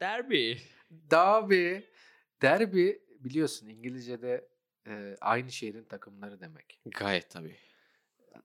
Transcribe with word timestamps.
Derbi. 0.00 0.58
Derby. 0.90 1.78
Derby 2.42 2.90
biliyorsun 3.20 3.68
İngilizce'de 3.68 4.48
e, 4.86 5.16
aynı 5.20 5.52
şehrin 5.52 5.84
takımları 5.84 6.40
demek. 6.40 6.80
Gayet 6.86 7.30
tabii. 7.30 7.56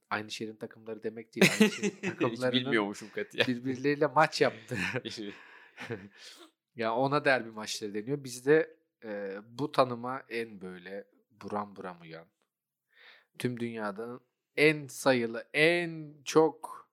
Aynı 0.10 0.32
şehrin 0.32 0.56
takımları 0.56 1.04
demek 1.04 1.36
değil. 1.36 1.52
Aynı 1.60 1.72
şehrin 1.72 1.90
Hiç 2.04 2.10
takımlarının 2.10 2.52
bilmiyormuşum 2.52 3.10
katiyen. 3.10 3.48
birbirleriyle 3.48 4.08
maç 4.08 4.42
yaptı. 4.42 4.78
ya 6.76 6.96
ona 6.96 7.26
derbi 7.26 7.52
maçları 7.52 7.94
deniyor. 7.94 8.24
Bizde 8.24 8.78
e, 9.04 9.38
bu 9.46 9.72
tanıma 9.72 10.24
en 10.30 10.62
böyle 10.62 11.08
buram 11.42 11.76
buram 11.76 12.02
uyan. 12.02 12.28
Tüm 13.40 13.60
dünyada 13.60 14.20
en 14.58 14.88
sayılı, 14.88 15.48
en 15.54 16.14
çok 16.26 16.90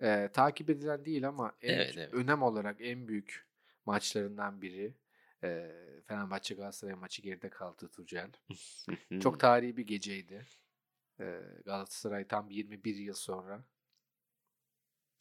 e, 0.00 0.28
takip 0.32 0.70
edilen 0.70 1.04
değil 1.04 1.28
ama 1.28 1.52
en 1.62 1.74
Evet, 1.74 1.94
evet. 1.96 2.14
önem 2.14 2.42
olarak 2.42 2.76
en 2.80 3.08
büyük 3.08 3.46
maçlarından 3.86 4.62
biri. 4.62 4.94
E, 5.44 5.70
Fenerbahçe 6.06 6.54
Galatasaray 6.54 6.94
maçı 6.94 7.22
geride 7.22 7.50
kaldı 7.50 7.88
Tuncel. 7.88 8.30
Çok 9.20 9.40
tarihi 9.40 9.76
bir 9.76 9.86
geceydi. 9.86 10.46
E, 11.20 11.40
Galatasaray 11.64 12.26
tam 12.26 12.50
21 12.50 12.96
yıl 12.96 13.14
sonra 13.14 13.64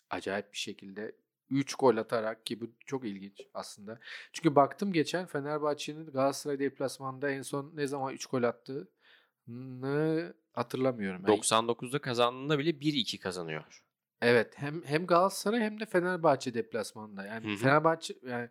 acayip 0.09 0.53
bir 0.53 0.57
şekilde 0.57 1.15
3 1.49 1.75
gol 1.75 1.97
atarak 1.97 2.45
ki 2.45 2.61
bu 2.61 2.71
çok 2.85 3.05
ilginç 3.05 3.41
aslında. 3.53 3.99
Çünkü 4.33 4.55
baktım 4.55 4.93
geçen 4.93 5.25
Fenerbahçe'nin 5.25 6.05
Galatasaray 6.05 6.59
deplasmanda 6.59 7.29
en 7.31 7.41
son 7.41 7.71
ne 7.75 7.87
zaman 7.87 8.13
3 8.13 8.25
gol 8.25 8.43
attığını 8.43 10.33
hatırlamıyorum. 10.55 11.21
Yani 11.27 11.37
99'da 11.39 12.01
kazandığında 12.01 12.59
bile 12.59 12.69
1-2 12.79 13.19
kazanıyor. 13.19 13.83
Evet 14.21 14.53
hem 14.57 14.83
hem 14.83 15.07
Galatasaray 15.07 15.59
hem 15.59 15.79
de 15.79 15.85
Fenerbahçe 15.85 16.53
deplasmanda. 16.53 17.25
Yani 17.25 17.47
Hı 17.47 17.53
hı. 17.53 17.57
Fenerbahçe 17.57 18.15
yani 18.23 18.49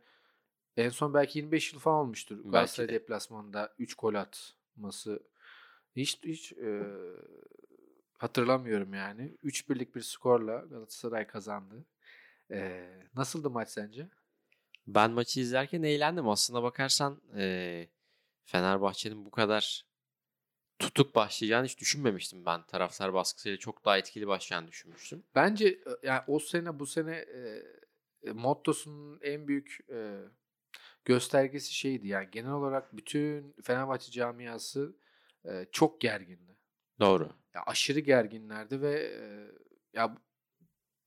en 0.77 0.89
son 0.89 1.15
belki 1.15 1.39
25 1.39 1.73
yıl 1.73 1.81
falan 1.81 1.99
olmuştur. 1.99 2.37
Belki 2.37 2.51
Galatasaray 2.51 2.89
de. 2.89 2.93
deplasmanda 2.93 3.75
3 3.79 3.95
gol 3.95 4.15
atması. 4.15 5.23
Hiç 5.97 6.19
hiç 6.25 6.53
e, 6.53 6.83
hatırlamıyorum 8.19 8.95
yani. 8.95 9.37
3 9.43 9.69
birlik 9.71 9.95
bir 9.95 10.01
skorla 10.01 10.57
Galatasaray 10.59 11.27
kazandı. 11.27 11.85
E, 12.51 12.89
nasıldı 13.15 13.51
maç 13.51 13.69
sence? 13.69 14.09
Ben 14.87 15.11
maçı 15.11 15.41
izlerken 15.41 15.83
eğlendim. 15.83 16.29
Aslına 16.29 16.63
bakarsan 16.63 17.21
eee, 17.37 17.89
Fenerbahçe'nin 18.45 19.25
bu 19.25 19.31
kadar 19.31 19.87
tutuk 20.79 21.15
başlayacağını 21.15 21.67
hiç 21.67 21.81
düşünmemiştim 21.81 22.47
ben. 22.47 22.63
Taraftar 22.67 23.15
baskısıyla 23.15 23.59
çok 23.59 23.85
daha 23.85 23.99
etkili 23.99 24.27
başlayacağını 24.27 24.69
düşünmüştüm. 24.69 25.25
Bence 25.35 25.69
e, 25.69 25.79
yani 26.03 26.23
o 26.27 26.39
sene 26.39 26.79
bu 26.79 26.87
sene 26.87 27.17
e, 27.17 27.63
e, 28.23 28.33
mottosunun 28.33 29.19
en 29.23 29.49
büyük 29.49 29.79
e, 29.93 30.21
göstergesi 31.05 31.75
şeydi. 31.75 32.09
Yani 32.09 32.29
genel 32.33 32.53
olarak 32.53 32.97
bütün 32.97 33.55
Fenerbahçe 33.63 34.13
camiası 34.13 34.97
e, 35.45 35.67
çok 35.73 36.01
gergindi. 36.01 36.57
Doğru. 37.01 37.31
Ya 37.55 37.63
aşırı 37.67 38.01
gerginlerdi 38.01 38.81
ve 38.81 39.01
e, 39.01 39.25
ya 39.93 40.17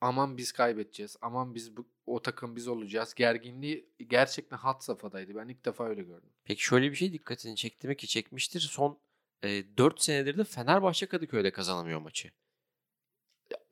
aman 0.02 0.38
biz 0.38 0.52
kaybedeceğiz. 0.52 1.18
Aman 1.22 1.56
biz 1.56 1.78
bu 1.78 1.88
o 2.06 2.22
takım 2.22 2.56
biz 2.56 2.68
olacağız. 2.68 3.14
Gerginliği 3.14 3.90
gerçekten 4.08 4.58
had 4.58 4.82
safhadaydı. 4.82 5.36
Ben 5.36 5.48
ilk 5.48 5.66
defa 5.66 5.88
öyle 5.88 6.04
gördüm. 6.04 6.30
Peki 6.44 6.64
şöyle 6.64 6.92
bir 6.92 6.96
şey 6.96 7.14
dikkatini 7.14 7.56
çekti 7.56 7.88
mi 7.88 7.98
ki 7.98 8.08
çekmiştir. 8.08 8.60
Son 8.60 9.00
e, 9.44 9.78
4 9.78 10.02
senedir 10.02 10.38
de 10.38 10.44
Fenerbahçe 10.44 11.06
Kadıköy'de 11.06 11.52
kazanamıyor 11.52 12.00
maçı. 12.00 12.32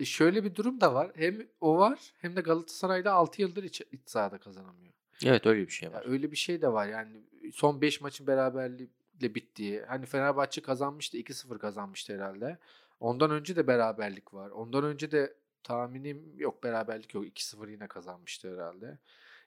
Şöyle 0.03 0.43
bir 0.43 0.55
durum 0.55 0.81
da 0.81 0.93
var. 0.93 1.11
Hem 1.15 1.47
o 1.61 1.77
var 1.77 1.99
hem 2.17 2.35
de 2.35 2.41
Galatasaray'da 2.41 3.13
6 3.13 3.41
yıldır 3.41 3.63
iç, 3.63 3.81
iç 3.91 4.01
sahada 4.09 4.37
kazanamıyor. 4.37 4.93
Evet 5.25 5.45
öyle 5.45 5.61
bir 5.67 5.71
şey 5.71 5.89
Ya 5.89 5.95
var. 5.95 6.03
öyle 6.07 6.31
bir 6.31 6.35
şey 6.37 6.61
de 6.61 6.73
var 6.73 6.87
yani 6.87 7.23
son 7.53 7.81
5 7.81 8.01
maçın 8.01 8.27
beraberlikle 8.27 9.35
bittiği. 9.35 9.81
Hani 9.81 10.05
Fenerbahçe 10.05 10.61
kazanmıştı 10.61 11.17
2-0 11.17 11.59
kazanmıştı 11.59 12.13
herhalde. 12.13 12.57
Ondan 12.99 13.31
önce 13.31 13.55
de 13.55 13.67
beraberlik 13.67 14.33
var. 14.33 14.49
Ondan 14.49 14.83
önce 14.83 15.11
de 15.11 15.33
tahminim 15.63 16.33
yok 16.39 16.63
beraberlik 16.63 17.13
yok 17.13 17.25
2-0 17.25 17.71
yine 17.71 17.87
kazanmıştı 17.87 18.53
herhalde. 18.53 18.99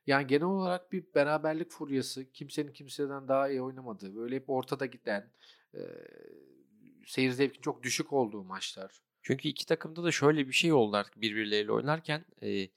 Yani 0.06 0.26
genel 0.26 0.42
olarak 0.44 0.92
bir 0.92 1.04
beraberlik 1.14 1.70
furyası 1.70 2.32
kimsenin 2.32 2.72
kimseden 2.72 3.28
daha 3.28 3.48
iyi 3.48 3.62
oynamadığı 3.62 4.16
böyle 4.16 4.36
hep 4.36 4.50
ortada 4.50 4.86
giden 4.86 5.30
e, 5.74 5.80
seyir 7.06 7.30
zevkin 7.30 7.60
çok 7.60 7.82
düşük 7.82 8.12
olduğu 8.12 8.44
maçlar. 8.44 9.02
Çünkü 9.22 9.48
iki 9.48 9.66
takımda 9.66 10.04
da 10.04 10.12
şöyle 10.12 10.48
bir 10.48 10.52
şey 10.52 10.72
oldu 10.72 10.96
artık 10.96 11.20
birbirleriyle 11.20 11.72
oynarken. 11.72 12.24
e, 12.42 12.68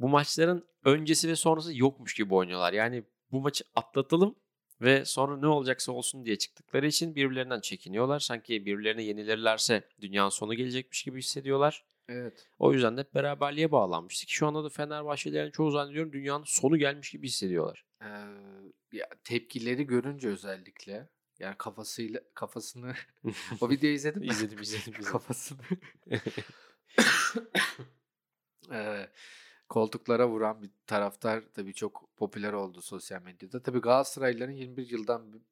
bu 0.00 0.08
maçların 0.08 0.64
öncesi 0.84 1.28
ve 1.28 1.36
sonrası 1.36 1.78
yokmuş 1.78 2.14
gibi 2.14 2.34
oynuyorlar. 2.34 2.72
Yani 2.72 3.02
bu 3.32 3.40
maçı 3.40 3.64
atlatalım 3.74 4.34
ve 4.80 5.04
sonra 5.04 5.36
ne 5.36 5.46
olacaksa 5.46 5.92
olsun 5.92 6.24
diye 6.24 6.36
çıktıkları 6.38 6.86
için 6.86 7.14
birbirlerinden 7.14 7.60
çekiniyorlar. 7.60 8.20
Sanki 8.20 8.66
birbirlerine 8.66 9.02
yenilirlerse 9.02 9.88
dünyanın 10.00 10.28
sonu 10.28 10.54
gelecekmiş 10.54 11.02
gibi 11.02 11.18
hissediyorlar. 11.18 11.84
Evet. 12.08 12.46
O 12.58 12.72
yüzden 12.72 12.96
de 12.96 13.00
hep 13.00 13.14
beraberliğe 13.14 13.72
bağlanmıştı 13.72 14.26
ki 14.26 14.32
şu 14.32 14.46
anda 14.46 14.64
da 14.64 14.68
Fenerbahçelilerin 14.68 15.50
çoğu 15.50 15.70
zannediyorum 15.70 16.12
dünyanın 16.12 16.44
sonu 16.44 16.76
gelmiş 16.76 17.10
gibi 17.10 17.26
hissediyorlar. 17.26 17.84
Ee, 18.02 18.06
ya 18.92 19.06
tepkileri 19.24 19.86
görünce 19.86 20.28
özellikle 20.28 21.08
yani 21.40 21.54
kafasıyla 21.58 22.20
kafasını 22.34 22.94
o 23.60 23.70
videoyu 23.70 23.94
izledin 23.94 24.20
mi? 24.20 24.26
İzledim, 24.26 24.62
izledim, 24.62 24.92
izledim. 24.92 25.12
Kafasını 25.12 25.60
Ee, 28.72 29.08
koltuklara 29.68 30.28
vuran 30.28 30.62
bir 30.62 30.70
taraftar 30.86 31.44
tabii 31.54 31.74
çok 31.74 32.10
popüler 32.16 32.52
oldu 32.52 32.82
sosyal 32.82 33.22
medyada. 33.22 33.62
Tabii 33.62 33.80
Galatasaraylıların 33.80 34.52
21 34.52 34.90
yıldan 34.90 35.42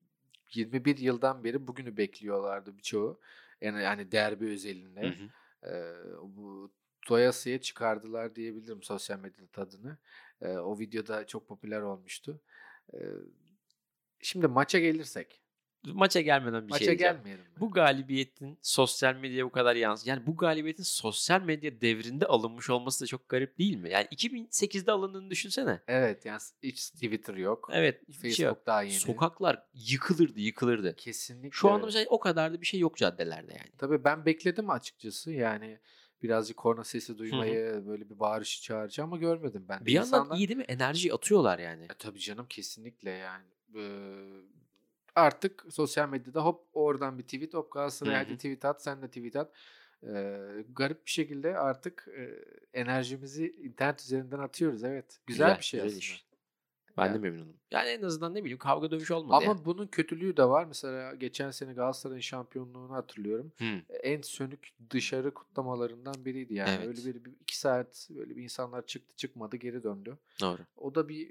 21 0.54 0.98
yıldan 0.98 1.44
beri 1.44 1.66
bugünü 1.66 1.96
bekliyorlardı 1.96 2.76
birçoğu. 2.78 3.20
Yani 3.60 3.82
yani 3.82 4.12
derbi 4.12 4.46
özelinde. 4.46 5.02
Hı 5.02 5.08
hı. 5.08 5.28
Ee, 5.70 5.94
bu 6.22 6.70
doyasıya 7.08 7.60
çıkardılar 7.60 8.34
diyebilirim 8.34 8.82
sosyal 8.82 9.18
medyada 9.18 9.46
tadını. 9.46 9.98
Ee, 10.42 10.48
o 10.48 10.78
videoda 10.78 11.26
çok 11.26 11.48
popüler 11.48 11.80
olmuştu. 11.80 12.40
Ee, 12.94 12.98
şimdi 14.20 14.46
maça 14.46 14.78
gelirsek. 14.78 15.42
Maça 15.86 16.20
gelmeden 16.20 16.64
bir 16.64 16.70
maça 16.70 16.78
şey 16.84 16.88
diyeceğim. 16.88 17.14
gelmeyelim 17.16 17.44
mi? 17.44 17.50
Bu 17.60 17.70
galibiyetin 17.70 18.58
sosyal 18.62 19.14
medyaya 19.14 19.44
bu 19.46 19.50
kadar 19.50 19.76
yansıdı. 19.76 20.08
Yani 20.10 20.26
bu 20.26 20.36
galibiyetin 20.36 20.82
sosyal 20.82 21.42
medya 21.42 21.80
devrinde 21.80 22.26
alınmış 22.26 22.70
olması 22.70 23.04
da 23.04 23.06
çok 23.06 23.28
garip 23.28 23.58
değil 23.58 23.76
mi? 23.76 23.90
Yani 23.90 24.06
2008'de 24.06 24.92
alındığını 24.92 25.30
düşünsene. 25.30 25.80
Evet 25.88 26.24
yani 26.24 26.40
hiç 26.62 26.90
Twitter 26.90 27.34
yok. 27.34 27.68
Evet. 27.72 28.08
bir 28.08 28.12
Facebook 28.12 28.34
şey 28.34 28.46
yok. 28.46 28.66
daha 28.66 28.82
yeni. 28.82 28.92
Sokaklar 28.94 29.62
yıkılırdı, 29.74 30.40
yıkılırdı. 30.40 30.96
Kesinlikle. 30.96 31.50
Şu 31.52 31.70
anda 31.70 31.86
mesela 31.86 32.06
o 32.08 32.20
kadar 32.20 32.52
da 32.52 32.60
bir 32.60 32.66
şey 32.66 32.80
yok 32.80 32.96
caddelerde 32.96 33.52
yani. 33.52 33.70
Tabii 33.78 34.04
ben 34.04 34.26
bekledim 34.26 34.70
açıkçası. 34.70 35.32
Yani 35.32 35.78
birazcık 36.22 36.56
korna 36.56 36.84
sesi 36.84 37.18
duymayı, 37.18 37.82
böyle 37.86 38.10
bir 38.10 38.18
bağırışı 38.18 38.62
çağırıcı 38.62 39.02
ama 39.02 39.16
görmedim 39.16 39.66
ben. 39.68 39.86
Bir 39.86 39.92
yandan 39.92 40.06
İnsanlar- 40.20 40.36
iyi 40.36 40.48
değil 40.48 40.58
mi? 40.58 40.64
Enerji 40.68 41.14
atıyorlar 41.14 41.58
yani. 41.58 41.84
E, 41.84 41.88
tabii 41.98 42.18
canım 42.20 42.46
kesinlikle 42.48 43.10
yani. 43.10 43.44
Ee, 43.76 43.80
artık 45.18 45.64
sosyal 45.70 46.08
medyada 46.08 46.44
hop 46.44 46.64
oradan 46.72 47.18
bir 47.18 47.22
tweet 47.22 47.54
hop 47.54 47.72
Galatasaray 47.72 48.14
Hı 48.14 48.18
hadi 48.18 48.36
tweet 48.36 48.64
at 48.64 48.82
sen 48.82 49.02
de 49.02 49.08
tweet 49.08 49.36
at. 49.36 49.52
Ee, 50.02 50.64
garip 50.76 51.06
bir 51.06 51.10
şekilde 51.10 51.58
artık 51.58 52.08
e, 52.16 52.44
enerjimizi 52.80 53.56
internet 53.62 54.00
üzerinden 54.00 54.38
atıyoruz. 54.38 54.84
Evet. 54.84 55.20
Güzel, 55.26 55.58
bir 55.58 55.64
şey 55.64 55.80
aslında. 55.80 55.98
iş. 55.98 56.27
Ben 56.98 57.14
de 57.14 57.18
memnunum. 57.18 57.56
Yani 57.70 57.88
en 57.88 58.02
azından 58.02 58.34
ne 58.34 58.40
bileyim 58.40 58.58
kavga 58.58 58.90
dövüş 58.90 59.10
olmadı 59.10 59.36
Ama 59.36 59.46
yani. 59.46 59.64
bunun 59.64 59.86
kötülüğü 59.86 60.36
de 60.36 60.44
var. 60.44 60.64
Mesela 60.64 61.14
geçen 61.14 61.50
sene 61.50 61.72
Galatasaray'ın 61.72 62.20
şampiyonluğunu 62.20 62.94
hatırlıyorum. 62.94 63.52
Hı. 63.58 63.94
En 64.02 64.20
sönük 64.22 64.72
dışarı 64.90 65.34
kutlamalarından 65.34 66.14
biriydi 66.24 66.54
yani. 66.54 66.70
Evet. 66.70 66.86
Öyle 66.86 67.14
bir, 67.14 67.24
bir 67.24 67.32
iki 67.40 67.58
saat 67.58 68.08
böyle 68.10 68.36
bir 68.36 68.42
insanlar 68.42 68.86
çıktı 68.86 69.16
çıkmadı 69.16 69.56
geri 69.56 69.82
döndü. 69.82 70.18
Doğru. 70.40 70.62
O 70.76 70.94
da 70.94 71.08
bir 71.08 71.30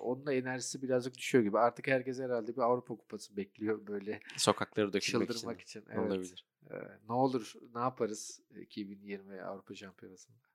onun 0.00 0.26
da 0.26 0.32
enerjisi 0.32 0.82
birazcık 0.82 1.18
düşüyor 1.18 1.44
gibi. 1.44 1.58
Artık 1.58 1.86
herkes 1.86 2.18
herhalde 2.18 2.56
bir 2.56 2.60
Avrupa 2.60 2.96
Kupası 2.96 3.36
bekliyor 3.36 3.86
böyle 3.86 4.20
Sokakları 4.36 4.92
dökülmek 4.92 5.28
çıldırmak 5.30 5.60
için. 5.60 5.80
için. 5.80 5.90
Evet. 5.92 6.06
Olabilir. 6.10 6.46
E, 6.70 6.76
ne 7.08 7.12
olur 7.12 7.52
ne 7.74 7.80
yaparız 7.80 8.40
2020 8.60 9.42
Avrupa 9.42 9.74
Şampiyonası'nda? 9.74 10.49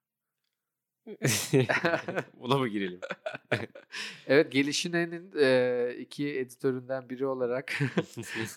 Buna 2.40 2.58
mı 2.58 2.68
girelim? 2.68 3.00
Evet 4.28 4.52
Gelişine'nin 4.52 5.32
e, 5.40 5.96
iki 6.00 6.40
editöründen 6.40 7.10
biri 7.10 7.26
olarak 7.26 7.74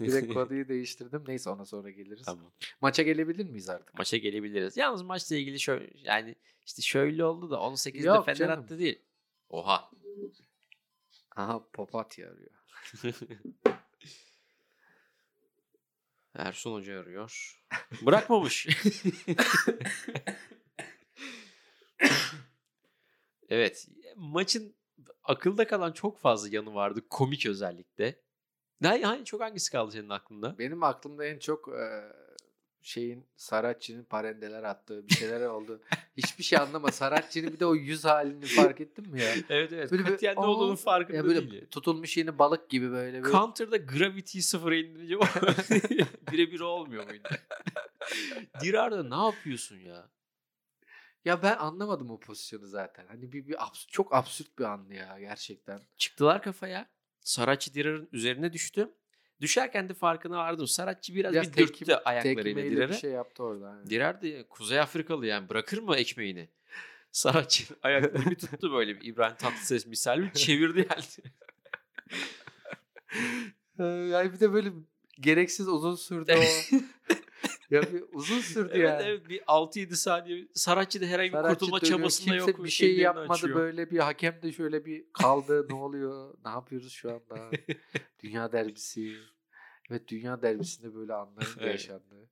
direkt 0.01 0.35
konuyu 0.35 0.69
değiştirdim. 0.69 1.25
Neyse 1.29 1.51
ona 1.51 1.65
sonra 1.65 1.91
geliriz. 1.91 2.25
tamam. 2.27 2.53
Maça 2.81 3.03
gelebilir 3.03 3.45
miyiz 3.47 3.69
artık? 3.69 3.95
Maça 3.95 4.17
gelebiliriz. 4.17 4.77
Yalnız 4.77 5.03
maçla 5.03 5.37
ilgili 5.37 5.61
şöyle 5.61 5.91
yani 5.95 6.35
işte 6.67 6.83
şöyle 6.83 7.25
oldu 7.25 7.51
da 7.51 7.57
18'de 7.57 8.07
Yok 8.07 8.25
Fener 8.25 8.37
canım. 8.37 8.61
attı 8.65 8.79
değil. 8.79 8.99
Oha. 9.51 9.91
Aha 11.37 11.67
papatya 11.73 12.31
arıyor. 12.31 12.51
Ersun 16.35 16.73
Hoca 16.73 17.01
arıyor. 17.01 17.61
Bırakmamış. 18.03 18.67
Evet. 23.49 23.89
Maçın 24.17 24.75
akılda 25.25 25.67
kalan 25.67 25.93
çok 25.93 26.19
fazla 26.19 26.49
yanı 26.49 26.75
vardı. 26.75 27.03
Komik 27.11 27.47
özellikle. 27.47 28.21
Ne, 28.81 29.03
hani 29.03 29.25
çok 29.25 29.41
hangisi 29.41 29.73
kaldı 29.73 29.93
senin 29.93 30.09
aklında? 30.09 30.59
Benim 30.59 30.83
aklımda 30.83 31.25
en 31.25 31.39
çok 31.39 31.69
e, 31.69 32.13
şeyin 32.83 33.27
Saratçı'nın 33.37 34.05
parendeler 34.05 34.63
attığı 34.63 35.09
bir 35.09 35.15
şeyler 35.15 35.47
oldu. 35.47 35.81
Hiçbir 36.17 36.45
şey 36.45 36.59
anlama. 36.59 36.93
Saratçı'nın 36.93 37.53
bir 37.53 37.61
de 37.61 37.67
o 37.67 37.75
yüz 37.75 38.05
halini 38.05 38.47
fark 38.47 38.81
ettin 38.81 39.09
mi 39.09 39.21
ya? 39.21 39.35
Evet 39.49 39.73
evet. 39.73 39.93
Böyle 39.93 40.05
Katiyen 40.05 40.37
ne 40.37 40.41
olduğunun 40.41 40.77
farkında 40.77 41.17
Ya 41.17 41.25
böyle 41.25 41.51
değil. 41.51 41.67
tutulmuş 41.71 42.17
yeni 42.17 42.39
balık 42.39 42.71
gibi 42.71 42.91
böyle. 42.91 43.25
bir 43.25 43.31
Counter'da 43.31 43.77
Gravity'yi 43.77 44.43
sıfıra 44.43 44.77
indirince 44.77 45.19
birebir 46.33 46.61
olmuyor 46.61 47.07
muydu? 47.07 47.29
Dirar'da 48.61 49.03
ne 49.03 49.25
yapıyorsun 49.27 49.77
ya? 49.77 50.09
Ya 51.29 51.43
ben 51.43 51.57
anlamadım 51.57 52.11
o 52.11 52.21
pozisyonu 52.21 52.67
zaten. 52.67 53.07
Hani 53.09 53.33
bir, 53.33 53.47
bir 53.49 53.55
abs- 53.55 53.89
çok 53.91 54.15
absürt 54.15 54.59
bir 54.59 54.65
andı 54.65 54.95
ya 54.95 55.17
gerçekten. 55.21 55.81
Çıktılar 55.97 56.43
kafaya. 56.43 56.89
Saratçı 57.21 57.75
Dirar'ın 57.75 58.09
üzerine 58.13 58.53
düştü. 58.53 58.91
Düşerken 59.41 59.89
de 59.89 59.95
farkına 59.95 60.39
vardım. 60.39 60.67
Saratçı 60.67 61.15
biraz, 61.15 61.33
Biraz 61.33 61.53
bir 61.53 61.57
dürttü 61.57 61.85
tekme- 61.85 62.03
ayaklarıyla 62.05 62.45
tekmeyle 62.45 62.71
Dirar'ı. 62.77 62.91
bir 62.93 62.97
şey 62.97 63.11
yaptı 63.11 63.43
orada. 63.43 63.71
hani. 63.71 63.91
Dirar 63.91 64.23
da 64.23 64.49
Kuzey 64.49 64.81
Afrikalı 64.81 65.27
yani 65.27 65.49
bırakır 65.49 65.79
mı 65.79 65.97
ekmeğini? 65.97 66.49
Saratçı 67.13 67.65
ayaklarını 67.83 68.31
bir 68.31 68.37
tuttu 68.39 68.73
böyle 68.73 69.01
bir 69.01 69.07
İbrahim 69.07 69.37
Tatlıses 69.37 69.87
misal 69.87 70.23
bir 70.23 70.33
çevirdi 70.33 70.87
yani. 70.91 71.05
Yani 74.11 74.33
bir 74.33 74.41
de 74.41 74.53
böyle 74.53 74.73
gereksiz 75.21 75.69
uzun 75.69 75.95
sürdü 75.95 76.35
o. 76.37 76.77
ya 77.71 77.83
bir 77.83 78.05
uzun 78.13 78.41
sürdü 78.41 78.71
evet 78.75 78.89
yani. 78.89 79.03
evet 79.03 79.29
bir 79.29 79.41
6-7 79.41 79.95
saniye 79.95 80.49
Saratçı 80.55 81.01
da 81.01 81.07
herhangi 81.07 81.33
bir 81.33 81.39
kurtulma 81.39 81.81
dönüyor, 81.81 81.99
çabasında 81.99 82.35
kimse 82.35 82.51
yok. 82.51 82.65
bir 82.65 82.71
şey 82.71 82.97
yapmadı 82.99 83.33
açıyor. 83.33 83.57
böyle 83.57 83.91
bir 83.91 83.99
hakem 83.99 84.43
de 84.43 84.53
şöyle 84.53 84.85
bir 84.85 85.05
kaldı 85.13 85.67
ne 85.71 85.75
oluyor 85.75 86.35
ne 86.45 86.51
yapıyoruz 86.51 86.93
şu 86.93 87.11
anda 87.11 87.51
dünya 88.23 88.53
derbisi 88.53 89.17
evet 89.91 90.09
dünya 90.09 90.43
derbisinde 90.43 90.95
böyle 90.95 91.15
anların 91.15 91.49
Evet. 91.59 91.73
yaşandığı 91.73 92.29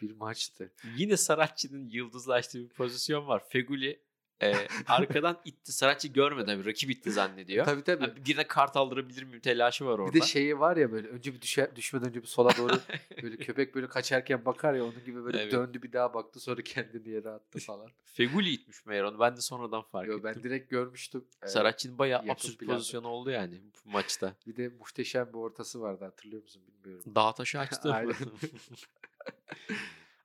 bir 0.00 0.10
maçtı. 0.12 0.72
Yine 0.96 1.16
Saratçı'nın 1.16 1.88
yıldızlaştığı 1.88 2.58
bir 2.64 2.68
pozisyon 2.68 3.26
var. 3.28 3.42
Feguli 3.48 4.00
e, 4.42 4.54
arkadan 4.86 5.40
itti. 5.44 5.72
Saratçı 5.72 6.08
görmeden 6.08 6.60
bir 6.60 6.66
rakip 6.66 6.90
itti 6.90 7.12
zannediyor. 7.12 7.64
Tabii 7.64 7.82
tabii. 7.82 8.04
Yani 8.04 8.26
birine 8.26 8.46
kart 8.46 8.76
aldırabilir 8.76 9.22
miyim 9.22 9.40
telaşı 9.40 9.84
var 9.86 9.98
orada. 9.98 10.14
Bir 10.14 10.20
de 10.20 10.26
şeyi 10.26 10.58
var 10.58 10.76
ya 10.76 10.92
böyle 10.92 11.08
önce 11.08 11.34
bir 11.34 11.40
düşe, 11.40 11.72
düşmeden 11.76 12.08
önce 12.08 12.22
bir 12.22 12.26
sola 12.26 12.50
doğru 12.58 12.72
böyle 13.22 13.36
köpek 13.36 13.74
böyle 13.74 13.88
kaçarken 13.88 14.44
bakar 14.44 14.74
ya 14.74 14.84
onun 14.84 15.04
gibi 15.04 15.24
böyle 15.24 15.38
Evet. 15.42 15.52
döndü 15.52 15.82
bir 15.82 15.92
daha 15.92 16.14
baktı 16.14 16.40
sonra 16.40 16.62
kendini 16.62 17.08
yere 17.08 17.28
attı 17.30 17.58
falan. 17.66 17.90
Feguli 18.04 18.50
itmiş 18.50 18.86
meğer 18.86 19.02
onu. 19.04 19.20
Ben 19.20 19.36
de 19.36 19.40
sonradan 19.40 19.82
fark 19.82 20.08
Yo, 20.08 20.18
ettim. 20.18 20.30
ben 20.34 20.42
direkt 20.42 20.70
görmüştüm. 20.70 21.24
Ee, 21.42 21.46
Saratçı'nın 21.46 21.98
bayağı 21.98 22.22
absürt 22.28 22.66
pozisyonu 22.66 23.08
oldu 23.08 23.30
yani 23.30 23.60
bu 23.86 23.90
maçta. 23.90 24.36
bir 24.46 24.56
de 24.56 24.68
muhteşem 24.68 25.28
bir 25.28 25.38
ortası 25.38 25.80
vardı 25.80 26.04
hatırlıyor 26.04 26.42
musun 26.42 26.62
bilmiyorum. 26.68 27.14
Dağ 27.14 27.34
taşı 27.34 27.58
açtı. 27.58 27.94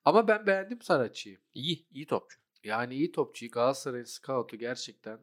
Ama 0.06 0.28
ben 0.28 0.48
beğendim 0.48 0.82
Saratçı'yı. 0.82 1.38
iyi, 1.54 1.86
iyi 1.92 2.06
topçu. 2.06 2.40
Yani 2.64 2.94
iyi 2.96 3.12
topçu. 3.12 3.48
Galatasaray'ın 3.50 4.04
scout'u 4.06 4.58
gerçekten 4.58 5.20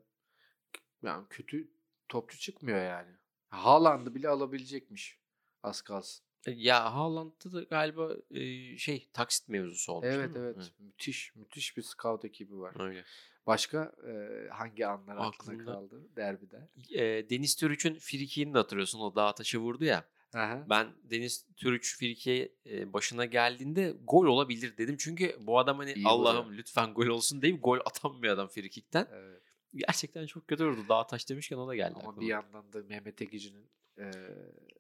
yani 1.03 1.27
kötü 1.31 1.71
topçu 2.09 2.39
çıkmıyor 2.39 2.85
yani. 2.85 3.11
Haaland'ı 3.49 4.15
bile 4.15 4.29
alabilecekmiş. 4.29 5.19
Az 5.63 5.83
kalsın. 5.83 6.25
E, 6.47 6.51
Ya 6.51 6.95
Haaland'da 6.95 7.53
da 7.53 7.63
galiba 7.63 8.13
e, 8.31 8.77
şey 8.77 9.09
taksit 9.13 9.49
mevzusu 9.49 9.93
olmuş 9.93 10.09
Evet 10.11 10.31
evet. 10.37 10.73
Müthiş. 10.79 11.35
Müthiş 11.37 11.77
bir 11.77 11.83
scout 11.83 12.25
ekibi 12.25 12.59
var. 12.59 12.81
Öyle. 12.81 13.05
Başka 13.47 13.93
e, 14.09 14.13
hangi 14.49 14.87
anlar 14.87 15.17
aklında 15.17 15.53
Aklımda- 15.53 15.65
kaldı 15.65 16.17
derbide? 16.17 16.69
E, 16.95 17.31
Deniz 17.31 17.57
Türüç'ün 17.57 17.95
frikiğini 17.95 18.55
de 18.55 18.59
hatırlıyorsun. 18.59 19.01
O 19.01 19.15
dağ 19.15 19.35
taşı 19.35 19.59
vurdu 19.59 19.85
ya. 19.85 20.05
Aha. 20.35 20.67
Ben 20.71 20.89
Deniz 21.11 21.47
Türüç 21.57 21.99
frikiğe 21.99 22.53
e, 22.67 22.93
başına 22.93 23.25
geldiğinde 23.25 23.97
gol 24.05 24.27
olabilir 24.27 24.77
dedim. 24.79 24.97
Çünkü 24.99 25.37
bu 25.41 25.59
adam 25.59 25.79
hani 25.79 25.93
İyi 25.93 26.07
Allah'ım 26.07 26.57
lütfen 26.57 26.95
gol 26.95 27.07
olsun 27.07 27.43
deyip 27.43 27.65
gol 27.65 27.79
atan 27.85 28.23
bir 28.23 28.29
adam 28.29 28.49
frikikten. 28.49 29.07
Evet. 29.13 29.43
Gerçekten 29.75 30.27
çok 30.27 30.49
kötü 30.49 30.65
vurdu. 30.67 30.89
Dağ 30.89 31.07
taş 31.07 31.29
demişken 31.29 31.57
o 31.57 31.69
da 31.69 31.75
geldi 31.75 31.95
Ama 31.95 32.01
aklıma. 32.09 32.21
bir 32.21 32.27
yandan 32.27 32.73
da 32.73 32.83
Mehmet 32.83 33.23
Ekici'nin 33.23 33.67
e, 33.99 34.11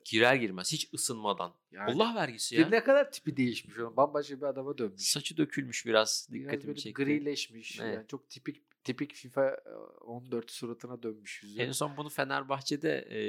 Girer 0.04 0.34
girmez 0.34 0.72
hiç 0.72 0.94
ısınmadan. 0.94 1.54
yani 1.72 1.92
Allah 1.92 2.14
vergisi 2.14 2.54
ya. 2.56 2.68
ne 2.68 2.84
kadar 2.84 3.12
tipi 3.12 3.36
değişmiş 3.36 3.78
onun. 3.78 3.96
Bambaşka 3.96 4.36
bir 4.36 4.42
adama 4.46 4.78
dönmüş. 4.78 5.02
Saçı 5.02 5.36
dökülmüş 5.36 5.86
biraz. 5.86 6.28
Biraz 6.30 6.44
Dikkatimi 6.44 6.66
böyle 6.68 6.78
çekti. 6.80 7.04
grileşmiş. 7.04 7.80
Evet. 7.80 7.94
Yani 7.94 8.06
çok 8.08 8.28
tipik 8.30 8.84
tipik 8.84 9.14
FIFA 9.14 9.48
e, 9.50 9.70
14 10.00 10.50
suratına 10.50 11.02
dönmüş 11.02 11.42
yüzü. 11.42 11.62
En 11.62 11.72
son 11.72 11.96
bunu 11.96 12.08
Fenerbahçe'de 12.08 12.92
e, 13.10 13.20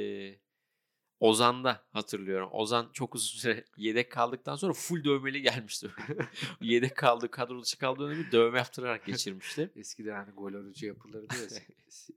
Ozan'da 1.22 1.84
hatırlıyorum. 1.94 2.50
Ozan 2.52 2.90
çok 2.94 3.16
uzun 3.16 3.40
süre 3.40 3.66
yedek 3.78 4.12
kaldıktan 4.12 4.56
sonra 4.56 4.74
full 4.74 5.04
dövmeli 5.04 5.42
gelmişti. 5.42 5.92
yedek 6.62 6.96
kaldı, 6.98 7.32
kadro 7.32 7.62
dışı 7.62 7.78
kaldığı 7.80 8.00
dönemi 8.10 8.32
dövme 8.32 8.58
yaptırarak 8.58 9.06
geçirmişti. 9.06 9.72
Eskiden 9.76 10.16
hani 10.16 10.32
gol 10.32 10.54
orucu 10.54 10.86
yapılırdı 10.86 11.36
ya. 11.36 11.62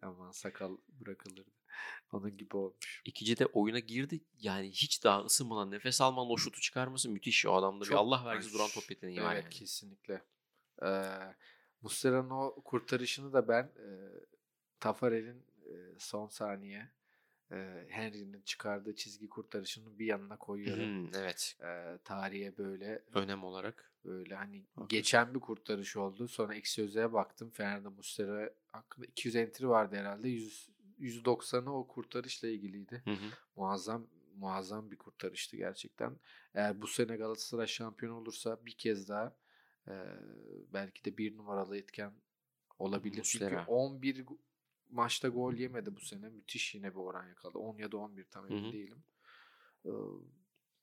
aman 0.03 0.31
sakal 0.31 0.77
bırakılırdı. 0.89 1.51
Onun 2.13 2.37
gibi 2.37 2.57
olmuş. 2.57 3.03
İkinci 3.05 3.39
de 3.39 3.47
oyuna 3.47 3.79
girdi. 3.79 4.21
Yani 4.39 4.71
hiç 4.71 5.05
daha 5.05 5.21
ısınmadan 5.25 5.71
nefes 5.71 6.01
almadan 6.01 6.31
o 6.31 6.37
şutu 6.37 6.61
çıkarması 6.61 7.11
müthiş. 7.11 7.47
O 7.47 7.55
adamda 7.55 7.85
bir 7.85 7.93
Allah 7.93 8.25
vergisi 8.27 8.53
duran 8.55 8.69
top 8.75 8.91
yeteneği 8.91 9.23
var 9.23 9.35
Evet 9.35 9.45
yani. 9.45 9.55
kesinlikle. 9.55 10.23
Ee, 10.83 11.05
Muslera'nın 11.83 12.31
o 12.31 12.55
kurtarışını 12.65 13.33
da 13.33 13.49
ben 13.49 13.63
e, 13.65 13.89
Tafarel'in 14.81 15.47
e, 15.67 15.75
son 15.99 16.29
saniye 16.29 16.94
e, 17.53 17.87
Henry'nin 17.89 18.43
çıkardığı 18.43 18.95
çizgi 18.95 19.29
kurtarışının 19.29 19.99
bir 19.99 20.07
yanına 20.07 20.37
koyuyorum. 20.37 20.85
Hmm, 20.85 21.15
evet. 21.15 21.57
Ee, 21.63 21.99
tarihe 22.05 22.57
böyle 22.59 23.03
Önem 23.15 23.45
olarak. 23.45 23.93
böyle 24.05 24.35
hani 24.35 24.67
Haklısın. 24.67 24.89
geçen 24.89 25.35
bir 25.35 25.41
kurtarış 25.41 25.97
oldu. 25.97 26.29
Sonra 26.29 26.55
eksi 26.55 26.83
öze'ye 26.83 27.13
baktım. 27.13 27.51
Fernando 27.51 27.91
Muslera 27.91 28.51
hakkında 28.67 29.07
200 29.07 29.37
entry 29.37 29.69
vardı 29.69 29.97
herhalde. 29.97 30.29
100 30.29 30.69
190'ı 30.99 31.73
o 31.73 31.87
kurtarışla 31.89 32.49
ilgiliydi. 32.49 33.03
Hı 33.05 33.11
hı. 33.11 33.25
Muazzam 33.57 34.07
muazzam 34.37 34.91
bir 34.91 34.97
kurtarıştı 34.97 35.57
gerçekten. 35.57 36.17
Eğer 36.55 36.83
bu 36.83 36.87
sene 36.87 37.17
Galatasaray 37.17 37.67
şampiyon 37.67 38.13
olursa 38.13 38.67
bir 38.67 38.73
kez 38.77 39.09
daha 39.09 39.37
e, 39.89 39.93
belki 40.73 41.05
de 41.05 41.19
bir 41.19 41.37
numaralı 41.37 41.77
etken 41.79 42.13
olabilir. 42.79 43.23
Çünkü 43.23 43.45
Muslera. 43.45 43.65
11 43.69 44.27
go- 44.27 44.39
maçta 44.95 45.29
gol 45.29 45.55
yemedi 45.55 45.97
bu 45.97 46.01
sene. 46.01 46.29
Müthiş 46.29 46.75
yine 46.75 46.91
bir 46.91 46.99
oran 47.01 47.29
yakaladı. 47.29 47.59
10 47.59 47.79
ya 47.79 47.93
da 47.93 47.97
11 47.97 48.25
tam 48.25 48.47
emin 48.47 48.65
Hı 48.65 48.69
hı. 48.69 48.73
değilim. 48.73 49.03
Ee, 49.87 49.91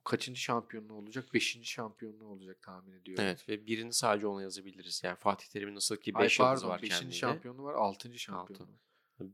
kaçıncı 0.03 0.41
şampiyonluğu 0.41 0.93
olacak? 0.93 1.33
Beşinci 1.33 1.67
şampiyonluğu 1.69 2.25
olacak 2.27 2.61
tahmin 2.61 2.91
ediyorum. 2.91 3.23
Evet 3.23 3.49
ve 3.49 3.65
birini 3.65 3.93
sadece 3.93 4.27
ona 4.27 4.41
yazabiliriz. 4.41 5.01
Yani 5.03 5.15
Fatih 5.15 5.47
Terim'in 5.47 5.75
nasıl 5.75 5.97
ki 5.97 6.11
Ay 6.15 6.23
5 6.23 6.39
yıldız 6.39 6.65
var 6.67 6.81
5. 6.81 6.89
kendinde. 6.89 7.11
şampiyonu 7.13 7.63
var 7.63 7.73
6. 7.73 8.19
şampiyonu. 8.19 8.71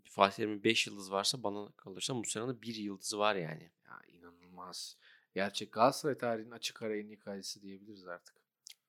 Fatih 0.04 0.36
Terim'in 0.36 0.64
5 0.64 0.88
yıldız 0.88 1.12
varsa 1.12 1.44
bana 1.44 1.72
kalırsa 1.72 2.14
Muslera'nın 2.14 2.62
1 2.62 2.76
yıldızı 2.76 3.20
var 3.20 3.36
yani. 3.36 3.72
Ya 3.86 4.02
inanılmaz. 4.08 4.98
Gerçek 5.34 5.72
Galatasaray 5.74 6.18
tarihinin 6.18 6.52
açık 6.52 6.82
ara 6.82 6.98
en 6.98 7.08
iyi 7.08 7.20
kalecisi 7.20 7.62
diyebiliriz 7.62 8.08
artık. 8.08 8.36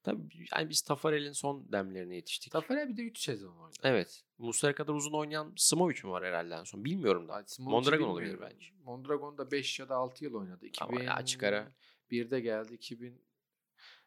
Tabii 0.02 0.46
yani 0.56 0.68
biz 0.68 0.82
Tafarel'in 0.82 1.32
son 1.32 1.72
demlerine 1.72 2.14
yetiştik. 2.14 2.52
Taferel 2.52 2.88
bir 2.88 2.96
de 2.96 3.02
3 3.02 3.18
sezon 3.18 3.56
oynadı. 3.56 3.76
Evet. 3.82 4.24
Muslera 4.38 4.74
kadar 4.74 4.94
uzun 4.94 5.12
oynayan 5.12 5.52
Smovic 5.56 6.02
mi 6.04 6.10
var 6.10 6.24
herhalde 6.24 6.54
en 6.54 6.64
son? 6.64 6.84
Bilmiyorum 6.84 7.28
da. 7.28 7.34
Ay, 7.34 7.42
Smolovic'i 7.46 7.74
Mondragon 7.74 8.08
olabilir 8.08 8.40
bence. 8.40 8.66
Mondragon 8.84 9.38
da 9.38 9.50
5 9.50 9.78
ya 9.80 9.88
da 9.88 9.96
6 9.96 10.24
yıl 10.24 10.34
oynadı. 10.34 10.66
Ama 10.80 11.02
ya 11.02 11.14
açık 11.14 11.42
ara. 11.42 11.72
2001'de 12.10 12.40
geldi. 12.40 12.74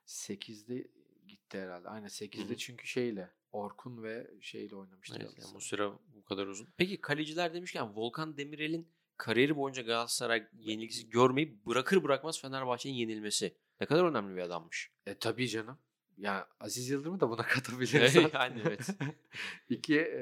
2008'de 0.06 0.88
gitti 1.28 1.60
herhalde. 1.60 1.90
Aynen 1.90 2.08
8'de 2.08 2.44
Hı 2.44 2.54
hı. 2.54 2.58
çünkü 2.58 2.88
şeyle 2.88 3.30
Orkun 3.52 4.04
ve 4.04 4.32
şeyle 4.42 4.76
oynamıştı. 4.76 5.18
Evet, 5.22 5.34
yani. 5.38 5.54
Muslera 5.54 6.00
bu 6.16 6.24
kadar 6.24 6.48
uzun. 6.48 6.68
Peki 6.78 7.02
kaleciler 7.02 7.54
demişken 7.54 7.96
Volkan 7.96 8.38
Demirel'in 8.38 8.88
kariyeri 9.18 9.56
boyunca 9.56 9.82
Galatasaray 9.82 10.48
yenilgisi 10.54 11.10
görmeyip 11.10 11.66
bırakır 11.66 12.04
bırakmaz 12.04 12.42
Fenerbahçe'nin 12.42 12.94
yenilmesi. 12.94 13.56
Ne 13.82 13.88
kadar 13.88 14.04
önemli 14.06 14.36
bir 14.36 14.42
adammış. 14.42 14.92
E 15.06 15.16
tabii 15.16 15.48
canım. 15.50 15.80
Ya 16.18 16.48
Aziz 16.60 16.90
Yıldırım'ı 16.90 17.20
da 17.20 17.30
buna 17.30 17.42
katabiliriz. 17.48 18.16
yani 18.34 18.62
evet. 18.66 18.88
İki 19.70 20.00
e, 20.00 20.22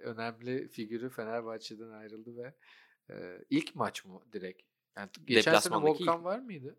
önemli 0.00 0.68
figürü 0.68 1.10
Fenerbahçe'den 1.10 1.90
ayrıldı 1.90 2.36
ve 2.36 2.54
e, 3.10 3.44
ilk 3.50 3.74
maç 3.74 4.04
mı 4.04 4.20
direkt? 4.32 4.62
Yani 4.96 5.10
geçen 5.24 5.58
sene 5.58 5.74
Volkan 5.76 6.18
ilk. 6.18 6.24
var 6.24 6.38
mıydı? 6.38 6.76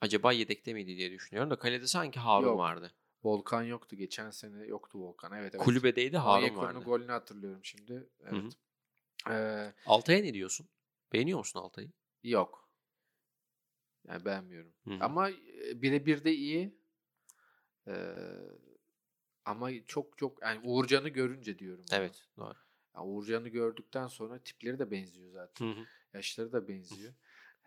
Acaba 0.00 0.32
yedekte 0.32 0.72
miydi 0.74 0.96
diye 0.96 1.10
düşünüyorum 1.10 1.50
da 1.50 1.58
kalede 1.58 1.86
sanki 1.86 2.20
Harun 2.20 2.46
Yok. 2.46 2.58
vardı. 2.58 2.92
Volkan 3.24 3.62
yoktu. 3.62 3.96
Geçen 3.96 4.30
sene 4.30 4.66
yoktu 4.66 4.98
Volkan. 4.98 5.32
Evet 5.32 5.54
evet. 5.54 5.64
Kulübedeydi 5.64 6.18
Harun 6.18 6.42
Onyekuru'nun 6.42 6.74
vardı. 6.74 6.84
golünü 6.84 7.12
hatırlıyorum 7.12 7.64
şimdi. 7.64 8.08
Evet. 8.22 8.32
hı. 9.26 9.32
Ee, 9.34 9.74
Altay'a 9.86 10.22
ne 10.22 10.34
diyorsun? 10.34 10.68
Beğeniyor 11.12 11.38
musun 11.38 11.60
Altay'ı? 11.60 11.90
yok. 12.22 12.69
Yani 14.08 14.24
beğenmiyorum. 14.24 14.72
Hı 14.84 14.90
hı. 14.90 14.98
Ama 15.00 15.30
birebir 15.74 16.24
de 16.24 16.32
iyi. 16.34 16.80
Ee, 17.88 18.14
ama 19.44 19.70
çok 19.86 20.18
çok 20.18 20.42
yani 20.42 20.60
Uğurcan'ı 20.64 21.08
görünce 21.08 21.58
diyorum. 21.58 21.84
Evet 21.92 22.28
doğru. 22.36 22.54
Yani 22.94 23.06
Uğurcan'ı 23.06 23.48
gördükten 23.48 24.06
sonra 24.06 24.38
tipleri 24.38 24.78
de 24.78 24.90
benziyor 24.90 25.30
zaten. 25.32 25.66
Hı 25.66 25.80
hı. 25.80 25.84
Yaşları 26.14 26.52
da 26.52 26.68
benziyor. 26.68 27.14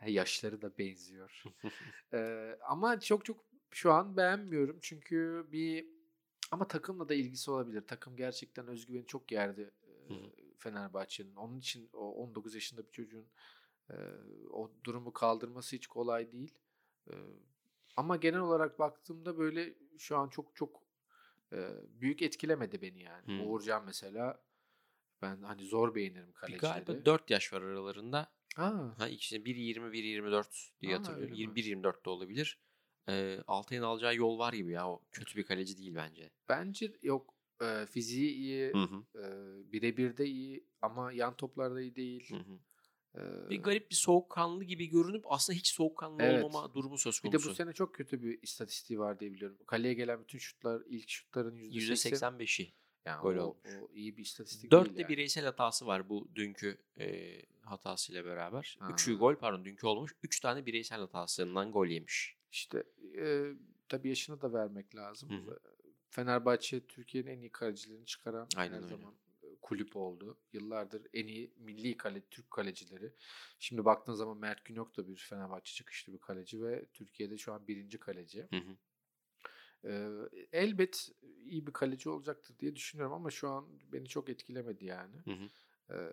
Yaşları 0.06 0.62
da 0.62 0.78
benziyor. 0.78 1.44
Ee, 2.14 2.58
ama 2.68 3.00
çok 3.00 3.26
çok 3.26 3.46
şu 3.72 3.92
an 3.92 4.18
beğenmiyorum 4.18 4.80
çünkü 4.82 5.48
bir 5.52 5.88
ama 6.52 6.68
takımla 6.68 7.10
da 7.10 7.14
ilgisi 7.14 7.52
olabilir. 7.52 7.82
Takım 7.88 8.16
gerçekten 8.16 8.68
özgüveni 8.68 9.06
çok 9.06 9.32
yerdi 9.32 9.62
e, 9.62 10.10
Hı 10.10 10.14
hı. 10.14 10.32
Fenerbahçe'nin. 10.58 11.36
Onun 11.36 11.58
için 11.60 11.90
o 11.94 12.12
19 12.12 12.56
yaşında 12.56 12.86
bir 12.88 12.92
çocuğun 12.92 13.28
e, 13.94 13.98
o 14.50 14.72
durumu 14.84 15.14
kaldırması 15.14 15.76
hiç 15.76 15.88
kolay 15.88 16.32
değil. 16.32 16.58
E, 17.10 17.14
ama 17.98 18.16
genel 18.16 18.40
olarak 18.40 18.80
baktığımda 18.80 19.38
böyle 19.38 19.74
şu 19.98 20.18
an 20.18 20.30
çok 20.30 20.56
çok 20.56 20.84
e, 21.54 21.70
büyük 21.88 22.22
etkilemedi 22.22 22.82
beni 22.82 23.02
yani. 23.02 23.40
Hı. 23.40 23.44
Uğurcan 23.44 23.86
mesela 23.86 24.44
ben 25.22 25.42
hani 25.44 25.66
zor 25.66 25.96
beğenirim 25.96 26.28
Bir 26.28 26.34
kalecileri. 26.34 26.86
galiba 26.86 27.06
4 27.06 27.30
yaş 27.32 27.54
var 27.54 27.62
aralarında. 27.62 28.34
Ha, 28.56 28.96
Ha 28.98 29.08
ikisi 29.08 29.46
biri 29.46 29.62
20 29.62 29.92
biri 29.92 30.08
24 30.08 30.70
diye 30.82 30.96
Aa, 30.96 30.98
hatırlıyorum. 30.98 31.24
öyle 31.24 31.34
mi? 31.34 31.40
21 31.40 31.64
24 31.64 32.06
de 32.06 32.10
olabilir. 32.10 32.60
Ee, 33.10 33.40
Altay'ın 33.48 33.84
alacağı 33.84 34.16
yol 34.16 34.40
var 34.40 34.54
gibi 34.54 34.72
ya. 34.72 34.90
O 34.90 35.02
kötü 35.12 35.38
bir 35.40 35.44
kaleci 35.44 35.78
değil 35.78 35.96
bence. 35.96 36.32
bence 36.50 36.94
yok 37.02 37.34
e, 37.62 37.86
fiziği 37.86 38.32
iyi, 38.32 38.64
e, 39.16 39.26
birebir 39.72 40.18
de 40.18 40.26
iyi 40.26 40.68
ama 40.82 41.12
yan 41.12 41.38
toplarda 41.38 41.82
iyi 41.82 41.96
değil. 41.96 42.30
Hı 42.30 42.36
hı. 42.36 42.60
E, 43.18 43.50
Bir 43.50 43.64
garip 43.64 43.90
bir 43.92 43.96
soğukkanlı 43.96 44.64
gibi 44.64 44.88
görünüp 44.88 45.26
aslında 45.28 45.58
hiç 45.60 45.68
soğukkanlı 45.68 46.24
Evet. 46.24 46.44
olmama 46.44 46.74
durumu 46.74 46.98
söz 46.98 47.16
Bir 47.24 47.30
konusu. 47.30 47.48
de 47.48 47.52
bu 47.52 47.56
sene 47.56 47.74
çok 47.74 47.96
kötü 47.96 48.24
bir 48.24 48.40
istatistiği 48.42 49.00
var 49.00 49.20
diye 49.20 49.34
biliyorum. 49.34 49.58
Kaleye 49.68 49.94
gelen 49.94 50.22
bütün 50.22 50.38
şutlar, 50.40 50.82
ilk 50.88 51.10
şutların 51.10 51.58
%80. 51.58 52.40
%85'i. 52.40 52.74
Yani 53.06 53.22
gol 53.22 53.36
o, 53.36 53.42
olmuş. 53.44 53.70
o 53.82 53.90
iyi 53.94 54.18
bir 54.18 54.22
istatistik 54.22 54.72
4 54.72 54.86
değil 54.86 54.98
de 54.98 55.02
yani. 55.02 55.10
bireysel 55.10 55.46
hatası 55.46 55.86
var 55.88 56.10
bu 56.10 56.28
dünkü 56.36 56.78
e, 57.00 57.40
hatasıyla 57.62 58.26
beraber. 58.26 58.78
Ha. 58.80 58.90
3'ü 58.90 59.18
gol 59.18 59.36
pardon 59.36 59.66
dünkü 59.66 59.88
olmuş. 59.88 60.16
3 60.24 60.40
tane 60.40 60.66
bireysel 60.66 61.00
hatasından 61.00 61.72
gol 61.72 61.88
yemiş. 61.88 62.38
İşte 62.52 62.84
e, 63.18 63.46
tabii 63.90 64.10
yaşını 64.10 64.42
da 64.42 64.54
vermek 64.54 64.96
lazım. 64.96 65.30
Hı 65.30 65.52
hı. 65.52 65.60
Fenerbahçe 66.10 66.86
Türkiye'nin 66.86 67.30
en 67.30 67.40
iyi 67.40 67.50
kalecilerini 67.52 68.06
çıkaran 68.06 68.48
Aynen 68.56 68.74
her 68.74 68.78
öyle. 68.84 68.88
zaman 68.88 69.14
kulüp 69.64 69.96
oldu. 69.96 70.38
Yıllardır 70.54 71.08
en 71.14 71.28
iyi 71.28 71.54
milli 71.58 71.98
kale 71.98 72.22
Türk 72.22 72.52
kalecileri. 72.52 73.14
Şimdi 73.60 73.86
baktığın 73.86 74.14
zaman 74.14 74.38
Mert 74.38 74.66
Günok 74.66 74.98
da 74.98 75.08
bir 75.08 75.16
Fenerbahçe 75.16 75.74
çıkışlı 75.74 76.14
bir 76.14 76.20
kaleci 76.20 76.64
ve 76.64 76.86
Türkiye'de 76.94 77.38
şu 77.38 77.54
an 77.54 77.68
birinci 77.68 78.00
kaleci. 78.00 78.48
Hı 78.50 78.58
hı. 78.58 78.78
Ee, 79.86 80.10
elbet 80.52 81.10
iyi 81.22 81.68
bir 81.68 81.74
kaleci 81.74 82.10
olacaktır 82.10 82.60
diye 82.60 82.76
düşünüyorum 82.76 83.14
ama 83.14 83.32
şu 83.32 83.50
an 83.50 83.68
beni 83.92 84.08
çok 84.08 84.30
etkilemedi 84.30 84.86
yani. 84.86 85.16
Hı 85.26 85.32
hı. 85.32 85.50
Ee, 85.94 86.10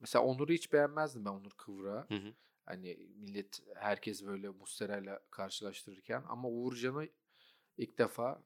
mesela 0.00 0.24
Onur'u 0.24 0.52
hiç 0.52 0.72
beğenmezdim 0.72 1.24
ben 1.24 1.30
Onur 1.30 1.52
Kıvra. 1.56 2.06
Hı 2.08 2.14
hı. 2.14 2.34
Hani 2.66 3.08
millet 3.16 3.62
herkes 3.74 4.26
böyle 4.26 4.48
Mustera'yla 4.48 5.20
karşılaştırırken 5.30 6.24
ama 6.28 6.48
Uğurcan'ı 6.48 7.08
ilk 7.76 7.98
defa 7.98 8.42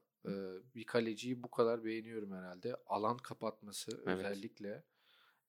bir 0.74 0.84
kaleciyi 0.84 1.42
bu 1.42 1.50
kadar 1.50 1.84
beğeniyorum 1.84 2.32
herhalde. 2.32 2.76
Alan 2.86 3.16
kapatması 3.16 4.02
Evet. 4.06 4.18
özellikle 4.18 4.84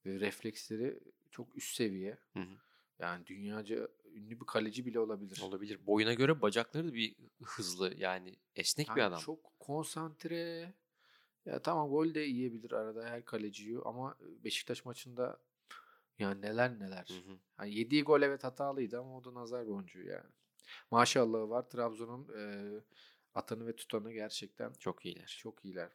ve 0.05 0.19
refleksleri 0.19 0.99
çok 1.31 1.57
üst 1.57 1.75
seviye. 1.75 2.17
Hı 2.33 2.39
hı. 2.39 2.53
Yani 2.99 3.25
dünyaca 3.25 3.87
ünlü 4.13 4.39
bir 4.39 4.45
kaleci 4.45 4.85
bile 4.85 4.99
olabilir. 4.99 5.41
Olabilir. 5.43 5.87
Boyuna 5.87 6.13
göre 6.13 6.41
bacakları 6.41 6.87
da 6.87 6.93
bir 6.93 7.15
hızlı 7.43 7.93
yani 7.97 8.35
esnek 8.55 8.87
bir 8.87 9.01
Yani 9.01 9.07
adam. 9.07 9.19
Çok 9.19 9.59
konsantre. 9.59 10.73
Ya 11.45 11.61
tamam 11.61 11.89
gol 11.89 12.13
de 12.13 12.19
yiyebilir 12.19 12.71
arada 12.71 13.05
her 13.05 13.25
kaleci 13.25 13.63
yiyor 13.63 13.81
ama 13.85 14.17
Beşiktaş 14.43 14.85
maçında 14.85 15.39
yani 16.19 16.41
neler 16.41 16.79
neler. 16.79 17.07
Hı 17.07 17.31
hı. 17.31 17.37
Hani 17.55 17.75
yediği 17.75 18.03
gol 18.03 18.21
evet 18.21 18.43
hatalıydı 18.43 18.99
ama 18.99 19.17
o 19.17 19.23
da 19.23 19.33
nazar 19.33 19.67
boncuğu 19.67 20.03
yani. 20.03 20.29
Maşallahı 20.91 21.49
var. 21.49 21.69
Trabzon'un 21.69 22.27
e, 22.37 22.41
atanı 23.35 23.67
ve 23.67 23.75
tutanı 23.75 24.13
gerçekten 24.13 24.73
Çok 24.73 25.05
iyiler. 25.05 25.37
çok 25.41 25.65
iyiler. 25.65 25.91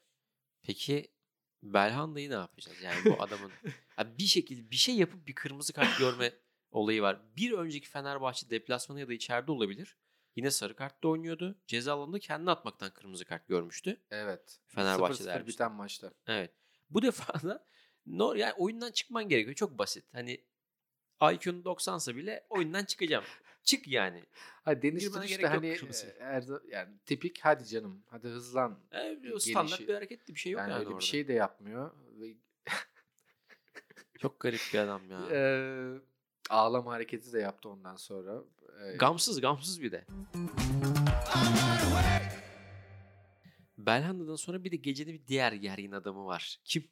Peki 0.62 1.12
Belhanda'yı 1.62 2.30
ne 2.30 2.34
yapacağız? 2.34 2.82
Yani 2.82 3.04
bu 3.04 3.22
adamın 3.22 3.52
Ha, 3.96 4.18
bir 4.18 4.24
şekilde 4.26 4.70
bir 4.70 4.76
şey 4.76 4.96
yapıp 4.96 5.26
bir 5.26 5.34
kırmızı 5.34 5.72
kart 5.72 5.98
görme 5.98 6.32
olayı 6.70 7.02
var. 7.02 7.20
Bir 7.36 7.52
önceki 7.52 7.88
Fenerbahçe 7.88 8.50
deplasmanı 8.50 9.00
ya 9.00 9.08
da 9.08 9.12
içeride 9.12 9.52
olabilir. 9.52 9.96
Yine 10.36 10.50
sarı 10.50 10.76
kartla 10.76 11.08
oynuyordu. 11.08 11.58
Ceza 11.66 11.94
alanında 11.94 12.18
kendini 12.18 12.50
atmaktan 12.50 12.90
kırmızı 12.90 13.24
kart 13.24 13.48
görmüştü. 13.48 14.00
Evet. 14.10 14.60
Fenerbahçe 14.66 15.24
0-0 15.24 15.26
derbisinde. 15.26 15.46
biten 15.52 15.72
maçta. 15.72 16.12
Evet. 16.26 16.52
Bu 16.90 17.02
defa 17.02 17.42
da 17.42 17.64
no, 18.06 18.34
yani 18.34 18.52
oyundan 18.52 18.92
çıkman 18.92 19.28
gerekiyor. 19.28 19.54
Çok 19.56 19.78
basit. 19.78 20.04
Hani 20.14 20.32
IQ'un 21.22 21.62
90'sa 21.62 22.16
bile 22.16 22.46
oyundan 22.50 22.84
çıkacağım. 22.84 23.24
Çık 23.64 23.88
yani. 23.88 24.24
Ha 24.64 24.82
Deniz 24.82 25.02
Girmene 25.04 25.26
Türüç 25.26 25.42
de 25.42 25.46
hani 25.46 25.66
e, 25.68 25.76
za- 26.22 26.70
yani 26.70 26.98
tipik 27.06 27.40
hadi 27.40 27.66
canım 27.66 28.02
hadi 28.06 28.28
hızlan. 28.28 28.78
Evet, 28.90 29.42
standart 29.42 29.70
Gelişi- 29.70 29.88
bir 29.88 29.94
hareketli 29.94 30.34
bir 30.34 30.38
şey 30.40 30.52
yok 30.52 30.58
yani, 30.60 30.70
yani, 30.70 30.78
öyle 30.78 30.88
orada. 30.88 30.98
bir 31.00 31.04
şey 31.04 31.28
de 31.28 31.32
yapmıyor. 31.32 31.90
Çok 34.18 34.40
garip 34.40 34.60
bir 34.72 34.78
adam 34.78 35.10
ya. 35.10 35.20
Eee, 35.30 36.00
ağlama 36.50 36.92
hareketi 36.92 37.32
de 37.32 37.38
yaptı 37.40 37.68
ondan 37.68 37.96
sonra. 37.96 38.42
Eee, 38.80 38.96
Gamsız 38.96 39.40
gamsız 39.40 39.82
bir 39.82 39.92
de. 39.92 40.04
Belhanda'dan 43.78 44.36
sonra 44.36 44.64
bir 44.64 44.70
de 44.72 44.76
gecenin 44.76 45.12
bir 45.14 45.26
diğer 45.26 45.52
gergin 45.52 45.92
adamı 45.92 46.26
var. 46.26 46.60
Kim? 46.64 46.88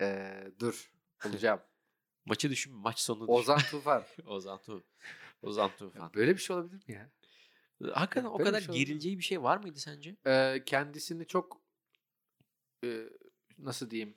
eee, 0.00 0.52
dur 0.60 0.92
bulacağım. 1.24 1.60
Maçı 2.24 2.50
düşün, 2.50 2.74
maç 2.74 2.98
sonu 2.98 3.20
düşün. 3.20 3.32
Ozan 3.38 3.58
Tufan. 3.70 4.04
Ozan 4.26 4.58
Tufan. 4.58 4.82
Ozan 5.42 5.70
Tufan. 5.78 6.14
Böyle 6.14 6.32
bir 6.32 6.40
şey 6.40 6.56
olabilir 6.56 6.82
mi 6.88 6.94
ya? 6.94 7.10
Hakikaten 7.92 8.28
o 8.28 8.38
böyle 8.38 8.44
bir 8.44 8.54
kadar 8.54 8.60
şey 8.60 8.74
gerileceği 8.74 9.18
bir 9.18 9.22
şey 9.24 9.42
var 9.42 9.56
mıydı 9.56 9.78
sence? 9.78 10.16
Eee, 10.26 10.62
kendisini 10.66 11.26
çok 11.26 11.60
eee, 12.82 13.10
nasıl 13.58 13.90
diyeyim 13.90 14.16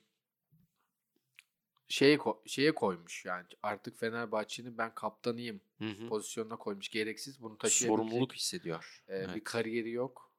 şeye 1.88 2.16
ko- 2.18 2.50
şeye 2.50 2.76
koymuş 2.76 3.26
yani 3.26 3.46
artık 3.64 3.98
Fenerbahçe'nin 3.98 4.78
ben 4.78 4.96
kaptanıyım 4.96 5.62
Hı 5.80 5.86
hı. 5.90 6.08
pozisyonuna 6.10 6.56
koymuş 6.58 6.90
gereksiz 6.90 7.42
bunu 7.42 7.58
taşıyabilecek 7.58 8.00
Sorumluluk 8.00 8.34
hissediyor. 8.34 9.04
Evet. 9.08 9.36
bir 9.36 9.44
kariyeri 9.44 9.92
yok. 9.92 10.32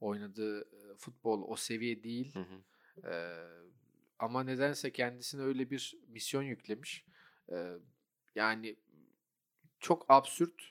Oynadığı 0.00 0.68
futbol 0.98 1.42
o 1.48 1.56
seviye 1.56 2.02
değil. 2.02 2.34
Hı 2.34 2.40
hı. 2.40 2.62
Eee, 3.04 3.46
ama 4.18 4.42
nedense 4.44 4.92
kendisine 4.92 5.42
öyle 5.42 5.70
bir 5.70 5.96
misyon 6.08 6.42
yüklemiş. 6.42 7.04
Eee, 7.50 7.72
yani 8.34 8.76
çok 9.82 10.06
absürt, 10.08 10.62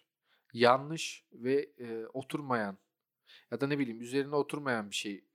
yanlış 0.54 1.26
ve 1.34 1.72
eee, 1.80 2.06
oturmayan 2.14 2.78
ya 3.52 3.62
da 3.62 3.68
ne 3.68 3.80
bileyim 3.80 4.02
üzerine 4.02 4.36
oturmayan 4.36 4.92
bir 4.92 4.96
şey 4.96 5.26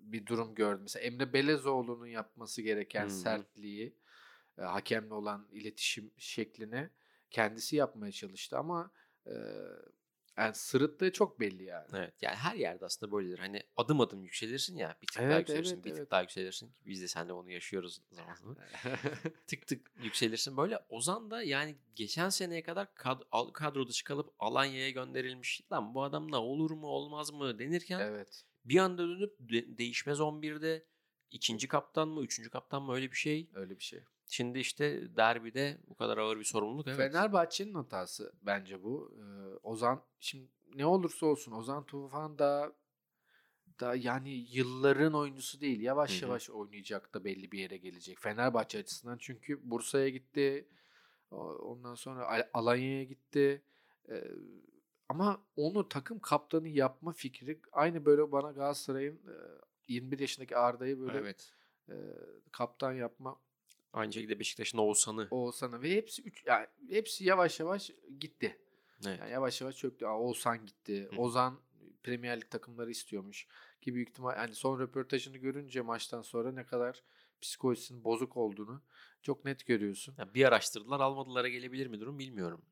bir 0.00 0.26
durum 0.26 0.54
gördüm. 0.54 0.82
Mesela 0.82 1.04
Emre 1.04 1.32
Belezoğlu'nun 1.32 2.06
yapması 2.06 2.62
gereken 2.62 3.04
hı. 3.06 3.10
sertliği, 3.10 3.96
hakemle 4.56 5.14
olan 5.14 5.48
iletişim 5.52 6.12
şeklini 6.18 6.90
kendisi 7.30 7.76
yapmaya 7.76 8.12
çalıştı 8.12 8.58
ama 8.58 8.90
yani 10.38 10.54
sırıttığı 10.54 11.12
çok 11.12 11.40
belli 11.40 11.64
yani. 11.64 11.86
Evet. 11.94 12.14
Yani 12.22 12.36
her 12.36 12.54
yerde 12.56 12.84
aslında 12.84 13.12
böyledir. 13.12 13.38
Hani 13.38 13.62
adım 13.76 14.00
adım 14.00 14.24
yükselirsin 14.24 14.76
ya. 14.76 14.98
Bir 15.02 15.06
tık 15.06 15.16
daha 15.22 15.26
Evet, 15.26 15.38
yükselirsin, 15.38 15.74
evet, 15.74 15.84
bir 15.84 15.90
tık 15.90 15.98
evet. 15.98 16.10
daha 16.10 16.20
yükselirsin. 16.20 16.72
Biz 16.86 17.02
de 17.02 17.08
seninle 17.08 17.32
onu 17.32 17.50
yaşıyoruz 17.50 18.00
zaman 18.10 18.34
zaman. 18.34 18.56
tık 19.46 19.66
tık 19.66 19.90
yükselirsin. 20.02 20.56
Böyle 20.56 20.78
Ozan 20.88 21.30
da 21.30 21.42
yani 21.42 21.76
geçen 21.94 22.28
seneye 22.28 22.62
kadar 22.62 22.84
kad- 22.84 23.52
kadro 23.52 23.88
dışı 23.88 24.04
kalıp 24.04 24.34
Alanya'ya 24.38 24.90
gönderilmiş. 24.90 25.60
Lan 25.72 25.94
bu 25.94 26.02
adam 26.02 26.32
da 26.32 26.42
olur 26.42 26.70
mu 26.70 26.86
olmaz 26.86 27.32
mı 27.32 27.58
denirken 27.58 28.00
evet. 28.00 28.44
bir 28.64 28.78
anda 28.78 29.02
dönüp 29.08 29.36
de- 29.40 29.78
değişmez 29.78 30.18
11'de 30.18 30.84
ikinci 31.30 31.68
kaptan 31.68 32.08
mı 32.08 32.22
üçüncü 32.22 32.50
kaptan 32.50 32.82
mı 32.82 32.94
öyle 32.94 33.10
bir 33.10 33.16
şey. 33.16 33.50
Öyle 33.54 33.78
bir 33.78 33.84
şey. 33.84 34.00
Şimdi 34.28 34.58
işte 34.58 35.16
derbide 35.16 35.78
bu 35.88 35.94
kadar 35.94 36.18
ağır 36.18 36.38
bir 36.38 36.44
sorumluluk. 36.44 36.86
Evet. 36.88 36.96
Fenerbahçe'nin 36.96 37.74
hatası 37.74 38.32
bence 38.42 38.82
bu. 38.82 39.12
Ee, 39.16 39.56
Ozan 39.62 40.02
şimdi 40.20 40.48
ne 40.74 40.86
olursa 40.86 41.26
olsun 41.26 41.52
Ozan 41.52 41.86
Tufan 41.86 42.38
da 42.38 42.72
da 43.80 43.94
yani 43.94 44.30
yılların 44.30 45.14
oyuncusu 45.14 45.60
değil. 45.60 45.80
Yavaş 45.80 46.10
Hı 46.22 46.26
hı. 46.26 46.28
yavaş 46.28 46.50
oynayacak 46.50 47.14
da 47.14 47.24
belli 47.24 47.52
bir 47.52 47.58
yere 47.58 47.76
gelecek. 47.76 48.18
Fenerbahçe 48.20 48.78
açısından 48.78 49.16
çünkü 49.20 49.70
Bursa'ya 49.70 50.08
gitti. 50.08 50.68
Ondan 51.30 51.94
sonra 51.94 52.26
Al- 52.28 52.48
Alanya'ya 52.54 53.04
gitti. 53.04 53.62
Ee, 54.08 54.24
ama 55.08 55.42
onu 55.56 55.88
takım 55.88 56.18
kaptanı 56.20 56.68
yapma 56.68 57.12
fikri 57.12 57.60
aynı 57.72 58.04
böyle 58.04 58.32
bana 58.32 58.50
Galatasaray'ın 58.52 59.16
e, 59.16 59.34
21 59.88 60.18
yaşındaki 60.18 60.56
Arda'yı 60.56 61.00
böyle 61.00 61.18
Evet. 61.18 61.52
e, 61.88 61.94
kaptan 62.52 62.92
yapma 62.92 63.36
Aynı 63.92 64.12
şekilde 64.12 64.38
Beşiktaş'ın 64.38 64.78
Oğuzhan'ı. 64.78 65.28
Oğuzhan'a 65.30 65.82
ve 65.82 65.90
hepsi 65.96 66.22
üç 66.22 66.44
yani 66.46 66.66
hepsi 66.90 67.24
yavaş 67.24 67.60
yavaş 67.60 67.90
gitti. 68.20 68.58
Evet. 69.06 69.20
Yani 69.20 69.30
yavaş 69.30 69.60
yavaş 69.60 69.76
çöktü. 69.76 70.06
Aa, 70.06 70.18
Oğuzhan 70.20 70.66
gitti. 70.66 71.08
Hı. 71.12 71.16
Ozan 71.16 71.60
Premier 72.02 72.36
Lig 72.40 72.50
takımları 72.50 72.90
istiyormuş 72.90 73.46
ki 73.80 73.94
büyük 73.94 74.08
ihtimal 74.08 74.36
yani 74.36 74.54
son 74.54 74.80
röportajını 74.80 75.36
görünce 75.36 75.80
maçtan 75.80 76.22
sonra 76.22 76.52
ne 76.52 76.66
kadar 76.66 77.02
psikolojisinin 77.40 78.04
bozuk 78.04 78.36
olduğunu 78.36 78.82
çok 79.22 79.44
net 79.44 79.66
görüyorsun. 79.66 80.14
Ya 80.18 80.34
bir 80.34 80.44
araştırdılar 80.44 81.00
almadılara 81.00 81.48
gelebilir 81.48 81.86
mi 81.86 82.00
durum 82.00 82.18
bilmiyorum. 82.18 82.62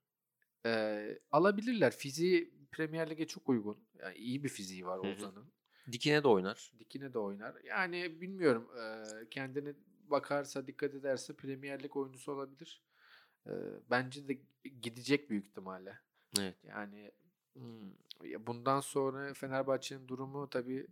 Ee, 0.66 1.18
alabilirler. 1.30 1.96
Fiziği 1.96 2.54
Premier 2.72 3.10
Lig'e 3.10 3.26
çok 3.26 3.48
uygun. 3.48 3.78
Yani 3.98 4.16
iyi 4.16 4.44
bir 4.44 4.48
fiziği 4.48 4.86
var. 4.86 4.98
Ozan'ın. 4.98 5.52
Dikine 5.92 6.22
de 6.22 6.28
oynar. 6.28 6.72
Dikine 6.78 7.12
de 7.12 7.18
oynar. 7.18 7.54
Yani 7.64 8.20
bilmiyorum. 8.20 8.68
eee, 8.76 9.28
kendine 9.30 9.74
bakarsa, 10.10 10.66
dikkat 10.66 10.94
ederse 10.94 11.36
Premier 11.36 11.82
Lig 11.82 11.96
oyuncusu 11.96 12.32
olabilir. 12.32 12.82
Bence 13.90 14.28
de 14.28 14.38
gidecek 14.82 15.30
büyük 15.30 15.46
ihtimalle. 15.46 15.98
Evet. 16.40 16.56
Yani 16.64 17.12
hmm, 17.54 17.92
bundan 18.46 18.80
sonra 18.80 19.34
Fenerbahçe'nin 19.34 20.08
durumu 20.08 20.50
tabii 20.50 20.86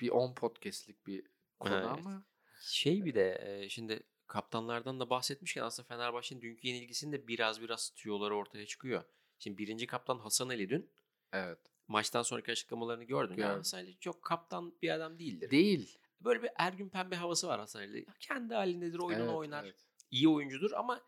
bir 0.00 0.10
10 0.10 0.34
podcast'lik 0.34 1.06
bir 1.06 1.26
konu 1.58 1.74
Evet. 1.74 1.86
ama 1.86 2.24
Şey 2.60 3.04
bir 3.04 3.14
de 3.14 3.66
şimdi 3.70 4.02
kaptanlardan 4.26 5.00
da 5.00 5.10
bahsetmişken 5.10 5.62
aslında 5.62 5.86
Fenerbahçe'nin 5.86 6.40
dünkü 6.40 6.68
yenilgisinde 6.68 7.28
biraz 7.28 7.62
biraz 7.62 7.90
tüyoları 7.90 8.36
ortaya 8.36 8.66
çıkıyor. 8.66 9.04
Şimdi 9.38 9.58
birinci 9.58 9.86
kaptan 9.86 10.18
Hasan 10.18 10.48
Ali 10.48 10.68
dün 10.68 10.90
evet. 11.32 11.58
maçtan 11.88 12.22
sonraki 12.22 12.52
açıklamalarını 12.52 13.04
gördün. 13.04 13.30
Yani 13.30 13.36
Gördüm. 13.36 13.56
Hasan 13.56 13.78
Ali 13.78 13.98
çok 13.98 14.22
kaptan 14.22 14.74
bir 14.82 14.90
adam 14.90 15.18
değildir. 15.18 15.50
Değil. 15.50 15.98
Böyle 16.20 16.42
bir 16.42 16.50
Ergün 16.58 16.88
Pembe 16.88 17.16
havası 17.16 17.48
var 17.48 17.60
Hasan 17.60 17.80
Ali. 17.80 18.06
Kendi 18.20 18.54
halindedir, 18.54 18.98
oyununu 18.98 19.24
Evet, 19.24 19.34
oynar. 19.36 19.64
evet. 19.64 19.86
iyi 20.10 20.28
oyuncudur 20.28 20.72
ama 20.72 21.00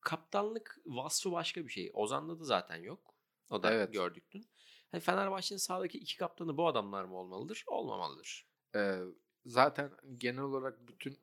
kaptanlık 0.00 0.78
vasfı 0.86 1.32
başka 1.32 1.64
bir 1.64 1.70
şey. 1.70 1.90
Ozan'da 1.94 2.40
da 2.40 2.44
zaten 2.44 2.76
yok. 2.76 3.14
O 3.50 3.62
da 3.62 3.72
Evet. 3.72 3.92
gördük 3.92 4.24
dün. 4.32 4.46
Hani 4.90 5.00
Fenerbahçe'nin 5.00 5.58
sahadaki 5.58 5.98
iki 5.98 6.16
kaptanı 6.16 6.56
bu 6.56 6.66
adamlar 6.68 7.04
mı 7.04 7.16
olmalıdır? 7.16 7.64
Olmamalıdır. 7.66 8.48
Eee, 8.74 9.00
zaten 9.46 9.90
genel 10.16 10.42
olarak 10.42 10.88
bütün 10.88 11.18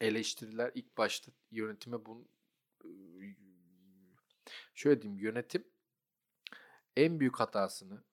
eleştiriler 0.00 0.70
ilk 0.74 0.98
başta 0.98 1.32
yönetime 1.50 2.06
bunu 2.06 2.28
şöyle 4.74 5.02
diyeyim 5.02 5.22
yönetim 5.22 5.68
en 6.96 7.20
büyük 7.20 7.40
hatasını 7.40 8.04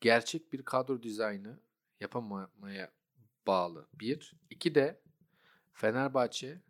gerçek 0.00 0.52
bir 0.52 0.64
kadro 0.64 1.02
dizaynı 1.02 1.60
yapamamaya 2.00 2.92
bağlı. 3.46 3.88
Bir. 3.94 4.34
iki 4.50 4.74
de 4.74 5.00
Fenerbahçe 5.72 6.62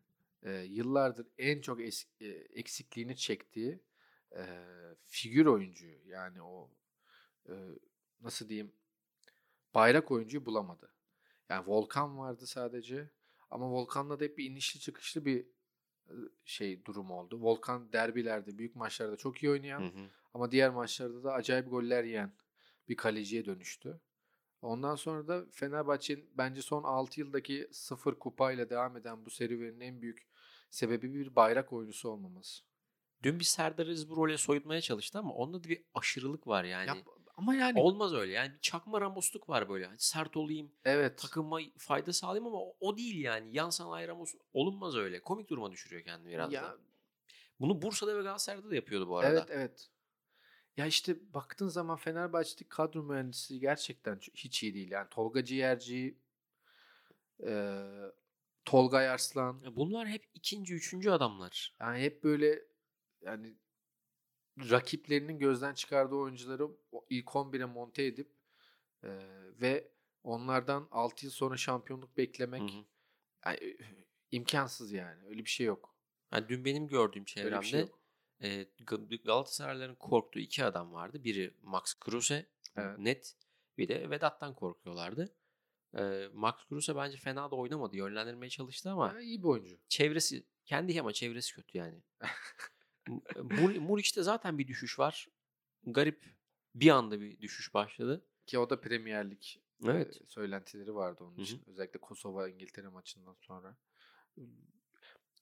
e, 0.42 0.52
yıllardır 0.52 1.26
en 1.38 1.60
çok 1.60 1.80
es- 1.80 2.06
e, 2.20 2.26
eksikliğini 2.60 3.16
çektiği 3.16 3.80
e, 4.36 4.44
figür 5.06 5.46
oyuncuyu 5.46 6.08
yani 6.08 6.42
o 6.42 6.70
e, 7.48 7.52
nasıl 8.20 8.48
diyeyim 8.48 8.72
bayrak 9.74 10.10
oyuncuyu 10.10 10.46
bulamadı. 10.46 10.90
Yani 11.48 11.66
Volkan 11.66 12.18
vardı 12.18 12.46
sadece 12.46 13.10
ama 13.50 13.70
Volkan'la 13.70 14.20
da 14.20 14.24
hep 14.24 14.38
bir 14.38 14.44
inişli 14.50 14.80
çıkışlı 14.80 15.24
bir 15.24 15.46
e, 16.08 16.14
şey 16.44 16.84
durum 16.84 17.10
oldu. 17.10 17.40
Volkan 17.40 17.92
derbilerde, 17.92 18.58
büyük 18.58 18.76
maçlarda 18.76 19.16
çok 19.16 19.42
iyi 19.42 19.50
oynayan 19.50 19.80
Hı 19.80 19.86
hı. 19.86 20.08
ama 20.34 20.50
diğer 20.50 20.70
maçlarda 20.70 21.24
da 21.24 21.32
acayip 21.32 21.70
goller 21.70 22.04
yiyen 22.04 22.32
bir 22.88 22.96
kaleciye 22.96 23.44
dönüştü. 23.44 24.00
Ondan 24.64 24.94
sonra 24.94 25.28
da 25.28 25.44
Fenerbahçe'nin 25.52 26.30
bence 26.34 26.62
son 26.62 26.82
6 26.82 27.20
yıldaki 27.20 27.68
sıfır 27.72 28.14
kupayla 28.14 28.70
devam 28.70 28.96
eden 28.96 29.24
bu 29.24 29.30
serüvenin 29.30 29.80
en 29.80 30.02
büyük 30.02 30.28
sebebi 30.70 31.14
bir 31.14 31.36
bayrak 31.36 31.72
oyuncusu 31.72 32.08
olmaması. 32.08 32.62
Dün 33.22 33.38
bir 33.38 33.44
Serdar 33.44 33.86
Aziz 33.86 34.10
bu 34.10 34.16
role 34.16 34.38
soyutmaya 34.38 34.80
çalıştı 34.80 35.18
ama 35.18 35.34
onda 35.34 35.64
da 35.64 35.68
bir 35.68 35.82
aşırılık 35.94 36.46
var 36.46 36.64
yani. 36.64 36.88
Ya, 36.88 36.96
ama 37.36 37.54
yani 37.54 37.80
Olmaz 37.80 38.14
öyle. 38.14 38.32
Yani 38.32 38.52
bir 38.52 38.60
çakma 38.60 39.00
Ramos'luk 39.00 39.48
var 39.48 39.68
böyle. 39.68 39.86
Hani 39.86 39.98
sert 39.98 40.36
olayım, 40.36 40.72
evet. 40.84 41.18
takıma 41.18 41.58
fayda 41.78 42.12
sağlayayım 42.12 42.46
ama 42.46 42.58
o, 42.58 42.76
o 42.80 42.96
değil 42.96 43.24
yani. 43.24 43.56
Yan 43.56 43.70
sanayi 43.70 44.08
Ramos 44.08 44.34
olunmaz 44.52 44.96
öyle. 44.96 45.22
Komik 45.22 45.50
duruma 45.50 45.72
düşürüyor 45.72 46.04
kendini 46.04 46.32
biraz 46.32 46.52
ya, 46.52 46.62
da. 46.62 46.78
Bunu 47.60 47.82
Bursa'da 47.82 48.16
ve 48.16 48.22
Galatasaray'da 48.22 48.70
da 48.70 48.74
yapıyordu 48.74 49.08
bu 49.08 49.18
arada. 49.18 49.32
Evet 49.32 49.48
evet. 49.50 49.90
Ya 50.76 50.86
işte 50.86 51.34
baktığın 51.34 51.68
zaman 51.68 51.96
Fenerbahçe'deki 51.96 52.68
kadro 52.68 53.02
mühendisi 53.02 53.60
gerçekten 53.60 54.18
hiç 54.34 54.62
iyi 54.62 54.74
değil. 54.74 54.90
Yani 54.90 55.08
Tolga 55.10 55.44
Ciğerci, 55.44 56.18
eee 57.42 58.12
Tolga 58.64 58.98
Arslan. 58.98 59.60
Ya 59.64 59.76
Bunlar 59.76 60.08
hep 60.08 60.24
ikinci, 60.34 60.74
üçüncü 60.74 61.10
adamlar. 61.10 61.74
Yani 61.80 61.98
hep 61.98 62.24
böyle 62.24 62.62
yani 63.22 63.54
rakiplerinin 64.70 65.38
gözden 65.38 65.74
çıkardığı 65.74 66.14
oyuncuları 66.14 66.68
ilk 67.10 67.36
11'e 67.36 67.64
monte 67.64 68.04
edip 68.04 68.32
eee, 69.04 69.10
ve 69.60 69.88
onlardan 70.24 70.88
6 70.90 71.26
yıl 71.26 71.32
sonra 71.32 71.56
şampiyonluk 71.56 72.16
beklemek 72.16 72.62
Hı 72.62 72.66
hı. 72.76 72.84
yani, 73.46 73.56
e, 73.56 73.76
imkansız 74.30 74.92
yani. 74.92 75.24
Öyle 75.26 75.44
bir 75.44 75.50
şey 75.50 75.66
yok. 75.66 75.94
Yani 76.32 76.48
dün 76.48 76.64
benim 76.64 76.88
gördüğüm 76.88 77.24
çevremde 77.24 77.66
şey 77.66 77.80
yok. 77.80 78.03
E, 78.40 78.62
Ga- 78.62 79.22
Galatasaraylıların 79.24 79.94
korktuğu 79.94 80.38
iki 80.38 80.64
adam 80.64 80.92
vardı. 80.92 81.24
Biri 81.24 81.54
Max 81.62 81.94
Kruse 81.94 82.46
Evet. 82.76 82.98
net 82.98 83.36
bir 83.78 83.88
de 83.88 84.10
Vedat'tan 84.10 84.54
korkuyorlardı. 84.54 85.34
E, 85.98 86.28
Max 86.32 86.54
Kruse 86.68 86.96
bence 86.96 87.16
fena 87.16 87.50
da 87.50 87.56
oynamadı. 87.56 87.96
Yönlendirmeye 87.96 88.50
çalıştı 88.50 88.90
ama 88.90 89.14
Ha, 89.14 89.20
iyi 89.20 89.38
bir 89.42 89.48
oyuncu. 89.48 89.78
çevresi 89.88 90.46
kendi 90.64 91.00
ama 91.00 91.12
çevresi 91.12 91.54
kötü 91.54 91.78
yani. 91.78 92.02
Mur, 93.36 93.76
Muriç'te 93.76 94.22
zaten 94.22 94.58
bir 94.58 94.68
düşüş 94.68 94.98
var. 94.98 95.28
Garip 95.86 96.34
bir 96.74 96.90
anda 96.90 97.20
bir 97.20 97.40
düşüş 97.40 97.74
başladı. 97.74 98.26
Ki 98.46 98.58
o 98.58 98.70
da 98.70 98.80
Premier 98.80 99.30
Lig 99.30 99.42
Evet. 99.84 100.20
e, 100.22 100.26
söylentileri 100.26 100.94
vardı 100.94 101.24
onun 101.24 101.36
için. 101.38 101.62
Özellikle 101.66 102.00
Kosova 102.00 102.48
İngiltere 102.48 102.88
maçından 102.88 103.36
sonra. 103.40 103.76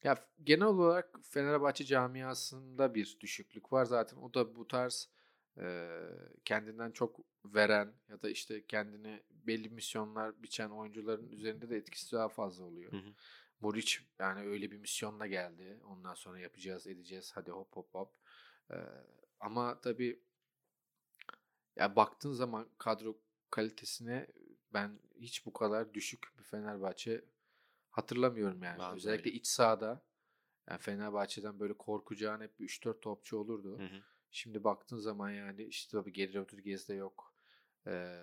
Ya 0.05 0.27
genel 0.45 0.67
olarak 0.67 1.19
Fenerbahçe 1.23 1.85
camiasında 1.85 2.95
bir 2.95 3.17
düşüklük 3.21 3.73
var 3.73 3.85
zaten. 3.85 4.17
O 4.17 4.35
da 4.35 4.57
bu 4.57 4.69
tarz 4.69 5.09
e, 5.59 5.88
kendinden 6.45 6.91
çok 6.91 7.21
veren 7.45 7.93
ya 8.09 8.23
da 8.23 8.31
işte 8.31 8.67
kendini 8.67 9.23
belli 9.31 9.69
misyonlar 9.69 10.43
biçen 10.43 10.71
oyuncuların 10.71 11.29
üzerinde 11.29 11.71
de 11.71 11.77
etkisi 11.77 12.12
daha 12.12 12.29
fazla 12.29 12.65
oluyor. 12.65 12.93
Hı 12.93 12.97
hı. 12.97 13.12
Muriç 13.61 14.07
yani 14.19 14.41
öyle 14.41 14.71
bir 14.71 14.79
misyonla 14.79 15.27
geldi. 15.27 15.81
Ondan 15.85 16.15
sonra 16.15 16.38
yapacağız, 16.38 16.87
edeceğiz. 16.87 17.33
Hadi 17.35 17.51
hop 17.51 17.77
hop 17.77 17.95
hop. 17.95 18.12
Ee, 18.71 18.77
ama 19.41 19.81
tabii 19.81 20.23
ya 21.77 21.97
baktığın 21.97 22.33
zaman 22.33 22.69
kadro 22.79 23.19
kalitesine 23.51 24.27
ben 24.73 24.99
hiç 25.17 25.47
bu 25.47 25.53
kadar 25.53 25.95
düşük 25.95 26.38
bir 26.38 26.45
Fenerbahçe 26.45 27.25
hatırlamıyorum 27.92 28.62
yani. 28.62 28.78
Ben 28.78 28.90
de 28.90 28.94
Özellikle 28.96 29.31
öyle. 29.31 29.38
iç 29.38 29.46
sahada 29.46 30.02
yani 30.70 30.81
Fenerbahçe'den 30.81 31.61
böyle 31.61 31.72
korkacağın 31.72 32.40
hep 32.40 32.61
bir 32.61 32.68
3-4 32.68 33.00
topçu 33.00 33.38
olurdu. 33.38 33.78
Hı 33.78 33.85
hı. 33.85 34.02
Şimdi 34.31 34.64
baktığın 34.64 34.98
zaman 34.98 35.31
yani 35.31 35.64
işte 35.64 35.98
tabii 35.98 36.12
Geri 36.12 36.35
Rodriguez 36.35 36.88
de 36.88 36.94
yok. 36.94 37.35
Ee, 37.87 38.18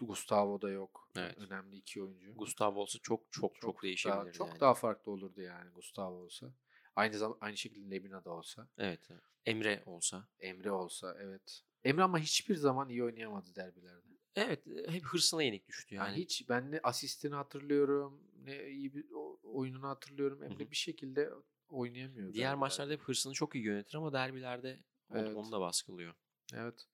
Gustavo 0.00 0.62
da 0.62 0.70
yok. 0.70 1.08
Evet. 1.16 1.38
Önemli 1.38 1.76
iki 1.76 2.02
oyuncu. 2.02 2.34
Gustavo 2.34 2.80
olsa 2.80 2.98
çok 3.02 3.32
çok 3.32 3.60
çok, 3.60 3.74
daha, 3.74 3.82
değişebilirdi 3.82 4.32
çok 4.32 4.48
yani. 4.48 4.60
daha 4.60 4.74
farklı 4.74 5.12
olurdu 5.12 5.40
yani 5.40 5.70
Gustavo 5.70 6.14
olsa. 6.14 6.52
Aynı 6.96 7.18
zaman 7.18 7.38
aynı 7.40 7.56
şekilde 7.56 7.90
Lemina 7.90 8.24
da 8.24 8.30
olsa, 8.30 8.68
Evet. 8.78 9.08
Emre 9.46 9.82
olsa. 9.86 10.28
Emre 10.40 10.70
olsa 10.70 11.16
evet. 11.20 11.62
Emre 11.84 12.02
ama 12.02 12.18
hiçbir 12.18 12.54
zaman 12.56 12.88
iyi 12.88 13.04
oynayamadı 13.04 13.54
derbilerde. 13.56 14.08
Evet. 14.36 14.66
Hep 14.88 15.04
hırsına 15.04 15.42
yenik 15.42 15.68
düştü 15.68 15.94
Yani, 15.94 16.08
yani. 16.08 16.16
hiç 16.16 16.48
ben 16.48 16.72
ne 16.72 16.80
asistini 16.82 17.34
hatırlıyorum, 17.34 18.22
ne 18.48 18.68
iyi 18.68 18.94
bir 18.94 19.06
oyununu 19.42 19.88
hatırlıyorum. 19.88 20.42
Emre 20.42 20.64
hı. 20.64 20.70
bir 20.70 20.76
şekilde 20.76 21.30
oynayamıyor. 21.68 22.32
Diğer 22.32 22.34
derbilerde. 22.34 22.54
maçlarda 22.54 22.92
hep 22.92 23.02
hırsını 23.02 23.32
çok 23.32 23.54
iyi 23.54 23.64
yönetir 23.64 23.94
ama 23.94 24.12
derbilerde 24.12 24.84
Evet. 25.14 25.36
onu 25.36 25.52
da 25.52 25.60
baskılıyor. 25.60 26.14
Evet. 26.54 26.86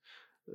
Ee, 0.48 0.52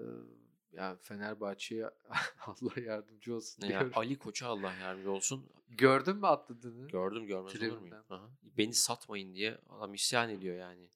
ya 0.71 0.95
Fenerbahçe'ye 1.01 1.89
Allah 2.45 2.81
yardımcı 2.81 3.35
olsun 3.35 3.67
diyorum. 3.67 3.91
Ali 3.95 4.17
Koç'a 4.17 4.47
Allah 4.47 4.73
yardımcı 4.73 5.11
olsun. 5.11 5.49
Gördün 5.67 6.15
mü 6.15 6.27
atladığını? 6.27 6.87
Gördüm 6.87 7.27
görmez 7.27 7.55
olur 7.55 7.61
muyum? 7.61 7.79
Tribünden. 7.79 8.03
Aha. 8.09 8.29
Beni 8.57 8.73
satmayın 8.73 9.35
diye 9.35 9.57
adam 9.69 9.93
isyan 9.93 10.29
ediyor 10.29 10.57
yani. 10.57 10.89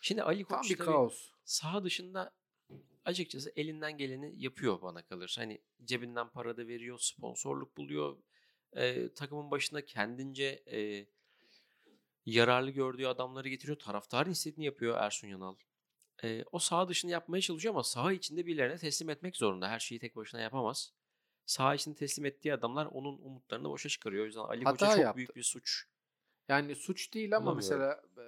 Şimdi 0.00 0.22
Ali 0.22 0.44
Tam 0.44 0.58
Koç 0.58 0.70
bir 0.70 0.76
tabii 0.76 0.86
kaos. 0.86 1.30
saha 1.44 1.84
dışında 1.84 2.34
açıkçası 3.04 3.52
elinden 3.56 3.98
geleni 3.98 4.42
yapıyor 4.42 4.82
bana 4.82 5.02
kalır. 5.02 5.34
Hani 5.38 5.60
cebinden 5.84 6.28
para 6.28 6.56
da 6.56 6.66
veriyor, 6.66 6.98
sponsorluk 6.98 7.76
buluyor. 7.76 8.16
Ee, 8.76 9.14
takımın 9.14 9.50
başına 9.50 9.80
kendince 9.80 10.62
e, 10.72 11.06
yararlı 12.26 12.70
gördüğü 12.70 13.06
adamları 13.06 13.48
getiriyor. 13.48 13.78
Taraftarın 13.78 14.30
istediğini 14.30 14.64
yapıyor 14.64 14.96
Ersun 14.98 15.28
Yanal. 15.28 15.56
Ee, 16.24 16.44
o 16.52 16.58
saha 16.58 16.88
dışını 16.88 17.10
yapmaya 17.10 17.40
çalışıyor 17.40 17.74
ama 17.74 17.82
saha 17.82 18.12
içinde 18.12 18.46
birilerine 18.46 18.78
teslim 18.78 19.10
etmek 19.10 19.36
zorunda. 19.36 19.68
Her 19.68 19.78
şeyi 19.78 19.98
tek 19.98 20.16
başına 20.16 20.40
yapamaz. 20.40 20.92
Saha 21.46 21.74
içinde 21.74 21.94
teslim 21.96 22.24
ettiği 22.26 22.54
adamlar 22.54 22.86
onun 22.86 23.18
umutlarını 23.18 23.68
boşa 23.68 23.88
çıkarıyor. 23.88 24.22
O 24.22 24.26
yüzden 24.26 24.40
Ali 24.40 24.64
Hata 24.64 24.86
Koç'a 24.86 24.90
çok 24.96 25.02
yaptı. 25.02 25.16
büyük 25.16 25.36
bir 25.36 25.42
suç. 25.42 25.84
Yani 26.48 26.74
suç 26.74 27.14
değil 27.14 27.36
ama 27.36 27.54
mesela 27.54 28.02
e, 28.18 28.24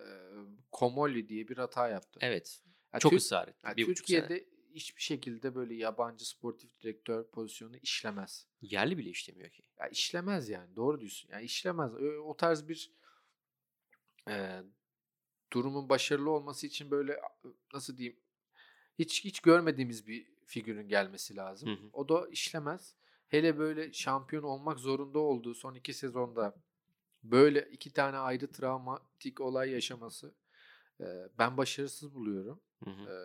Komoli 0.73 1.29
diye 1.29 1.49
bir 1.49 1.57
hata 1.57 1.89
yaptı. 1.89 2.21
Evet. 2.23 2.61
Ya 2.95 3.01
Çok 3.01 3.11
Tür- 3.13 3.19
ısrar 3.19 3.49
etti. 3.49 3.85
Türkiye'de 3.87 4.47
hiçbir 4.77 5.03
şekilde 5.03 5.55
böyle 5.55 5.75
yabancı 5.75 6.29
sportif 6.29 6.81
direktör 6.81 7.31
pozisyonu 7.31 7.77
işlemez. 7.77 8.47
Yerli 8.61 8.99
bile 8.99 9.11
işlemiyor 9.11 9.51
ki. 9.51 9.63
Ya 9.79 9.89
işlemez 9.89 10.49
yani 10.49 10.77
doğru 10.77 11.01
diyorsun. 11.01 11.31
Yani 11.33 11.45
işlemez. 11.45 11.93
O 12.25 12.37
tarz 12.37 12.69
bir 12.69 12.93
e, 14.29 14.63
durumun 15.53 15.89
başarılı 15.89 16.31
olması 16.31 16.67
için 16.67 16.91
böyle 16.91 17.21
nasıl 17.75 17.97
diyeyim 17.97 18.21
hiç 18.99 19.25
hiç 19.25 19.41
görmediğimiz 19.41 20.07
bir 20.07 20.27
figürün 20.47 20.89
gelmesi 20.89 21.37
lazım. 21.37 21.69
Hı 21.69 21.73
hı. 21.73 21.91
O 21.93 22.09
da 22.09 22.29
işlemez. 22.29 22.95
Hele 23.29 23.59
böyle 23.59 23.93
şampiyon 23.93 24.43
olmak 24.43 24.79
zorunda 24.79 25.19
olduğu 25.19 25.55
son 25.55 25.75
iki 25.75 25.95
sezonda 25.95 26.55
böyle 27.23 27.69
iki 27.73 27.93
tane 27.93 28.17
ayrı 28.17 28.53
travmatik 28.53 29.41
olay 29.41 29.71
yaşaması 29.71 30.35
ben 31.39 31.57
başarısız 31.57 32.15
buluyorum. 32.15 32.61
Hı 32.85 32.91
hı. 32.91 33.11
E, 33.11 33.17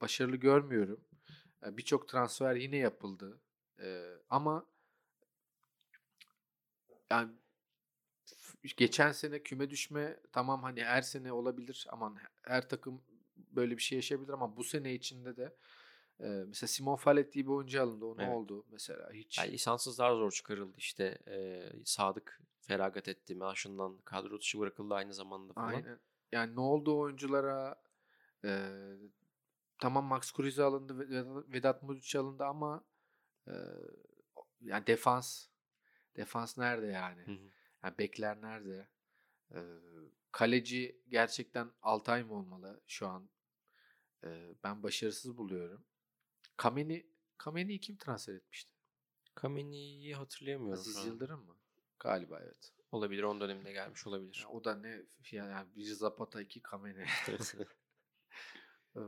başarılı 0.00 0.36
görmüyorum. 0.36 1.00
E, 1.66 1.76
Birçok 1.76 2.08
transfer 2.08 2.56
yine 2.56 2.76
yapıldı. 2.76 3.40
E, 3.80 4.04
ama 4.30 4.66
yani 7.10 7.32
geçen 8.76 9.12
sene 9.12 9.42
küme 9.42 9.70
düşme 9.70 10.20
tamam 10.32 10.62
hani 10.62 10.84
her 10.84 11.02
sene 11.02 11.32
olabilir 11.32 11.86
aman 11.90 12.18
her 12.42 12.68
takım 12.68 13.02
böyle 13.36 13.76
bir 13.76 13.82
şey 13.82 13.96
yaşayabilir 13.96 14.32
ama 14.32 14.56
bu 14.56 14.64
sene 14.64 14.94
içinde 14.94 15.36
de 15.36 15.56
e, 16.20 16.26
mesela 16.26 16.68
Simon 16.68 16.96
Fallet 16.96 17.32
diye 17.32 17.44
bir 17.44 17.50
oyuncu 17.50 17.82
alındı. 17.82 18.04
O 18.04 18.16
ne 18.16 18.22
Evet. 18.24 18.34
oldu 18.36 18.66
mesela 18.70 19.12
hiç. 19.12 19.38
Yani 19.38 19.52
lisanssızlar 19.52 20.10
zor 20.12 20.30
çıkarıldı 20.30 20.74
işte. 20.78 21.18
Ee, 21.28 21.72
Sadık 21.84 22.40
feragat 22.60 23.08
etti. 23.08 23.34
Maaşından 23.34 23.98
kadro 23.98 24.40
dışı 24.40 24.58
bırakıldı 24.58 24.94
aynı 24.94 25.14
zamanda 25.14 25.52
falan. 25.52 25.68
Aynen. 25.68 25.98
Yani 26.32 26.56
ne 26.56 26.60
oldu 26.60 26.98
oyunculara? 26.98 27.82
E, 28.44 28.70
tamam 29.78 30.04
Max 30.04 30.32
Kruse 30.32 30.62
alındı, 30.62 30.94
Vedat- 31.52 31.82
Muric 31.82 32.18
alındı 32.18 32.44
ama 32.44 32.84
e, 33.48 33.52
yani 34.60 34.86
defans 34.86 35.46
defans 36.16 36.58
nerede 36.58 36.86
yani? 36.86 37.22
Hı 37.26 37.30
hı. 37.32 37.50
Yani 37.84 37.98
bekler 37.98 38.42
nerede? 38.42 38.88
Ee, 39.54 39.58
kaleci 40.32 41.02
gerçekten 41.08 41.72
Altay 41.82 42.22
mı 42.22 42.34
olmalı 42.34 42.80
şu 42.86 43.08
an? 43.08 43.30
Ee, 44.24 44.54
ben 44.64 44.82
başarısız 44.82 45.36
buluyorum. 45.36 45.84
Kameni 46.56 47.06
Kameni'yi 47.38 47.80
kim 47.80 47.96
transfer 47.96 48.34
etmişti? 48.34 48.72
Kameni'yi 49.34 50.14
hatırlayamıyorum 50.14 50.80
Aziz. 50.80 51.06
Yıldırım 51.06 51.46
mı? 51.46 51.56
Galiba 51.98 52.40
evet. 52.42 52.72
Olabilir. 52.92 53.22
Onun 53.22 53.40
döneminde 53.40 53.72
gelmiş 53.72 54.06
olabilir. 54.06 54.40
Ya 54.42 54.48
o 54.48 54.64
da 54.64 54.74
ne 54.74 55.02
yani 55.32 55.66
bir 55.76 55.84
Zapata 55.84 56.42
iki 56.42 56.62
Kameni. 56.62 57.04
Ee, 58.96 59.00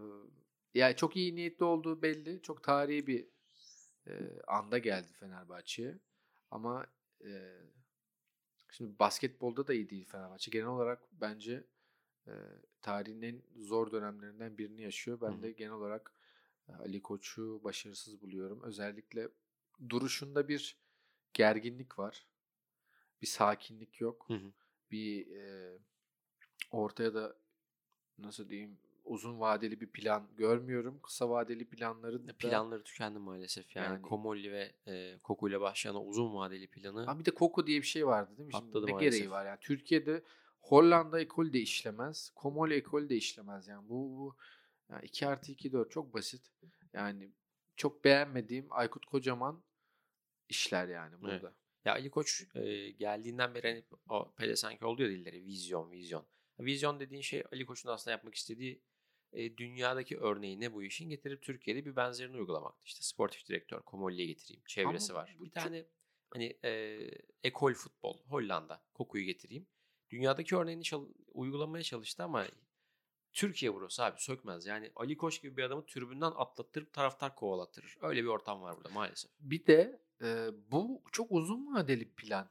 yani 0.75 0.97
çok 0.97 1.16
iyi 1.16 1.37
niyetli 1.37 1.64
olduğu 1.64 2.03
belli. 2.03 2.43
Çok 2.43 2.62
tarihi 2.62 3.07
bir 3.07 3.27
e, 4.07 4.43
anda 4.47 4.79
geldi 4.79 5.12
Fenerbahçe'ye. 5.12 5.99
Ama 6.51 6.87
e, 7.25 7.59
şimdi 8.71 8.99
basketbolda 8.99 9.66
da 9.66 9.75
iyi 9.75 9.90
değil 9.90 10.05
Fenerbahçe. 10.05 10.51
Genel 10.51 10.66
olarak 10.66 11.03
bence 11.12 11.64
e, 12.27 12.33
tarihin 12.83 13.23
en 13.23 13.43
zor 13.57 13.90
dönemlerinden 13.90 14.59
birini 14.59 14.83
yaşıyor. 14.83 15.21
Ben 15.21 15.33
Hı 15.33 15.38
hı. 15.38 15.43
de 15.43 15.53
genel 15.53 15.73
olarak 15.73 16.12
Ali 16.79 17.03
Koç'u 17.03 17.64
başarısız 17.64 18.23
buluyorum. 18.23 18.62
Özellikle 18.62 19.29
duruşunda 19.88 20.49
bir 20.49 20.79
gerginlik 21.35 21.99
var. 21.99 22.27
Bir 23.22 23.26
sakinlik 23.26 24.00
yok. 24.00 24.24
Hı 24.28 24.35
hı. 24.35 24.52
Bir 24.90 25.37
e, 25.37 25.78
ortaya 26.70 27.14
da 27.14 27.37
nasıl 28.18 28.48
diyeyim 28.48 28.78
uzun 29.04 29.40
vadeli 29.40 29.80
bir 29.80 29.87
plan 29.87 30.28
görmüyorum. 30.37 31.00
Kısa 31.02 31.30
vadeli 31.30 31.68
planları 31.68 32.28
da 32.28 32.33
Planları 32.33 32.85
tükendi 32.85 33.18
maalesef. 33.18 33.76
Yani, 33.76 33.87
Yani- 33.87 34.02
Komolli 34.02 34.52
ve 34.52 34.72
e, 34.87 35.18
Koku 35.18 35.48
ile 35.48 35.61
başlayan 35.61 36.06
uzun 36.06 36.35
vadeli 36.35 36.66
planı 36.66 37.04
Ha 37.04 37.18
bir 37.18 37.24
de 37.24 37.30
Koko 37.30 37.66
diye 37.66 37.80
bir 37.80 37.87
şey 37.87 38.06
vardı 38.06 38.37
değil 38.37 38.46
mi? 38.46 38.52
Şimdi 38.52 38.87
ne 38.87 38.92
maalesef. 38.92 39.00
gereği 39.00 39.30
var 39.30 39.46
yani 39.46 39.59
Türkiye'de 39.61 40.22
Hollanda 40.61 41.20
ekolü 41.20 41.52
de 41.52 41.61
işlemez. 41.61 42.30
Komol 42.35 42.70
ekolü 42.70 43.09
de 43.09 43.16
işlemez 43.16 43.68
yani. 43.68 43.88
Bu, 43.88 44.18
bu 44.18 44.37
yani 44.90 45.04
2 45.04 45.26
artı 45.26 45.52
2 45.52 45.72
4 45.72 45.90
çok 45.90 46.14
basit. 46.14 46.52
Yani 46.92 47.33
çok 47.76 48.04
beğenmediğim 48.04 48.66
Aykut 48.70 49.06
Kocaman 49.06 49.62
işler 50.48 50.88
yani 50.88 51.20
burada. 51.20 51.54
Ya 51.85 51.93
Ali 51.93 52.11
Koç 52.11 52.47
e, 52.55 52.90
geldiğinden 52.90 53.55
beri 53.55 53.69
hani 53.69 53.85
o 54.09 54.33
pelesenk 54.33 54.83
oldu 54.83 55.03
ya 55.03 55.09
dilleri 55.09 55.45
vizyon 55.45 55.90
vizyon. 55.90 56.27
Vizyon 56.61 57.01
dediğin 57.01 57.23
şey 57.23 57.45
Ali 57.53 57.66
Koç'un 57.66 57.88
aslında 57.88 58.11
yapmak 58.11 58.35
istediği 58.35 58.83
e, 59.33 59.57
dünyadaki 59.57 60.19
örneği 60.19 60.61
ne 60.61 60.73
bu 60.73 60.83
işin 60.83 61.09
getirip 61.09 61.43
Türkiye'de 61.43 61.85
bir 61.85 61.97
benzerini 61.97 62.37
uygulamaktı. 62.37 62.87
İşte 62.87 63.03
sportif 63.03 63.49
direktör 63.49 63.83
Komolli'ye 63.83 64.27
getireyim. 64.27 64.62
Çevresi 64.66 65.12
Ama 65.12 65.23
var. 65.23 65.37
Bir 65.40 65.51
tane 65.51 65.85
hani 66.31 66.59
e, 66.64 67.01
ekol 67.43 67.75
futbol 67.75 68.19
Hollanda 68.29 68.83
Koku'yu 68.95 69.25
getireyim. 69.25 69.66
Dünyadaki 70.11 70.57
örneğini 70.57 70.83
çal- 70.83 71.09
uygulamaya 71.33 71.83
çalıştı 71.83 72.23
ama 72.23 72.47
Türkiye 73.33 73.75
burası 73.75 74.05
abi 74.05 74.21
sökmez. 74.21 74.66
Yani 74.66 74.93
Ali 74.97 75.16
Koç 75.16 75.43
gibi 75.43 75.57
bir 75.57 75.62
adamı 75.62 75.87
tribünden 75.87 76.33
atlattırıp 76.37 76.93
taraftar 76.93 77.37
kovalattırır. 77.37 77.97
Öyle 78.01 78.23
bir 78.23 78.29
ortam 78.29 78.62
var 78.62 78.77
burada 78.77 78.88
maalesef. 78.88 79.31
Bir 79.40 79.66
de 79.66 80.01
e, 80.22 80.50
bu 80.70 81.02
çok 81.12 81.33
uzun 81.33 81.74
vadeli 81.74 82.00
bir 82.00 82.14
plan. 82.14 82.50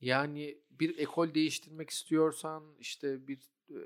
Yani 0.00 0.58
bir 0.70 0.98
ekol 0.98 1.34
değiştirmek 1.34 1.90
istiyorsan 1.90 2.74
işte 2.78 3.28
bir 3.28 3.38
e, 3.70 3.78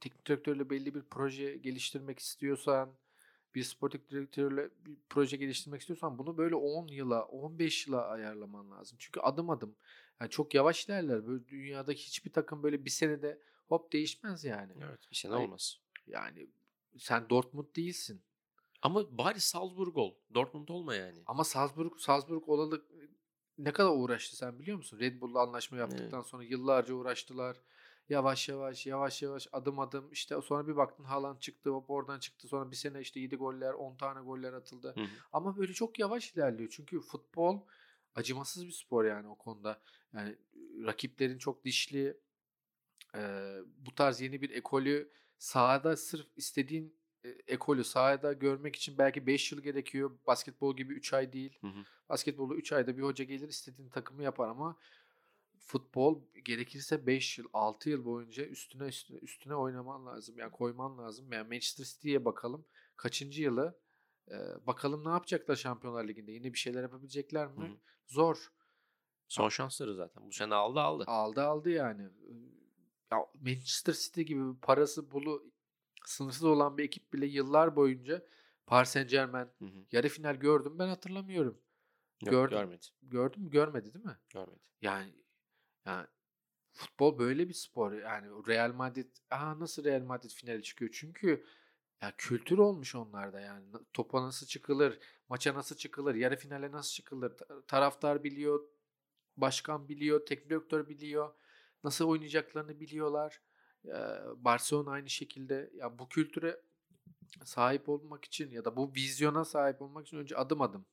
teknik 0.00 0.26
direktörle 0.26 0.70
belli 0.70 0.94
bir 0.94 1.02
proje 1.02 1.56
geliştirmek 1.56 2.18
istiyorsan 2.18 2.94
bir 3.54 3.62
sportif 3.62 4.10
direktörle 4.10 4.70
bir 4.86 4.96
proje 5.08 5.36
geliştirmek 5.36 5.80
istiyorsan 5.80 6.18
bunu 6.18 6.38
böyle 6.38 6.54
10 6.54 6.86
yıla 6.86 7.24
15 7.24 7.86
yıla 7.86 8.06
ayarlaman 8.06 8.70
lazım. 8.70 8.98
Çünkü 9.00 9.20
adım 9.20 9.50
adım 9.50 9.76
yani 10.20 10.30
çok 10.30 10.54
yavaş 10.54 10.86
ilerler. 10.86 11.26
Böyle 11.26 11.48
dünyadaki 11.48 12.06
hiçbir 12.06 12.32
takım 12.32 12.62
böyle 12.62 12.84
bir 12.84 12.90
senede 12.90 13.42
hop 13.68 13.92
değişmez 13.92 14.44
yani. 14.44 14.72
Evet 14.76 15.10
bir 15.10 15.16
sene 15.16 15.34
Ay- 15.34 15.44
olmaz. 15.44 15.80
Yani 16.06 16.46
sen 16.98 17.30
Dortmund 17.30 17.76
değilsin. 17.76 18.22
Ama 18.82 19.18
bari 19.18 19.40
Salzburg 19.40 19.96
ol. 19.96 20.14
Dortmund 20.34 20.68
olma 20.68 20.94
yani. 20.94 21.22
Ama 21.26 21.44
Salzburg 21.44 21.98
Salzburg 21.98 22.48
olalı 22.48 22.84
ne 23.58 23.72
kadar 23.72 23.90
uğraştı 23.90 24.36
sen 24.36 24.58
biliyor 24.58 24.76
musun? 24.76 24.98
Red 25.00 25.20
Bull'la 25.20 25.40
anlaşma 25.40 25.78
yaptıktan 25.78 26.22
sonra 26.22 26.44
yıllarca 26.44 26.94
uğraştılar. 26.94 27.56
Yavaş 28.08 28.48
yavaş 28.48 28.86
yavaş 28.86 29.22
yavaş 29.22 29.48
adım 29.52 29.78
adım 29.78 30.12
işte 30.12 30.40
sonra 30.42 30.68
bir 30.68 30.76
baktın 30.76 31.04
Haaland 31.04 31.38
çıktı 31.38 31.70
hop 31.70 31.90
oradan 31.90 32.18
çıktı 32.18 32.48
sonra 32.48 32.70
bir 32.70 32.76
sene 32.76 33.00
işte 33.00 33.20
7 33.20 33.36
goller 33.36 33.72
10 33.72 33.96
tane 33.96 34.20
goller 34.20 34.52
atıldı. 34.52 34.92
Hı 34.94 35.00
hı. 35.00 35.06
Ama 35.32 35.56
böyle 35.56 35.72
çok 35.72 35.98
yavaş 35.98 36.32
ilerliyor. 36.32 36.70
Çünkü 36.72 37.00
futbol 37.00 37.60
acımasız 38.14 38.66
bir 38.66 38.72
spor 38.72 39.04
yani 39.04 39.28
o 39.28 39.34
konuda. 39.34 39.80
Yani 40.12 40.36
rakiplerin 40.84 41.38
çok 41.38 41.64
dişli 41.64 42.20
e, 43.14 43.54
bu 43.76 43.94
tarz 43.94 44.20
yeni 44.20 44.42
bir 44.42 44.50
ekolü 44.50 45.12
sahada 45.38 45.96
sırf 45.96 46.26
istediğin 46.36 46.97
ekolü 47.46 47.84
sahada 47.84 48.32
görmek 48.32 48.76
için 48.76 48.98
belki 48.98 49.26
5 49.26 49.52
yıl 49.52 49.60
gerekiyor. 49.60 50.10
Basketbol 50.26 50.76
gibi 50.76 50.94
3 50.94 51.12
ay 51.12 51.32
değil. 51.32 51.58
Hı 51.60 51.66
hı. 51.66 51.84
Basketbolda 52.08 52.54
3 52.54 52.72
ayda 52.72 52.96
bir 52.96 53.02
hoca 53.02 53.24
gelir 53.24 53.48
istediğin 53.48 53.88
takımı 53.88 54.22
yapar 54.22 54.48
ama 54.48 54.76
futbol 55.58 56.22
gerekirse 56.44 57.06
5 57.06 57.38
yıl 57.38 57.46
6 57.52 57.90
yıl 57.90 58.04
boyunca 58.04 58.44
üstüne 58.44 58.86
üstüne 58.86 59.18
üstüne 59.18 59.54
oynaman 59.54 60.06
lazım. 60.06 60.38
Yani 60.38 60.52
koyman 60.52 60.98
lazım. 60.98 61.32
Yani 61.32 61.48
Manchester 61.48 61.84
City'ye 61.84 62.24
bakalım. 62.24 62.64
Kaçıncı 62.96 63.42
yılı? 63.42 63.78
Ee, 64.30 64.66
bakalım 64.66 65.04
ne 65.04 65.08
yapacaklar 65.08 65.56
Şampiyonlar 65.56 66.08
Ligi'nde? 66.08 66.32
Yine 66.32 66.52
bir 66.52 66.58
şeyler 66.58 66.82
yapabilecekler 66.82 67.46
mi? 67.46 67.68
Hı 67.68 67.72
hı. 67.72 67.76
Zor. 68.06 68.52
Son 69.28 69.48
şansları 69.48 69.94
zaten. 69.94 70.26
Bu 70.26 70.32
sene 70.32 70.54
aldı 70.54 70.80
aldı. 70.80 71.04
Aldı 71.06 71.42
aldı 71.42 71.70
yani. 71.70 72.02
Ya 73.12 73.18
Manchester 73.34 73.92
City 73.92 74.22
gibi 74.22 74.60
parası 74.62 75.10
bulu 75.10 75.50
sınırsız 76.08 76.44
olan 76.44 76.78
bir 76.78 76.84
ekip 76.84 77.12
bile 77.12 77.26
yıllar 77.26 77.76
boyunca 77.76 78.26
Paris 78.66 78.88
Saint 78.90 79.10
Germain 79.10 79.48
Hı 79.58 79.64
hı. 79.64 79.84
yarı 79.92 80.08
final 80.08 80.34
gördüm 80.34 80.78
ben 80.78 80.88
hatırlamıyorum. 80.88 81.58
Yok, 82.22 82.30
Gördüm. 82.30 82.58
görmedi. 82.58 82.86
Gördün 83.02 83.42
mü? 83.42 83.50
Görmedi 83.50 83.94
değil 83.94 84.04
mi? 84.04 84.18
Görmedi. 84.30 84.68
Yani 84.82 85.14
yani 85.86 86.06
futbol 86.72 87.18
böyle 87.18 87.48
bir 87.48 87.54
spor. 87.54 87.92
Yani 87.92 88.26
Real 88.48 88.72
Madrid 88.72 89.16
aha 89.30 89.58
nasıl 89.58 89.84
Real 89.84 90.02
Madrid 90.02 90.30
finale 90.30 90.62
çıkıyor? 90.62 90.90
Çünkü 90.94 91.44
ya 92.02 92.14
kültür 92.18 92.58
olmuş 92.58 92.94
onlarda 92.94 93.40
yani. 93.40 93.64
Topa 93.92 94.22
nasıl 94.22 94.46
çıkılır? 94.46 94.98
Maça 95.28 95.54
nasıl 95.54 95.76
çıkılır? 95.76 96.14
Yarı 96.14 96.36
finale 96.36 96.72
nasıl 96.72 96.92
çıkılır? 96.92 97.36
Ta- 97.36 97.62
Taraftar 97.66 98.24
biliyor, 98.24 98.60
başkan 99.36 99.88
biliyor, 99.88 100.26
teknik 100.26 100.50
direktör 100.50 100.88
biliyor. 100.88 101.34
Nasıl 101.84 102.08
oynayacaklarını 102.08 102.80
biliyorlar. 102.80 103.40
Barcelona 104.36 104.90
aynı 104.90 105.10
şekilde. 105.10 105.70
Ya 105.74 105.98
bu 105.98 106.08
kültüre 106.08 106.60
sahip 107.44 107.88
olmak 107.88 108.24
için 108.24 108.50
ya 108.50 108.64
da 108.64 108.76
bu 108.76 108.92
vizyona 108.94 109.44
sahip 109.44 109.82
olmak 109.82 110.06
için 110.06 110.16
önce 110.16 110.36
adım 110.36 110.60
adım 110.60 110.86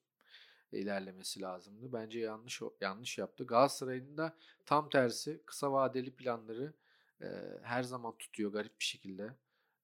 ilerlemesi 0.71 1.41
lazımdı. 1.41 1.93
Bence 1.93 2.19
yanlış 2.19 2.61
yanlış 2.81 3.17
yaptı. 3.17 3.45
Galatasaray'ın 3.45 4.17
da 4.17 4.37
tam 4.65 4.89
tersi 4.89 5.41
kısa 5.45 5.71
vadeli 5.71 6.15
planları 6.15 6.73
e, 7.21 7.27
her 7.63 7.83
zaman 7.83 8.17
tutuyor 8.17 8.51
garip 8.51 8.79
bir 8.79 8.85
şekilde. 8.85 9.35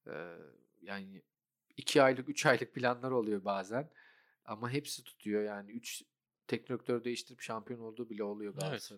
E, 0.07 0.37
yani 0.81 1.21
2 1.77 2.01
aylık 2.01 2.29
3 2.29 2.45
aylık 2.45 2.73
planlar 2.73 3.11
oluyor 3.11 3.45
bazen. 3.45 3.89
Ama 4.45 4.69
hepsi 4.69 5.03
tutuyor 5.03 5.43
yani 5.43 5.71
3 5.71 6.03
teknik 6.47 6.69
direktör 6.69 7.03
değiştirip 7.03 7.41
şampiyon 7.41 7.79
olduğu 7.79 8.09
bile 8.09 8.23
oluyor 8.23 8.53
Evet. 8.63 8.91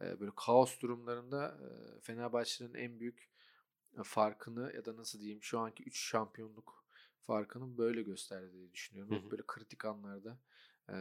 E, 0.00 0.20
böyle 0.20 0.32
kaos 0.36 0.80
durumlarında 0.80 1.58
e, 1.62 2.00
Fenerbahçe'nin 2.00 2.74
en 2.74 3.00
büyük 3.00 3.30
farkını 4.04 4.72
ya 4.74 4.84
da 4.84 4.96
nasıl 4.96 5.18
diyeyim 5.20 5.42
şu 5.42 5.58
anki 5.58 5.82
3 5.82 6.08
şampiyonluk 6.08 6.84
farkını 7.20 7.78
böyle 7.78 8.02
gösterdi 8.02 8.52
diye 8.52 8.72
düşünüyorum. 8.72 9.22
Hı 9.22 9.26
hı. 9.26 9.30
böyle 9.30 9.42
kritik 9.46 9.84
anlarda 9.84 10.38
e, 10.88 10.96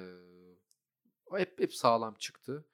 hep 1.32 1.60
hep 1.60 1.74
sağlam 1.74 2.14
çıktı. 2.14 2.66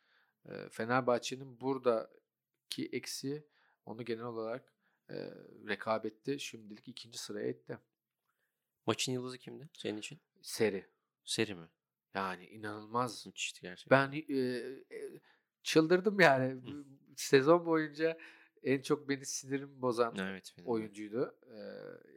E, 0.45 0.69
Fenerbahçe'nin 0.69 1.62
buradaki 1.62 2.86
eksiği 2.91 3.43
onu 3.86 4.05
genel 4.05 4.23
olarak 4.23 4.73
e, 5.10 5.15
rekabette 5.67 6.39
şimdilik 6.39 6.88
ikinci 6.88 7.17
sıraya 7.17 7.47
etti. 7.47 7.79
Maçın 8.86 9.12
yıldızı 9.12 9.38
kimdi 9.38 9.69
senin 9.73 9.97
için? 9.97 10.19
Seri. 10.41 10.86
Seri 11.25 11.55
mi? 11.55 11.67
Yani 12.13 12.47
inanılmaz. 12.47 13.25
Müthişti 13.25 13.62
gerçekten. 13.62 14.12
Ben 14.12 14.17
e, 14.17 14.36
e, 14.97 15.21
çıldırdım 15.63 16.19
yani. 16.19 16.52
Hı. 16.62 16.84
Sezon 17.15 17.65
boyunca 17.65 18.17
en 18.63 18.82
çok 18.82 19.10
beni 19.10 19.26
sinirim 19.26 19.82
bozan 19.82 20.15
Evet. 20.19 20.52
Fenerbahçe. 20.56 20.72
oyuncuydu. 20.72 21.36
Ee, 21.52 21.60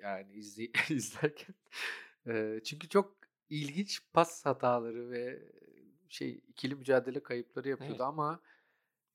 yani 0.02 0.32
izley 0.32 0.72
izlerken. 0.90 1.54
Ee, 2.26 2.60
çünkü 2.64 2.88
çok 2.88 3.16
ilginç 3.50 4.02
pas 4.12 4.46
hataları 4.46 5.10
ve 5.10 5.42
şey 6.08 6.42
ikili 6.48 6.74
mücadele 6.74 7.22
kayıpları 7.22 7.68
yapıyordu 7.68 7.92
Evet. 7.94 8.00
ama 8.00 8.40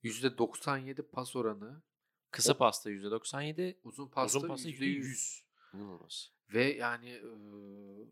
%97 0.02 1.02
pas 1.02 1.36
oranı, 1.36 1.82
Kısa 2.30 2.56
pasta 2.56 2.90
%97, 2.90 3.78
uzun 3.84 4.08
pasta 4.08 4.38
uzun 4.38 4.48
pasta 4.48 4.68
%100. 4.68 4.74
%100. 4.80 5.44
İnanılmaz. 5.74 6.32
Ve 6.54 6.64
yani 6.64 7.10
eee, 7.10 8.06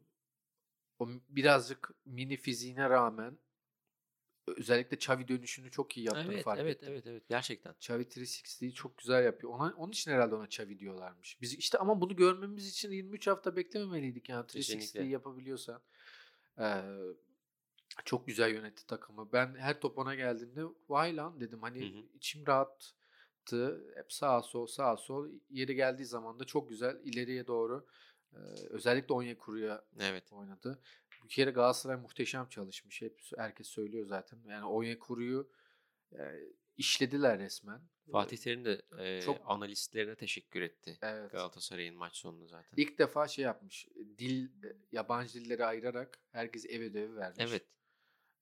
o 0.98 1.08
birazcık 1.28 1.90
mini 2.04 2.36
fiziğine 2.36 2.90
rağmen 2.90 3.38
özellikle 4.46 4.96
Xavi 4.96 5.28
dönüşünü 5.28 5.70
çok 5.70 5.96
iyi 5.96 6.06
yaptığını 6.06 6.34
Evet, 6.34 6.44
fark 6.44 6.60
evet, 6.60 6.76
ettim. 6.76 6.88
evet, 6.92 7.06
evet. 7.06 7.28
Gerçekten. 7.28 7.72
Xavi 7.72 8.02
360'yi 8.02 8.72
çok 8.72 8.98
güzel 8.98 9.24
yapıyor. 9.24 9.52
Ona, 9.52 9.74
onun 9.76 9.92
için 9.92 10.10
herhalde 10.10 10.34
ona 10.34 10.44
Xavi 10.44 10.78
diyorlarmış. 10.78 11.40
Biz 11.40 11.54
işte 11.54 11.78
ama 11.78 12.00
bunu 12.00 12.16
görmemiz 12.16 12.68
için 12.68 12.90
23 12.90 13.26
hafta 13.26 13.56
beklememeliydik 13.56 14.28
yani 14.28 14.46
360'yi 14.46 14.62
Kesinlikle. 14.62 15.04
yapabiliyorsan. 15.04 15.82
Ee, 16.58 16.82
çok 18.04 18.26
güzel 18.26 18.54
yönetti 18.54 18.86
takımı. 18.86 19.32
Ben 19.32 19.54
her 19.54 19.80
top 19.80 19.98
ona 19.98 20.14
geldiğinde 20.14 20.62
vay 20.88 21.16
lan 21.16 21.40
dedim. 21.40 21.62
Hani 21.62 21.94
Hı 21.94 21.98
hı. 21.98 22.02
içim 22.14 22.46
rahattı. 22.46 23.84
Hep 23.94 24.12
sağa 24.12 24.42
sol 24.42 24.66
sağa 24.66 24.96
sol. 24.96 25.28
Yeri 25.50 25.74
geldiği 25.74 26.04
zaman 26.04 26.40
da 26.40 26.44
çok 26.44 26.68
güzel 26.68 27.00
ileriye 27.04 27.46
doğru 27.46 27.86
özellikle 28.70 29.14
Onyekuru'ya 29.14 29.84
Evet. 30.00 30.32
oynadı. 30.32 30.82
Bir 31.26 31.30
kere 31.30 31.50
Galatasaray 31.50 31.96
muhteşem 31.96 32.48
çalışmış. 32.48 33.02
Hep 33.02 33.20
herkes 33.36 33.66
söylüyor 33.66 34.06
zaten. 34.06 34.38
Yani 34.48 34.64
Onyekuru'yu 34.64 35.50
e, 36.12 36.20
işlediler 36.76 37.38
resmen. 37.38 37.80
Fatih 38.12 38.38
Terim 38.38 38.64
de 38.64 38.82
e, 38.98 39.22
Çok- 39.22 39.40
analistlerine 39.44 40.16
teşekkür 40.16 40.60
etti. 40.60 40.98
Evet. 41.02 41.32
Galatasaray'ın 41.32 41.96
maç 41.96 42.16
sonunda 42.16 42.46
zaten. 42.46 42.76
İlk 42.76 42.98
defa 42.98 43.28
şey 43.28 43.44
yapmış. 43.44 43.88
Dil 44.18 44.48
yabancı 44.92 45.34
dilleri 45.34 45.64
ayırarak 45.64 46.18
herkes 46.32 46.66
ev 46.66 46.82
ödevi 46.82 47.16
vermiş. 47.16 47.44
Evet. 47.48 47.66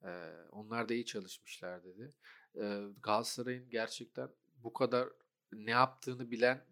Ee, 0.04 0.32
onlar 0.50 0.88
da 0.88 0.94
iyi 0.94 1.04
çalışmışlar 1.04 1.84
dedi. 1.84 2.14
Ee, 2.56 2.80
Galatasaray'ın 3.02 3.70
gerçekten 3.70 4.28
bu 4.56 4.72
kadar 4.72 5.08
ne 5.52 5.70
yaptığını 5.70 6.30
bilen 6.30 6.66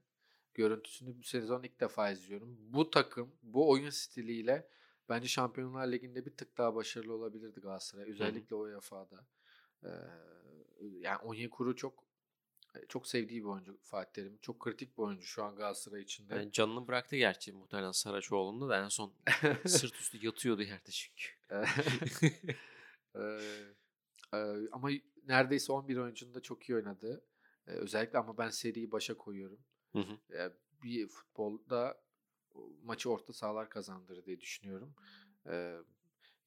görüntüsünü 0.54 1.18
bu 1.18 1.22
sezon 1.22 1.62
ilk 1.62 1.80
defa 1.80 2.10
izliyorum. 2.10 2.56
Bu 2.60 2.90
takım 2.90 3.36
bu 3.42 3.70
oyun 3.70 3.90
stiliyle 3.90 4.68
bence 5.08 5.28
Şampiyonlar 5.28 5.92
Ligi'nde 5.92 6.26
bir 6.26 6.36
tık 6.36 6.58
daha 6.58 6.74
başarılı 6.74 7.14
olabilirdi 7.14 7.60
Galatasaray. 7.60 8.10
Özellikle 8.10 8.56
UEFA'da. 8.56 9.26
Ee, 9.84 9.88
yani 10.80 11.18
Onyekuru 11.18 11.76
çok 11.76 12.04
çok 12.88 13.06
sevdiği 13.06 13.40
bir 13.40 13.48
oyuncu 13.48 13.78
Fatih 13.82 14.12
Terim. 14.12 14.38
Çok 14.42 14.60
kritik 14.60 14.98
bir 14.98 15.02
oyuncu 15.02 15.26
şu 15.26 15.44
an 15.44 15.56
Galatasaray 15.56 16.02
içinde. 16.02 16.34
Yani 16.34 16.52
canını 16.52 16.88
bıraktı 16.88 17.16
gerçi 17.16 17.52
muhtemelen 17.52 17.92
Saraçoğlu'nda 17.92 18.68
da 18.68 18.84
en 18.84 18.88
son 18.88 19.12
sırt 19.66 19.96
üstü 19.96 20.26
yatıyordu 20.26 20.62
yerde 20.62 20.90
çünkü. 20.90 21.28
Ama 24.72 24.90
neredeyse 25.26 25.72
11 25.72 25.96
oyuncunun 25.96 26.34
da 26.34 26.40
çok 26.40 26.68
iyi 26.68 26.76
oynadı. 26.76 27.24
Özellikle 27.66 28.18
ama 28.18 28.38
ben 28.38 28.48
seriyi 28.48 28.92
başa 28.92 29.16
koyuyorum. 29.16 29.58
Hı 29.92 29.98
hı. 29.98 30.18
Bir 30.82 31.08
futbolda 31.08 31.94
o 31.94 32.01
maçı 32.82 33.10
orta 33.10 33.32
sahalar 33.32 33.70
kazandırır 33.70 34.24
diye 34.24 34.40
düşünüyorum. 34.40 34.94
Eee, 35.46 35.76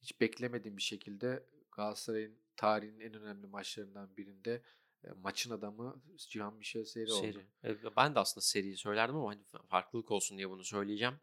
hiç 0.00 0.20
beklemediğim 0.20 0.76
bir 0.76 0.82
şekilde 0.82 1.46
Galatasaray'ın 1.72 2.38
tarihinin 2.56 3.00
en 3.00 3.14
önemli 3.14 3.46
maçlarından 3.46 4.16
birinde 4.16 4.62
e, 5.04 5.10
maçın 5.10 5.50
adamı 5.50 6.02
Cihan 6.16 6.54
Michel 6.54 6.84
Seri 6.84 7.12
oldu. 7.12 7.20
Seri. 7.20 7.46
E, 7.64 7.96
Ben 7.96 8.14
de 8.14 8.18
aslında 8.18 8.40
seriyi 8.44 8.76
söylerdim 8.76 9.16
ama 9.16 9.30
hani 9.30 9.42
fa- 9.42 9.66
farklılık 9.66 10.10
olsun 10.10 10.36
diye 10.36 10.50
bunu 10.50 10.64
söyleyeceğim. 10.64 11.14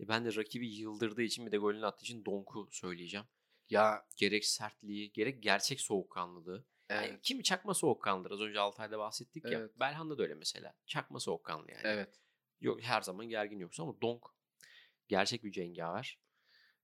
E, 0.00 0.08
Ben 0.08 0.24
de 0.24 0.34
rakibi 0.36 0.74
yıldırdığı 0.74 1.22
için 1.22 1.46
bir 1.46 1.52
de 1.52 1.56
golünü 1.56 1.86
attığı 1.86 2.04
için 2.04 2.24
Donk'u 2.24 2.68
söyleyeceğim. 2.72 3.26
Ya 3.70 4.06
Gerek 4.16 4.44
sertliği, 4.44 5.12
gerek 5.12 5.42
gerçek 5.42 5.80
soğukkanlılığı. 5.80 6.64
Yani 6.90 7.06
evet. 7.06 7.22
kimi 7.22 7.42
çakma 7.42 7.74
soğukkanlıdır. 7.74 8.30
Az 8.30 8.40
önce 8.40 8.60
Altay'da 8.60 8.98
bahsettik 8.98 9.44
ya. 9.44 9.58
Evet. 9.58 9.80
Belhanda 9.80 10.18
da 10.18 10.22
öyle 10.22 10.34
mesela. 10.34 10.74
Çakma 10.86 11.20
soğukkanlı 11.20 11.70
yani. 11.70 11.80
Evet. 11.84 12.20
Yok 12.62 12.82
her 12.82 13.00
zaman 13.00 13.28
gergin 13.28 13.58
yoksa 13.58 13.82
ama 13.82 14.02
Donk 14.02 14.22
gerçek 15.08 15.44
bir 15.44 15.52
cengaver. 15.52 16.18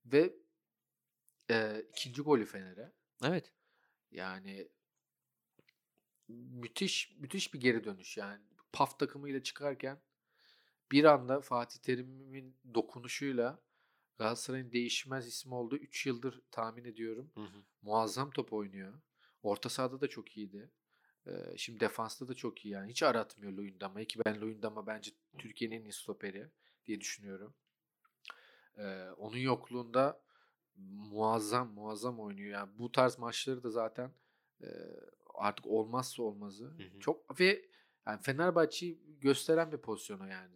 Ve 0.06 0.34
e, 1.50 1.84
ikinci 1.90 2.22
golü 2.22 2.46
Fener'e. 2.46 2.92
Evet. 3.24 3.52
Yani 4.10 4.68
müthiş 6.28 7.16
müthiş 7.18 7.54
bir 7.54 7.60
geri 7.60 7.84
dönüş 7.84 8.16
yani. 8.16 8.42
PAF 8.72 8.98
takımıyla 8.98 9.42
çıkarken 9.42 10.00
bir 10.92 11.04
anda 11.04 11.40
Fatih 11.40 11.80
Terim'in 11.80 12.56
dokunuşuyla 12.74 13.62
Galatasaray'ın 14.18 14.72
değişmez 14.72 15.26
ismi 15.26 15.54
olduğu 15.54 15.76
3 15.76 16.06
yıldır 16.06 16.42
tahmin 16.50 16.84
ediyorum. 16.84 17.30
Hı 17.34 17.40
hı. 17.40 17.62
Muazzam 17.82 18.30
top 18.30 18.52
oynuyor. 18.52 19.00
Orta 19.42 19.68
sahada 19.68 20.00
da 20.00 20.08
çok 20.08 20.36
iyiydi. 20.36 20.70
Ee, 21.26 21.30
şimdi 21.56 21.80
defansta 21.80 22.28
da 22.28 22.34
çok 22.34 22.64
iyi 22.64 22.74
yani. 22.74 22.90
Hiç 22.90 23.02
aratmıyor 23.02 23.52
Luyendama'yı 23.52 24.06
ki 24.06 24.20
ben 24.26 24.40
Luyendama 24.40 24.86
bence 24.86 25.10
Türkiye'nin 25.38 25.80
en 25.80 25.84
iyi 25.84 25.92
stoperi 25.92 26.50
diye 26.86 27.00
düşünüyorum. 27.00 27.54
Ee, 28.76 29.08
onun 29.16 29.36
yokluğunda 29.36 30.20
muazzam 30.76 31.72
muazzam 31.72 32.20
oynuyor. 32.20 32.50
Yani 32.52 32.78
bu 32.78 32.92
tarz 32.92 33.18
maçları 33.18 33.62
da 33.62 33.70
zaten 33.70 34.12
e, 34.62 34.66
artık 35.34 35.66
olmazsa 35.66 36.22
olmazı. 36.22 36.64
Hı 36.64 36.82
hı. 36.82 37.00
Çok 37.00 37.40
ve 37.40 37.64
yani 38.06 38.22
Fenerbahçe'yi 38.22 39.20
gösteren 39.20 39.72
bir 39.72 39.78
pozisyona 39.78 40.28
yani. 40.28 40.54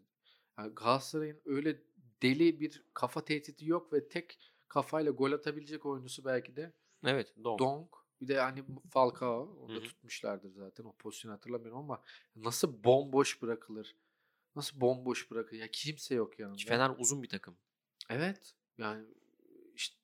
yani 0.58 0.74
Galatasaray'ın 0.74 1.40
öyle 1.44 1.82
deli 2.22 2.60
bir 2.60 2.84
kafa 2.94 3.24
tehdidi 3.24 3.68
yok 3.68 3.92
ve 3.92 4.08
tek 4.08 4.38
kafayla 4.68 5.12
gol 5.12 5.32
atabilecek 5.32 5.86
oyuncusu 5.86 6.24
belki 6.24 6.56
de 6.56 6.72
Evet. 7.04 7.34
Donk. 7.44 7.58
Donk. 7.58 7.88
Bir 8.20 8.28
de 8.28 8.40
hani 8.40 8.64
Falcao. 8.90 9.56
Onu 9.60 9.76
da 9.76 9.80
tutmuşlardır 9.82 10.50
zaten. 10.50 10.84
O 10.84 10.92
pozisyonu 10.92 11.34
hatırlamıyorum 11.34 11.78
ama 11.78 12.02
nasıl 12.36 12.84
bomboş 12.84 13.42
bırakılır? 13.42 13.96
Nasıl 14.56 14.80
bomboş 14.80 15.30
bırakılır? 15.30 15.60
Ya 15.60 15.70
kimse 15.70 16.14
yok 16.14 16.38
yanında. 16.38 16.62
Fener 16.68 16.90
uzun 16.98 17.22
bir 17.22 17.28
takım. 17.28 17.56
Evet. 18.10 18.54
Yani 18.78 19.06
işte 19.74 19.96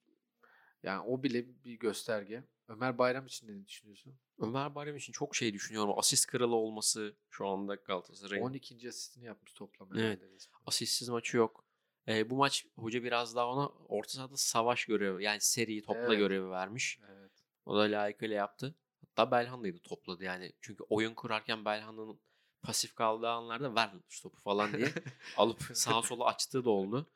yani 0.82 1.00
o 1.00 1.22
bile 1.22 1.64
bir 1.64 1.78
gösterge. 1.78 2.44
Ömer 2.68 2.98
Bayram 2.98 3.26
için 3.26 3.48
ne 3.48 3.66
düşünüyorsun? 3.66 4.18
Ömer 4.38 4.74
Bayram 4.74 4.96
için 4.96 5.12
çok 5.12 5.36
şey 5.36 5.54
düşünüyorum. 5.54 5.98
Asist 5.98 6.26
kralı 6.26 6.54
olması 6.54 7.16
şu 7.30 7.46
anda 7.46 7.74
Galatasaray'ın. 7.74 8.44
12. 8.44 8.88
asistini 8.88 9.24
yapmış 9.24 9.52
toplam. 9.52 9.98
Evet. 9.98 10.48
Asistsiz 10.66 11.08
maçı 11.08 11.36
yok. 11.36 11.64
E, 12.08 12.30
bu 12.30 12.36
maç 12.36 12.66
hoca 12.76 13.02
biraz 13.02 13.36
daha 13.36 13.48
ona 13.48 13.68
orta 13.68 14.10
sahada 14.12 14.36
savaş 14.36 14.84
görevi 14.84 15.24
yani 15.24 15.40
seri 15.40 15.82
topla 15.82 16.00
Evet. 16.00 16.18
görevi 16.18 16.50
vermiş. 16.50 17.00
Evet. 17.10 17.32
O 17.66 17.76
da 17.76 17.80
layıkıyla 17.80 18.36
yaptı. 18.36 18.74
Hatta 19.00 19.30
Belhanda'yı 19.30 19.74
da 19.74 19.78
topladı 19.82 20.24
yani. 20.24 20.52
Çünkü 20.60 20.84
oyun 20.88 21.14
kurarken 21.14 21.64
Belhanda'nın 21.64 22.20
pasif 22.62 22.94
kaldığı 22.94 23.28
anlarda 23.28 23.74
ver 23.74 23.90
topu 24.22 24.40
falan 24.40 24.72
diye 24.72 24.88
alıp 25.36 25.62
sağa 25.72 26.02
sola 26.02 26.24
açtığı 26.24 26.64
da 26.64 26.70
oldu. 26.70 27.06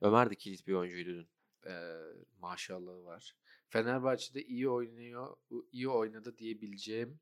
Ömer 0.00 0.30
de 0.30 0.34
kilit 0.34 0.66
bir 0.66 0.72
oyuncuydu 0.72 1.10
dün. 1.10 1.28
Ee, 1.70 1.96
maşallahı 2.40 3.04
var. 3.04 3.36
Fenerbahçe'de 3.68 4.44
iyi 4.44 4.68
oynuyor, 4.68 5.36
iyi 5.72 5.88
oynadı 5.88 6.38
diyebileceğim. 6.38 7.20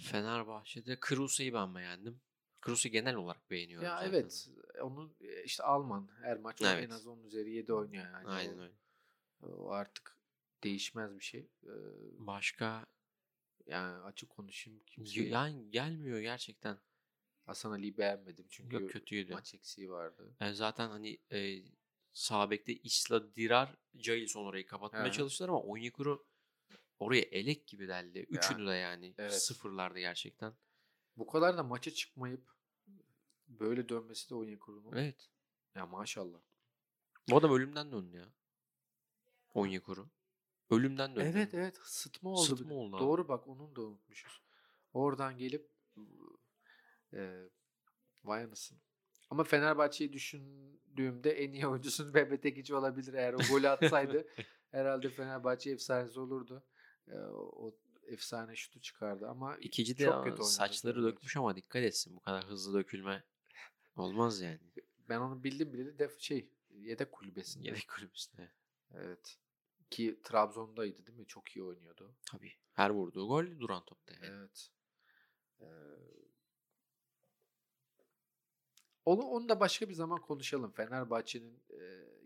Fenerbahçe'de 0.00 1.00
Krusa'yı 1.00 1.52
ben 1.54 1.74
beğendim. 1.74 2.20
Krusa'yı 2.60 2.92
genel 2.92 3.14
olarak 3.14 3.50
beğeniyorum 3.50 3.86
Ya 3.88 3.94
zaten. 3.96 4.08
evet. 4.10 4.48
Onun 4.82 5.16
e, 5.20 5.44
işte 5.44 5.62
Alman 5.62 6.08
her 6.22 6.36
maç 6.38 6.62
Evet. 6.62 6.84
en 6.84 6.90
az 6.90 7.06
10 7.06 7.22
üzeri 7.24 7.50
7 7.52 7.72
oynuyor 7.72 8.04
yani. 8.04 8.28
Aynen 8.28 8.58
öyle. 8.58 8.74
o 9.42 9.70
artık 9.70 10.18
değişmez 10.64 11.14
bir 11.18 11.24
şey. 11.24 11.40
Ee, 11.64 11.68
Başka 12.18 12.86
Yani 13.68 14.02
açık 14.02 14.30
konuşayım. 14.30 14.82
Kimse... 14.86 15.22
Yani 15.22 15.70
gelmiyor 15.70 16.20
gerçekten. 16.20 16.78
Hasan 17.46 17.70
Ali'yi 17.70 17.98
beğenmedim 17.98 18.46
çünkü 18.48 18.76
Yok 18.76 18.90
kötüydü. 18.90 19.32
maç 19.32 19.54
eksiği 19.54 19.90
vardı. 19.90 20.36
Yani 20.40 20.54
zaten 20.54 20.88
hani 20.88 21.18
e, 21.32 21.62
sağ 22.12 22.50
bekte 22.50 22.72
Isla 22.72 23.36
Dirar 23.36 23.76
Jailson 23.94 24.46
orayı 24.46 24.66
kapatmaya 24.66 25.08
hı. 25.08 25.12
çalıştılar 25.12 25.48
ama 25.48 25.60
Onyekuru 25.60 26.26
oraya 26.98 27.22
elek 27.22 27.66
gibi 27.66 27.88
deldi. 27.88 28.18
Üçünü 28.18 28.66
de 28.66 28.72
yani 28.72 29.14
evet. 29.18 29.42
sıfırlardı 29.42 29.98
gerçekten. 29.98 30.54
Bu 31.16 31.26
kadar 31.26 31.56
da 31.56 31.62
maça 31.62 31.90
çıkmayıp 31.90 32.52
böyle 33.48 33.88
dönmesi 33.88 34.30
de 34.30 34.34
Onyekuru'nun. 34.34 34.92
Evet. 34.92 35.28
Ya 35.74 35.86
maşallah. 35.86 36.40
Bu 37.30 37.36
adam 37.36 37.52
ölümden 37.52 37.92
döndü 37.92 38.16
ya. 38.16 38.32
Onyekuru. 39.54 40.10
Ölümden 40.70 41.16
döndü. 41.16 41.30
Evet 41.32 41.54
evet 41.54 41.78
sıtma 41.82 42.30
oldu. 42.30 42.56
Sıtma 42.56 42.74
oldu 42.74 42.96
abi. 42.96 43.02
Doğru 43.02 43.28
bak 43.28 43.48
onu 43.48 43.76
da 43.76 43.80
unutmuşuz. 43.82 44.42
Oradan 44.92 45.38
gelip 45.38 45.70
e, 47.12 47.42
vay 48.24 48.44
anasını. 48.44 48.78
Ama 49.30 49.44
Fenerbahçe'yi 49.44 50.12
düşündüğümde 50.12 51.30
en 51.30 51.52
iyi 51.52 51.66
oyuncusu 51.66 52.04
Mehmet 52.14 52.46
Ekici 52.46 52.74
olabilir. 52.74 53.14
Eğer 53.14 53.34
o 53.34 53.38
golü 53.50 53.68
atsaydı 53.68 54.26
herhalde 54.70 55.10
Fenerbahçe 55.10 55.70
efsanesi 55.70 56.20
olurdu. 56.20 56.64
E, 57.08 57.14
o, 57.32 57.74
efsane 58.06 58.56
şutu 58.56 58.80
çıkardı 58.80 59.28
ama 59.28 59.56
İkinci 59.56 59.98
de 59.98 60.04
çok 60.04 60.24
kötü 60.24 60.34
oynadı 60.34 60.44
saçları 60.44 60.94
Fenerbahçe. 60.94 61.16
dökmüş 61.16 61.36
ama 61.36 61.56
dikkat 61.56 61.82
etsin. 61.82 62.16
Bu 62.16 62.20
kadar 62.20 62.44
hızlı 62.44 62.78
dökülme 62.78 63.24
olmaz 63.96 64.40
yani. 64.40 64.60
Ben 65.08 65.20
onu 65.20 65.44
bildim 65.44 65.72
bileli 65.72 65.98
def 65.98 66.20
şey 66.20 66.50
yedek 66.70 67.12
kulübesinde. 67.12 67.68
Yedek 67.68 67.88
kulübüsünde. 67.88 68.52
Evet. 68.94 69.38
Ki 69.90 70.20
Trabzon'daydı 70.24 71.06
değil 71.06 71.18
mi? 71.18 71.26
Çok 71.26 71.56
iyi 71.56 71.62
oynuyordu. 71.62 72.14
Tabii. 72.30 72.52
Her 72.72 72.90
vurduğu 72.90 73.28
gol 73.28 73.60
duran 73.60 73.84
topta 73.84 74.14
yani. 74.14 74.26
Evet. 74.26 74.70
Ee, 75.60 75.66
onu, 79.04 79.22
onu 79.22 79.48
da 79.48 79.60
başka 79.60 79.88
bir 79.88 79.94
zaman 79.94 80.20
konuşalım. 80.20 80.72
Fenerbahçe'nin 80.72 81.62
e, 81.70 81.80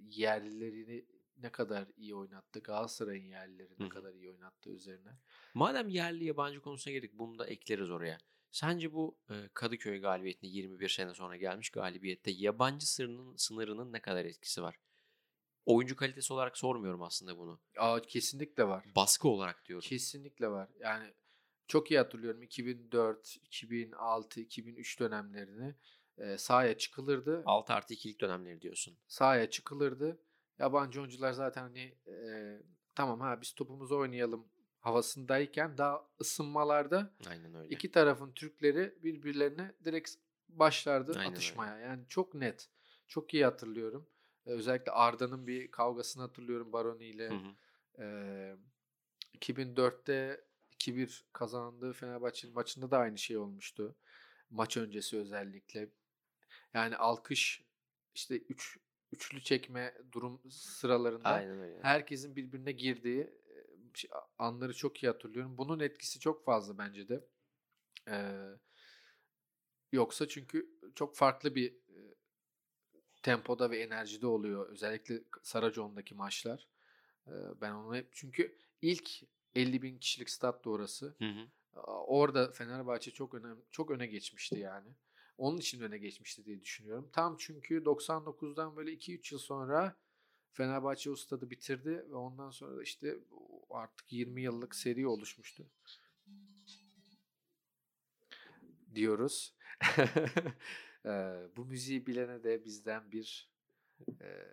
yerlilerini 0.08 1.06
ne 1.36 1.52
kadar 1.52 1.88
iyi 1.96 2.14
oynattı, 2.14 2.60
Galatasaray'ın 2.60 3.24
yerlileri 3.24 3.74
ne 3.78 3.84
Hı 3.84 3.88
kadar 3.88 4.14
iyi 4.14 4.30
oynattı 4.30 4.70
üzerine. 4.70 5.18
Madem 5.54 5.88
yerli 5.88 6.24
yabancı 6.24 6.60
konusuna 6.60 6.92
girdik 6.94 7.12
bunu 7.14 7.38
da 7.38 7.46
ekleriz 7.46 7.90
oraya. 7.90 8.18
Sence 8.52 8.92
bu 8.92 9.18
e, 9.30 9.34
Kadıköy 9.54 10.00
galibiyetinde 10.00 10.50
21 10.50 10.88
sene 10.88 11.14
sonra 11.14 11.36
gelmiş 11.36 11.70
galibiyette 11.70 12.30
yabancı 12.30 12.92
sınırının, 12.92 13.36
sınırının 13.36 13.92
ne 13.92 14.00
kadar 14.00 14.24
etkisi 14.24 14.62
var? 14.62 14.78
Oyuncu 15.66 15.96
kalitesi 15.96 16.32
olarak 16.32 16.58
sormuyorum 16.58 17.02
aslında 17.02 17.38
bunu. 17.38 17.60
Aa, 17.78 18.02
kesinlikle 18.02 18.68
var. 18.68 18.84
Baskı 18.96 19.28
olarak 19.28 19.64
diyorum. 19.66 19.88
Kesinlikle 19.88 20.48
var. 20.48 20.68
Yani 20.80 21.14
çok 21.68 21.90
iyi 21.90 21.98
hatırlıyorum 21.98 22.42
2004, 22.42 23.36
2006, 23.36 24.40
2003 24.40 25.00
dönemlerini 25.00 25.74
e, 26.18 26.38
sahaya 26.38 26.78
çıkılırdı. 26.78 27.42
6 27.46 27.72
artı 27.72 27.94
2'lik 27.94 28.20
dönemleri 28.20 28.60
diyorsun. 28.60 28.98
sahaya 29.06 29.50
çıkılırdı. 29.50 30.22
Yabancı 30.58 31.00
oyuncular 31.00 31.32
zaten 31.32 31.62
hani 31.62 31.98
e, 32.06 32.14
tamam 32.94 33.20
ha 33.20 33.40
biz 33.40 33.52
topumuzu 33.52 33.98
oynayalım 33.98 34.48
havasındayken 34.78 35.78
daha 35.78 36.08
ısınmalarda 36.20 37.14
Aynen 37.26 37.54
öyle. 37.54 37.68
iki 37.68 37.90
tarafın 37.90 38.32
Türkleri 38.32 38.98
birbirlerine 39.02 39.74
direkt 39.84 40.10
başlardı 40.48 41.18
Aynen 41.18 41.30
atışmaya. 41.30 41.78
Yani 41.78 42.04
çok 42.08 42.34
net. 42.34 42.70
Çok 43.08 43.34
iyi 43.34 43.44
hatırlıyorum. 43.44 44.08
Özellikle 44.46 44.92
Arda'nın 44.92 45.46
bir 45.46 45.70
kavgasını 45.70 46.22
hatırlıyorum 46.22 46.72
Baroni 46.72 47.04
ile. 47.04 47.30
Hı 47.30 47.34
hı. 47.34 47.54
E, 48.02 48.56
2004'te 49.38 50.44
2-1 50.72 51.24
kazandığı 51.32 51.92
Fenerbahçe'nin 51.92 52.54
maçında 52.54 52.90
da 52.90 52.98
aynı 52.98 53.18
şey 53.18 53.36
olmuştu. 53.36 53.96
Maç 54.50 54.76
öncesi 54.76 55.18
özellikle. 55.18 55.90
Yani 56.74 56.96
alkış 56.96 57.64
işte 58.14 58.36
üç, 58.36 58.78
üçlü 59.12 59.42
çekme 59.42 59.94
durum 60.12 60.42
sıralarında 60.50 61.28
Aynen 61.28 61.60
öyle. 61.60 61.82
herkesin 61.82 62.36
birbirine 62.36 62.72
girdiği 62.72 63.30
anları 64.38 64.74
çok 64.74 65.02
iyi 65.02 65.06
hatırlıyorum. 65.06 65.58
Bunun 65.58 65.80
etkisi 65.80 66.20
çok 66.20 66.44
fazla 66.44 66.78
bence 66.78 67.08
de. 67.08 67.28
Ee, 68.08 68.48
yoksa 69.92 70.28
çünkü 70.28 70.70
çok 70.94 71.16
farklı 71.16 71.54
bir 71.54 71.81
tempoda 73.22 73.70
ve 73.70 73.78
enerjide 73.78 74.26
oluyor. 74.26 74.68
Özellikle 74.68 75.20
Saracon'daki 75.42 76.14
maçlar. 76.14 76.68
Ben 77.60 77.72
onu 77.72 77.96
hep 77.96 78.08
çünkü 78.12 78.58
ilk 78.82 79.10
50 79.54 79.82
bin 79.82 79.98
kişilik 79.98 80.30
statta 80.30 80.70
orası. 80.70 81.14
Hı 81.18 81.24
hı. 81.24 81.46
Orada 81.86 82.52
Fenerbahçe 82.52 83.10
çok 83.10 83.34
önem 83.34 83.58
çok 83.70 83.90
öne 83.90 84.06
geçmişti 84.06 84.58
yani. 84.58 84.88
Onun 85.38 85.58
için 85.58 85.80
öne 85.80 85.98
geçmişti 85.98 86.44
diye 86.44 86.60
düşünüyorum. 86.60 87.10
Tam 87.12 87.36
çünkü 87.38 87.84
99'dan 87.84 88.76
böyle 88.76 88.92
2-3 88.92 89.34
yıl 89.34 89.38
sonra 89.38 89.96
Fenerbahçe 90.52 91.10
o 91.10 91.16
stadı 91.16 91.50
bitirdi 91.50 91.90
ve 91.90 92.14
ondan 92.14 92.50
sonra 92.50 92.76
da 92.76 92.82
işte 92.82 93.18
artık 93.70 94.12
20 94.12 94.42
yıllık 94.42 94.74
seri 94.74 95.06
oluşmuştu. 95.06 95.66
Diyoruz. 98.94 99.54
Eee, 101.04 101.34
bu 101.56 101.64
müziği 101.64 102.06
bilene 102.06 102.44
de 102.44 102.64
bizden 102.64 103.12
bir 103.12 103.50
eee, 104.20 104.46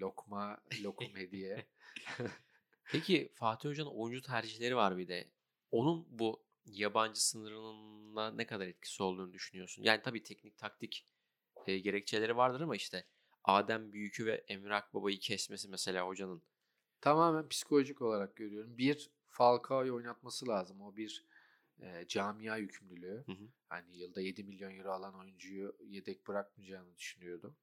lokma, 0.00 0.60
lokum 0.82 1.16
hediye. 1.16 1.66
Peki 2.84 3.32
Fatih 3.34 3.68
Hoca'nın 3.68 3.90
oyuncu 3.90 4.22
tercihleri 4.22 4.76
var 4.76 4.96
bir 4.98 5.08
de. 5.08 5.30
Onun 5.70 6.06
bu 6.10 6.42
yabancı 6.66 7.26
sınırına 7.26 8.30
ne 8.30 8.46
kadar 8.46 8.66
etkisi 8.66 9.02
olduğunu 9.02 9.32
düşünüyorsun? 9.32 9.82
Yani 9.82 10.02
tabii 10.02 10.22
teknik 10.22 10.58
taktik 10.58 11.06
e, 11.66 11.78
gerekçeleri 11.78 12.36
vardır 12.36 12.60
ama 12.60 12.76
işte 12.76 13.06
Adem 13.44 13.92
Büyük'ü 13.92 14.26
ve 14.26 14.44
Emre 14.48 14.74
Akbaba'yı 14.74 15.18
kesmesi 15.18 15.68
mesela 15.68 16.06
hocanın. 16.06 16.42
Tamamen 17.00 17.48
psikolojik 17.48 18.02
olarak 18.02 18.36
görüyorum. 18.36 18.78
Bir 18.78 19.10
Falcao'yu 19.28 19.94
oynatması 19.94 20.48
lazım. 20.48 20.80
O 20.80 20.96
bir 20.96 21.24
e, 21.82 22.06
camia 22.08 22.56
yükümlülüğü. 22.56 23.24
Hı 23.26 23.32
hı. 23.32 23.48
Hani 23.68 23.96
yılda 23.96 24.20
7 24.20 24.44
milyon 24.44 24.78
euro 24.78 24.92
alan 24.92 25.18
oyuncuyu 25.18 25.76
yedek 25.80 26.28
bırakmayacağını 26.28 26.96
düşünüyordum. 26.96 27.56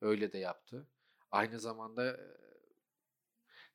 Öyle 0.00 0.32
de 0.32 0.38
yaptı. 0.38 0.88
Aynı 1.30 1.60
zamanda 1.60 2.16
e, 2.16 2.20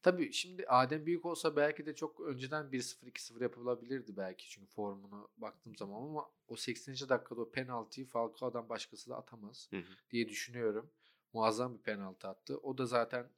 tabii 0.02 0.34
şimdi 0.34 0.66
Adem 0.68 1.06
Büyük 1.06 1.26
olsa 1.26 1.56
belki 1.56 1.86
de 1.86 1.96
çok 1.96 2.20
önceden 2.20 2.66
1-0 2.66 3.06
2-0 3.06 3.44
yapılabilirdi 3.44 4.18
belki. 4.18 4.50
Çünkü 4.50 4.68
formunu 4.68 5.30
baktığım 5.38 5.76
zaman 5.76 6.02
ama 6.02 6.30
o 6.48 6.56
80. 6.56 7.10
dakikada 7.10 7.42
o 7.42 7.52
penaltıyı 7.52 8.08
Falcao'dan 8.08 8.70
başkası 8.70 9.10
da 9.10 9.18
atamaz 9.18 9.68
Hı 9.72 9.78
hı. 9.78 9.94
diye 10.12 10.30
düşünüyorum. 10.30 10.92
Muazzam 11.34 11.78
bir 11.78 11.84
penaltı 11.84 12.28
attı. 12.28 12.58
O 12.58 12.78
da 12.78 12.86
zaten 12.86 13.30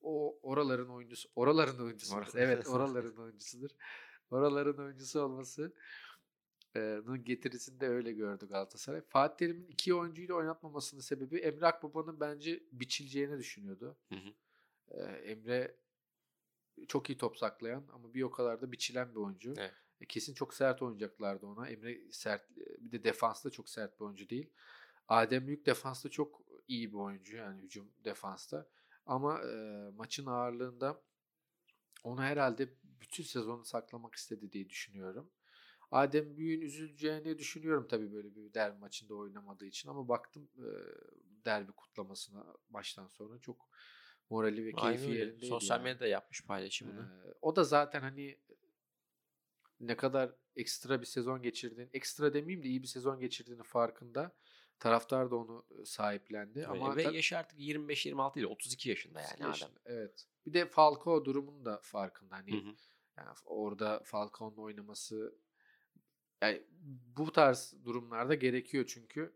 o 0.00 0.38
oraların 0.42 0.90
oyuncusu, 0.90 1.28
oraların. 1.36 1.78
Oraların. 1.78 2.30
evet, 2.34 2.68
oraların 2.68 3.16
oyuncusudur. 3.16 3.70
Oraların 4.30 4.84
oyuncusu 4.84 5.20
olması 5.20 5.72
getirisini 7.24 7.80
de 7.80 7.88
öyle 7.88 8.12
gördü 8.12 8.48
Galatasaray. 8.48 9.00
Fatih 9.00 9.36
Terim'in 9.36 9.66
iki 9.66 9.94
oyuncuyu 9.94 10.28
da 10.28 10.34
oynatmamasının 10.34 11.00
sebebi 11.00 11.38
Emre 11.38 11.66
Akbaba'nın 11.66 12.20
bence 12.20 12.62
biçileceğini 12.72 13.38
düşünüyordu. 13.38 13.96
Hı 14.08 14.14
hı. 14.14 14.34
Ee, 14.90 15.02
Emre 15.02 15.76
çok 16.88 17.10
iyi 17.10 17.18
top 17.18 17.38
saklayan 17.38 17.84
ama 17.92 18.14
bir 18.14 18.22
o 18.22 18.30
kadar 18.30 18.60
da 18.60 18.72
biçilen 18.72 19.10
bir 19.10 19.20
oyuncu. 19.20 19.54
Evet. 19.58 19.74
E, 20.00 20.06
kesin 20.06 20.34
çok 20.34 20.54
sert 20.54 20.82
oynayacaklardı 20.82 21.46
ona. 21.46 21.68
Emre 21.68 22.12
sert 22.12 22.56
bir 22.56 22.92
de 22.92 23.04
defansta 23.04 23.50
çok 23.50 23.68
sert 23.68 24.00
bir 24.00 24.04
oyuncu 24.04 24.28
değil. 24.28 24.50
Adem 25.08 25.46
Büyük 25.46 25.66
defansta 25.66 26.08
çok 26.08 26.42
iyi 26.68 26.92
bir 26.92 26.98
oyuncu 26.98 27.36
yani 27.36 27.62
hücum 27.62 27.92
defansta. 28.04 28.68
Ama 29.06 29.40
e, 29.42 29.54
maçın 29.96 30.26
ağırlığında 30.26 31.02
onu 32.04 32.22
herhalde 32.22 32.68
bütün 32.82 33.24
sezonu 33.24 33.64
saklamak 33.64 34.14
istedi 34.14 34.52
diye 34.52 34.68
düşünüyorum. 34.68 35.30
Adem 35.90 36.36
Büyük'ün 36.36 36.66
üzüleceğini 36.66 37.38
düşünüyorum 37.38 37.86
tabii 37.90 38.12
böyle 38.12 38.34
bir 38.34 38.54
derbi 38.54 38.78
maçında 38.78 39.14
oynamadığı 39.14 39.66
için 39.66 39.88
ama 39.88 40.08
baktım 40.08 40.50
e, 40.58 40.68
derbi 41.44 41.72
kutlamasına 41.72 42.46
baştan 42.68 43.06
sonra 43.06 43.38
çok 43.38 43.68
morali 44.30 44.66
ve 44.66 44.70
Aynen 44.74 44.96
keyfi 44.96 45.10
öyle. 45.10 45.18
yerindeydi. 45.18 45.46
Sosyal 45.46 45.76
yani. 45.76 45.84
medyada 45.84 46.06
yapmış 46.06 46.44
paylaşımını. 46.44 47.22
Ee, 47.26 47.34
o 47.42 47.56
da 47.56 47.64
zaten 47.64 48.00
hani 48.00 48.38
ne 49.80 49.96
kadar 49.96 50.34
ekstra 50.56 51.00
bir 51.00 51.06
sezon 51.06 51.42
geçirdiğini, 51.42 51.90
ekstra 51.92 52.34
demeyeyim 52.34 52.62
de 52.62 52.68
iyi 52.68 52.82
bir 52.82 52.88
sezon 52.88 53.20
geçirdiğini 53.20 53.62
farkında. 53.62 54.36
Taraftar 54.78 55.30
da 55.30 55.36
onu 55.36 55.66
sahiplendi. 55.84 56.66
Ama 56.66 56.96
ve 56.96 57.02
yaşı 57.02 57.38
artık 57.38 57.58
25-26 57.58 58.34
değil 58.34 58.46
32 58.46 58.88
yaşında 58.88 59.20
yani 59.20 59.42
yaşında, 59.42 59.66
adam. 59.66 59.78
Evet. 59.84 60.26
Bir 60.46 60.52
de 60.52 60.66
Falcao 60.66 61.24
durumunun 61.24 61.64
da 61.64 61.80
farkında. 61.82 62.36
Hani 62.36 62.52
Hı 62.52 62.70
hı. 62.70 62.74
yani 63.16 63.28
orada 63.44 64.02
Falcao'nun 64.04 64.56
oynaması 64.56 65.34
yani 66.40 66.62
bu 67.16 67.32
tarz 67.32 67.74
durumlarda 67.84 68.34
gerekiyor 68.34 68.84
çünkü 68.88 69.32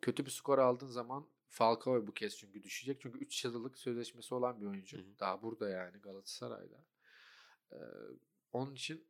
kötü 0.00 0.26
bir 0.26 0.30
skor 0.30 0.58
aldığın 0.58 0.86
zaman 0.86 1.28
Falcao 1.48 2.06
bu 2.06 2.14
kez 2.14 2.36
çünkü 2.38 2.62
düşecek. 2.62 3.00
Çünkü 3.00 3.18
3 3.18 3.44
yıllık 3.44 3.78
sözleşmesi 3.78 4.34
olan 4.34 4.60
bir 4.60 4.66
oyuncu. 4.66 4.98
Hı 4.98 5.02
hı. 5.02 5.18
Daha 5.18 5.42
burada 5.42 5.68
yani 5.68 5.98
Galatasaray'da. 5.98 6.84
Ee, 7.72 7.76
onun 8.52 8.74
için 8.74 9.04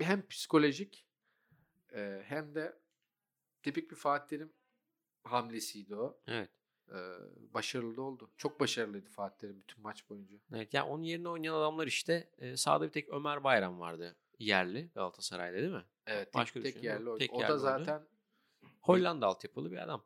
hem 0.00 0.28
psikolojik 0.28 1.06
e, 1.92 2.22
hem 2.24 2.54
de 2.54 2.78
tipik 3.62 3.90
bir 3.90 3.96
Fatih 3.96 4.28
Terim 4.28 4.52
hamlesiydi 5.24 5.96
o. 5.96 6.20
Evet. 6.26 6.50
E, 6.88 6.96
başarılı 7.54 8.02
oldu. 8.02 8.30
Çok 8.36 8.60
başarılıydı 8.60 9.10
Fatih 9.10 9.38
Terim 9.38 9.60
bütün 9.60 9.82
maç 9.82 10.10
boyunca. 10.10 10.36
Evet 10.54 10.74
yani 10.74 10.90
onun 10.90 11.02
yerine 11.02 11.28
oynayan 11.28 11.54
adamlar 11.54 11.86
işte 11.86 12.30
e, 12.38 12.56
sahada 12.56 12.86
bir 12.86 12.92
tek 12.92 13.08
Ömer 13.08 13.44
Bayram 13.44 13.80
vardı 13.80 14.16
yerli 14.38 14.90
Galatasaray'da 14.94 15.56
değil 15.56 15.72
mi? 15.72 15.84
Evet. 16.06 16.26
Tek, 16.26 16.34
Başka 16.34 16.60
tek 16.62 16.74
düşünüyorum. 16.74 17.00
yerli 17.00 17.10
oydu. 17.10 17.18
Tek 17.18 17.34
o 17.34 17.40
yerli 17.40 17.48
da 17.52 17.58
zaten 17.58 18.08
Hollanda 18.80 19.26
altyapılı 19.26 19.70
bir 19.72 19.76
adam. 19.76 20.04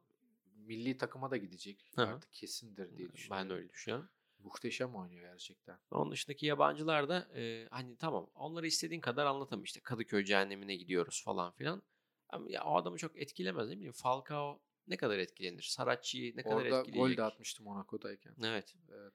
milli 0.57 0.97
takıma 0.97 1.31
da 1.31 1.37
gidecek. 1.37 1.91
Hı 1.95 2.03
hı. 2.03 2.07
Artık 2.07 2.33
kesindir 2.33 2.97
diye 2.97 3.13
düşünüyorum. 3.13 3.31
Ben 3.31 3.51
de 3.51 3.55
öyle 3.55 3.69
düşünüyorum. 3.69 4.09
Muhteşem 4.39 4.95
oynuyor 4.95 5.31
gerçekten. 5.33 5.79
Onun 5.91 6.13
dışındaki 6.13 6.47
yabancılar 6.47 7.09
da 7.09 7.29
e, 7.35 7.69
hani 7.71 7.97
tamam 7.97 8.31
onları 8.35 8.67
istediğin 8.67 9.01
kadar 9.01 9.27
anlatamam 9.27 9.65
işte 9.65 9.81
Kadıköy 9.81 10.25
cehennemine 10.25 10.77
gidiyoruz 10.77 11.23
falan 11.25 11.53
filan. 11.53 11.83
Ama 12.29 12.51
ya 12.51 12.65
o 12.65 12.77
adamı 12.77 12.97
çok 12.99 13.17
etkilemez 13.19 13.69
ne 13.69 13.75
bileyim 13.77 13.93
Falcao 13.93 14.63
ne 14.87 14.97
kadar 14.97 15.19
etkilenir? 15.19 15.63
Saracchi'yi 15.63 16.37
ne 16.37 16.43
kadar 16.43 16.57
Orada 16.57 16.79
etkileyecek? 16.81 17.17
gol 17.17 17.17
de 17.17 17.23
atmıştı 17.23 17.63
Monaco'dayken. 17.63 18.35
Evet. 18.45 18.75
Evet. 18.93 19.13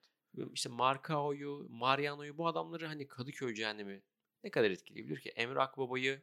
İşte 0.54 0.70
Marcao'yu, 0.70 1.68
Mariano'yu 1.70 2.38
bu 2.38 2.48
adamları 2.48 2.88
hani 2.88 3.08
Kadıköy 3.08 3.54
cehennemi 3.54 4.04
ne 4.44 4.52
kadar 4.52 4.72
etkileyebilir 4.72 5.20
ki? 5.22 5.30
Emre 5.30 5.60
Akbaba'yı, 5.60 6.22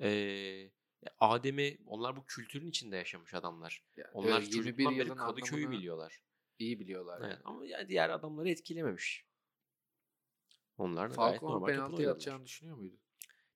eee 0.00 0.72
Adem'i 1.20 1.78
onlar 1.86 2.16
bu 2.16 2.26
kültürün 2.26 2.68
içinde 2.68 2.96
yaşamış 2.96 3.34
adamlar. 3.34 3.84
Ya, 3.96 4.10
Onlar 4.12 4.40
evet, 4.40 4.52
çocukluğundan 4.52 4.98
beri 4.98 5.14
Kadıköy'ü 5.14 5.70
biliyorlar. 5.70 6.22
iyi 6.58 6.80
biliyorlar. 6.80 7.20
Evet. 7.20 7.30
yani. 7.32 7.40
Ama 7.44 7.66
yani 7.66 7.88
diğer 7.88 8.10
adamları 8.10 8.50
etkilememiş. 8.50 9.26
Onlar 10.78 11.10
da 11.10 11.14
gayet 11.14 11.40
Falcao'nun 11.40 11.54
normal 11.54 11.66
penaltı 11.66 12.10
atacağını 12.10 12.44
düşünüyor 12.44 12.76
muydun? 12.76 13.00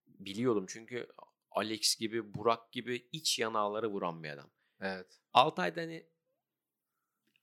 Biliyordum 0.06 0.66
çünkü 0.68 1.08
Alex 1.50 1.96
gibi, 1.98 2.34
Burak 2.34 2.72
gibi 2.72 3.08
iç 3.12 3.38
yanağlara 3.38 3.88
vuran 3.90 4.22
bir 4.22 4.30
adam. 4.30 4.50
Evet. 4.80 5.20
Altay'da 5.32 5.80
hani 5.80 6.06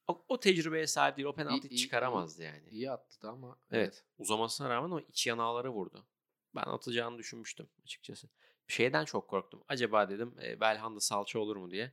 o, 0.07 0.25
o 0.27 0.39
tecrübeye 0.39 0.87
sahip 0.87 1.17
değil. 1.17 1.27
O 1.27 1.35
penaltıyı 1.35 1.71
iyi- 1.73 1.77
çıkaramazdı 1.77 2.43
yani. 2.43 2.69
İyi 2.69 2.91
attı 2.91 3.21
da 3.21 3.29
ama 3.29 3.59
Evet. 3.71 4.05
Uzamasına 4.17 4.69
rağmen 4.69 4.91
o 4.91 4.99
iç 4.99 5.27
yanağlara 5.27 5.69
vurdu. 5.69 6.07
Ben 6.55 6.61
atacağını 6.63 7.17
düşünmüştüm 7.17 7.69
açıkçası. 7.83 8.29
Şeyden 8.67 9.05
çok 9.05 9.27
korktum. 9.27 9.63
Acaba 9.67 10.09
dedim 10.09 10.35
e, 10.43 10.59
Belhanda 10.59 10.99
salça 10.99 11.39
olur 11.39 11.55
mu 11.55 11.71
diye. 11.71 11.91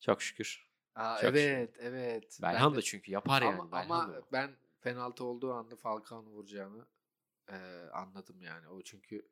Çok 0.00 0.22
şükür. 0.22 0.70
Aa, 0.94 1.20
Çok 1.20 1.30
evet, 1.30 1.76
evet. 1.78 2.38
Ben 2.42 2.54
Belhanda 2.54 2.76
de- 2.76 2.82
çünkü 2.82 3.12
yapar 3.12 3.42
yani. 3.42 3.54
ama, 3.60 3.72
Belhanda 3.72 3.94
ama 3.94 4.22
bu. 4.22 4.26
ben 4.32 4.56
penaltı 4.80 5.24
olduğu 5.24 5.52
anda 5.52 5.76
Falcao'nun 5.76 6.30
vuracağını 6.30 6.86
e, 7.48 7.56
anladım 7.92 8.42
yani. 8.42 8.68
O 8.68 8.82
çünkü 8.82 9.28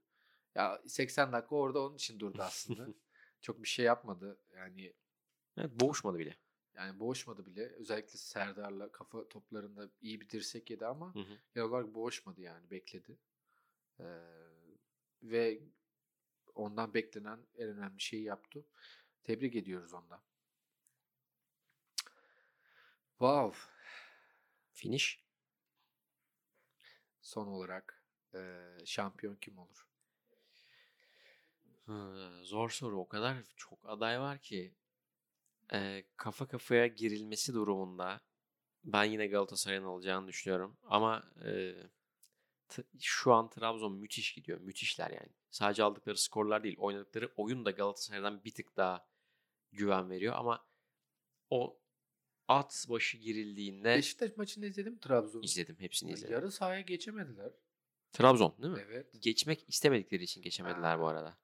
ya 0.55 0.83
80 0.87 1.33
dakika 1.33 1.57
orada 1.57 1.81
onun 1.83 1.95
için 1.97 2.21
durdu 2.21 2.43
aslında. 2.43 2.87
Çok 3.43 3.63
bir 3.63 3.69
şey 3.69 3.85
yapmadı. 3.85 4.39
Yani 4.57 4.93
Evet, 5.57 5.71
boğuşmadı 5.81 6.19
bile. 6.19 6.37
yani 6.75 7.01
boğuşmadı 7.01 7.47
bile. 7.47 7.67
Özellikle 7.69 8.19
Serdar'la 8.19 8.93
kafa 8.93 9.29
toplarında 9.29 9.91
iyi 10.01 10.21
bir 10.21 10.29
dirsek 10.29 10.71
yedi 10.71 10.87
ama 10.87 11.15
Hı 11.15 11.19
hı. 11.19 11.39
genel 11.55 11.69
olarak 11.69 11.95
boğuşmadı 11.95 12.41
yani 12.41 12.71
bekledi. 12.71 13.19
Ee, 14.01 14.05
ve 15.23 15.61
ondan 16.55 16.95
beklenen 16.95 17.47
en 17.55 17.69
önemli 17.69 18.01
şeyi 18.01 18.23
yaptı. 18.25 18.67
Tebrik 19.25 19.57
ediyoruz 19.57 19.95
ondan. 19.95 20.23
Wow. 23.19 23.59
Finish. 24.73 25.25
Son 27.21 27.47
olarak 27.47 28.05
e, 28.35 28.41
şampiyon 28.85 29.37
kim 29.37 29.59
olur? 29.59 29.87
Hı, 31.87 32.31
zor 32.45 32.71
soru. 32.71 33.01
O 33.01 33.09
kadar 33.09 33.37
çok 33.57 33.79
aday 33.85 34.21
var 34.21 34.39
ki. 34.39 34.75
e, 35.73 36.05
kafa 36.17 36.49
kafaya 36.49 36.87
girilmesi 36.87 37.55
durumunda 37.55 38.21
ben 38.85 39.05
yine 39.05 39.27
Galatasaray'ın 39.27 39.85
alacağını 39.85 40.29
düşünüyorum. 40.29 40.77
Ama 40.85 41.25
e, 41.47 41.75
şu 43.01 43.33
an 43.33 43.51
Trabzon 43.51 43.93
müthiş 43.93 44.35
gidiyor. 44.35 44.61
Müthişler 44.61 45.11
yani. 45.11 45.29
Sadece 45.51 45.83
aldıkları 45.83 46.17
skorlar 46.17 46.65
değil. 46.65 46.77
Oynadıkları 46.79 47.33
oyun 47.37 47.65
da 47.65 47.71
Galatasaray'dan 47.71 48.45
bir 48.45 48.55
tık 48.55 48.77
daha 48.77 49.09
güven 49.73 50.11
veriyor. 50.11 50.35
Ama 50.37 50.67
o 51.51 51.81
at 52.49 52.87
başı 52.89 53.19
girildiğinde 53.19 53.85
Beşiktaş 53.97 54.37
maçını 54.37 54.67
izledim 54.67 54.99
Trabzon'u. 54.99 55.45
izledim. 55.45 55.77
Hepsini 55.79 56.13
izledim. 56.13 56.35
Yarı 56.35 56.51
sahaya 56.53 56.81
geçemediler. 56.81 57.53
Trabzon 58.13 58.55
değil 58.63 58.75
mi? 58.75 58.81
Evet. 58.87 59.15
Geçmek 59.21 59.69
istemedikleri 59.69 60.23
için 60.23 60.43
geçemediler 60.43 60.99
bu 61.01 61.05
Ha. 61.05 61.09
arada. 61.09 61.39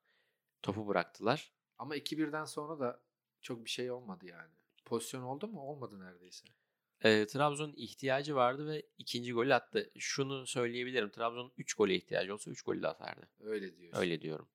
Topu 0.61 0.87
bıraktılar. 0.87 1.53
Ama 1.77 1.95
2-1'den 1.97 2.45
sonra 2.45 2.79
da 2.79 3.03
çok 3.41 3.65
bir 3.65 3.69
şey 3.69 3.91
olmadı 3.91 4.25
yani. 4.25 4.53
Pozisyon 4.85 5.23
oldu 5.23 5.47
mu? 5.47 5.61
Olmadı 5.61 5.99
neredeyse. 5.99 6.47
E, 7.03 7.25
Trabzon'un 7.25 7.73
ihtiyacı 7.77 8.35
vardı 8.35 8.67
ve 8.67 8.83
ikinci 8.97 9.33
golü 9.33 9.53
attı. 9.53 9.91
Şunu 9.97 10.47
söyleyebilirim. 10.47 11.09
Trabzon'un 11.09 11.53
3 11.57 11.73
gole 11.73 11.95
ihtiyacı 11.95 12.33
olsa 12.33 12.51
3 12.51 12.61
golü 12.61 12.81
de 12.81 12.87
atardı. 12.87 13.29
Öyle 13.39 13.77
diyorsun. 13.77 14.01
Öyle 14.01 14.21
diyorum. 14.21 14.49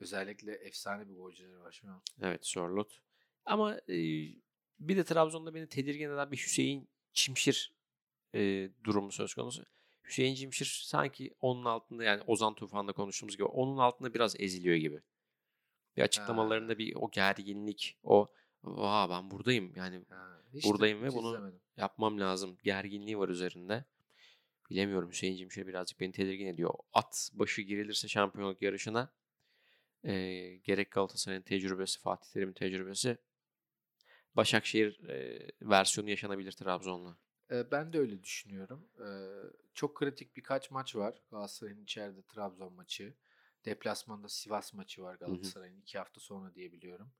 Özellikle 0.00 0.52
efsane 0.52 1.08
bir 1.08 1.14
golcüleri 1.14 1.58
var 1.58 1.72
şu 1.72 1.88
an. 1.88 2.02
Evet 2.22 2.46
Sörlot. 2.46 3.00
Ama 3.44 3.74
e, 3.74 3.96
bir 4.78 4.96
de 4.96 5.04
Trabzon'da 5.04 5.54
beni 5.54 5.68
tedirgin 5.68 6.10
eden 6.10 6.32
bir 6.32 6.36
Hüseyin 6.36 6.88
Çimşir 7.12 7.74
e, 8.34 8.70
durumu 8.84 9.12
söz 9.12 9.34
konusu. 9.34 9.64
Hüseyin 10.04 10.34
Çimşir 10.34 10.80
sanki 10.84 11.34
onun 11.40 11.64
altında 11.64 12.04
yani 12.04 12.22
Ozan 12.26 12.54
Tufan'da 12.54 12.92
konuştuğumuz 12.92 13.36
gibi 13.36 13.44
onun 13.44 13.78
altında 13.78 14.14
biraz 14.14 14.40
eziliyor 14.40 14.76
gibi. 14.76 15.00
Bir 15.96 16.02
açıklamalarında 16.02 16.78
bir 16.78 16.94
o 16.94 17.10
gerginlik, 17.10 17.98
o 18.02 18.32
vaa 18.66 19.10
ben 19.10 19.30
buradayım 19.30 19.72
yani 19.76 20.04
Ha, 20.08 20.42
Buradayım 20.64 21.02
ve 21.02 21.12
bunu- 21.12 21.28
izlemedim. 21.36 21.60
yapmam 21.76 22.20
lazım. 22.20 22.58
Gerginliği 22.62 23.18
var 23.18 23.28
üzerinde. 23.28 23.84
Bilemiyorum 24.70 25.10
Hüseyin 25.10 25.36
Cimşir 25.36 25.66
birazcık 25.66 26.00
beni 26.00 26.12
tedirgin 26.12 26.46
ediyor. 26.46 26.74
At 26.92 27.30
başı 27.32 27.62
girilirse 27.62 28.08
şampiyonluk 28.08 28.62
yarışına 28.62 29.12
eee, 30.04 30.56
gerek 30.56 30.90
Galatasaray'ın 30.90 31.42
tecrübesi, 31.42 32.00
Fatih 32.00 32.30
Terim'in 32.30 32.52
tecrübesi 32.52 33.16
Başakşehir 34.36 34.98
eee, 35.08 35.50
versiyonu 35.62 36.10
yaşanabilir 36.10 36.52
Trabzon'la. 36.52 37.16
Ee, 37.50 37.70
Ben 37.70 37.92
de 37.92 37.98
öyle 37.98 38.22
düşünüyorum. 38.22 38.88
Ee, 39.00 39.26
Çok 39.74 39.96
kritik 39.96 40.36
birkaç 40.36 40.70
maç 40.70 40.96
var. 40.96 41.22
Galatasaray'ın 41.30 41.82
içeride 41.82 42.22
Trabzon 42.22 42.72
maçı. 42.72 43.14
Deplasmanda 43.64 44.28
Sivas 44.28 44.74
maçı 44.74 45.02
var 45.02 45.14
Galatasaray'ın 45.14 45.80
iki 45.80 45.98
hafta 45.98 46.20
sonra 46.20 46.54
diye 46.54 46.72
biliyorum. 46.72 47.12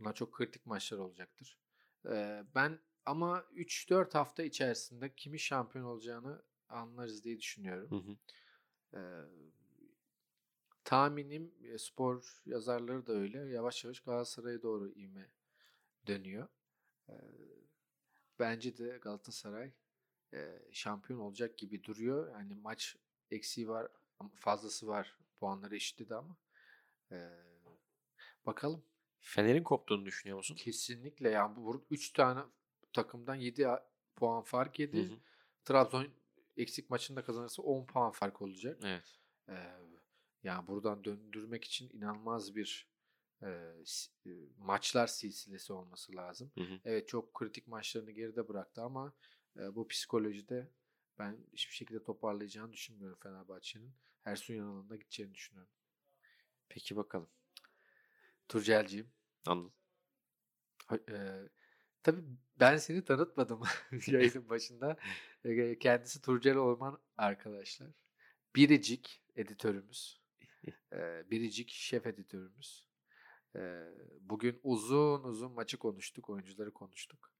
Bunlar 0.00 0.14
çok 0.14 0.32
kritik 0.32 0.66
maçlar 0.66 0.98
olacaktır. 0.98 1.58
Ee, 2.06 2.44
Ben 2.54 2.78
ama 3.06 3.44
3-4 3.52 4.14
hafta 4.14 4.42
içerisinde 4.42 5.14
kimin 5.14 5.38
şampiyon 5.38 5.84
olacağını 5.84 6.42
anlarız 6.68 7.24
diye 7.24 7.38
düşünüyorum. 7.38 7.90
Hı 7.90 7.96
hı. 7.96 8.16
Ee, 8.94 9.00
tahminim 10.84 11.54
spor 11.78 12.42
yazarları 12.46 13.06
da 13.06 13.12
öyle. 13.12 13.38
Yavaş 13.38 13.84
yavaş 13.84 14.00
Galatasaray'a 14.00 14.62
doğru 14.62 14.88
ivme 14.88 15.30
dönüyor. 16.06 16.48
Ee, 17.08 17.14
bence 18.38 18.78
de 18.78 18.98
Galatasaray 19.02 19.72
e, 20.34 20.62
şampiyon 20.72 21.20
olacak 21.20 21.58
gibi 21.58 21.84
duruyor. 21.84 22.32
Yani 22.32 22.54
maç 22.54 22.96
eksiği 23.30 23.68
var 23.68 23.88
fazlası 24.34 24.86
var. 24.86 25.18
Puanları 25.40 25.76
eşitledi 25.76 26.14
ama. 26.14 26.36
Ee, 27.12 27.30
bakalım. 28.46 28.84
Fener'in 29.20 29.62
koptuğunu 29.62 30.06
düşünüyor 30.06 30.38
musun? 30.38 30.54
Kesinlikle 30.54 31.30
yani 31.30 31.56
bu 31.56 31.84
3 31.90 32.12
tane 32.12 32.40
takımdan 32.92 33.34
7 33.34 33.66
puan 34.16 34.42
fark 34.42 34.78
Hı 34.78 34.82
yedi. 34.82 35.08
hı. 35.08 35.14
Trabzon 35.64 36.06
eksik 36.56 36.90
maçında 36.90 37.24
kazanırsa 37.24 37.62
10 37.62 37.86
puan 37.86 38.10
fark 38.10 38.42
olacak. 38.42 38.78
Evet. 38.84 39.18
Ee, 39.48 39.54
yani 40.42 40.66
buradan 40.66 41.04
döndürmek 41.04 41.64
için 41.64 41.90
inanılmaz 41.92 42.56
bir 42.56 42.90
e, 43.42 43.48
maçlar 44.58 45.06
silsilesi 45.06 45.72
olması 45.72 46.16
lazım. 46.16 46.52
Hı 46.54 46.64
hı. 46.64 46.80
Evet 46.84 47.08
çok 47.08 47.34
kritik 47.34 47.66
maçlarını 47.66 48.10
geride 48.10 48.48
bıraktı 48.48 48.82
ama 48.82 49.12
e, 49.56 49.74
bu 49.74 49.88
psikolojide 49.88 50.70
ben 51.18 51.36
hiçbir 51.52 51.74
şekilde 51.74 52.02
toparlayacağını 52.02 52.72
düşünmüyorum 52.72 53.18
Fenerbahçe'nin. 53.22 53.92
Ersun 54.24 54.54
Yanal'ın 54.54 54.88
da 54.88 54.96
gideceğini 54.96 55.34
düşünüyorum. 55.34 55.72
Peki 56.68 56.96
bakalım. 56.96 57.28
Turcelciğim. 58.50 59.12
Anladım. 59.46 59.72
E, 60.92 61.16
tabii 62.02 62.24
ben 62.60 62.76
seni 62.76 63.04
tanıtmadım 63.04 63.62
yayının 64.06 64.48
başında. 64.48 64.96
E, 65.44 65.78
kendisi 65.78 66.22
Turcel 66.22 66.56
Orman 66.56 67.00
arkadaşlar. 67.16 67.90
Biricik 68.56 69.22
editörümüz. 69.36 70.20
E, 70.92 71.30
biricik 71.30 71.70
şef 71.70 72.06
editörümüz. 72.06 72.86
E, 73.56 73.60
bugün 74.20 74.60
uzun 74.62 75.24
uzun 75.24 75.52
maçı 75.52 75.78
konuştuk, 75.78 76.30
oyuncuları 76.30 76.72
konuştuk. 76.72 77.32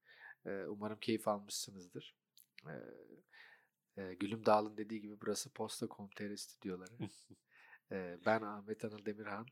E, 0.46 0.50
umarım 0.50 0.98
keyif 0.98 1.28
almışsınızdır. 1.28 2.16
E, 2.66 2.74
e, 3.96 4.14
Gülüm 4.14 4.46
Dağlı'nın 4.46 4.76
dediği 4.76 5.00
gibi 5.00 5.20
burası 5.20 5.52
Posta.com.tr 5.52 6.36
stüdyoları. 6.36 6.92
Ee, 7.92 8.18
ben 8.26 8.42
Ahmet 8.42 8.84
Anıl 8.84 9.04
Demirhan. 9.04 9.46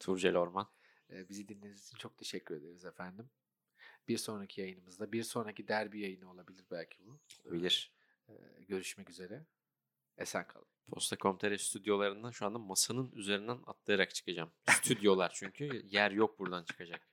Turcel 0.00 0.36
Orman. 0.36 0.68
Ee, 1.10 1.28
bizi 1.28 1.48
dinlediğiniz 1.48 1.86
için 1.86 1.96
çok 1.98 2.18
teşekkür 2.18 2.56
ederiz 2.56 2.84
efendim. 2.84 3.30
Bir 4.08 4.18
sonraki 4.18 4.60
yayınımızda, 4.60 5.12
bir 5.12 5.22
sonraki 5.22 5.68
derbi 5.68 6.00
yayını 6.00 6.30
olabilir 6.30 6.64
belki 6.70 7.06
bu. 7.06 7.20
Bilir. 7.44 7.92
Ee, 8.28 8.32
görüşmek 8.68 9.10
üzere. 9.10 9.46
Esen 10.18 10.46
kalın. 10.46 10.66
Posta.com.tr 10.90 11.56
stüdyolarından 11.56 12.30
şu 12.30 12.46
anda 12.46 12.58
masanın 12.58 13.12
üzerinden 13.12 13.58
atlayarak 13.66 14.14
çıkacağım. 14.14 14.52
Stüdyolar 14.70 15.30
çünkü 15.34 15.82
yer 15.86 16.10
yok 16.10 16.38
buradan 16.38 16.64
çıkacak. 16.64 17.08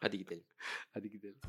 Hadi 0.00 0.18
gidelim. 0.18 0.44
Hadi 0.90 1.10
gidelim. 1.10 1.40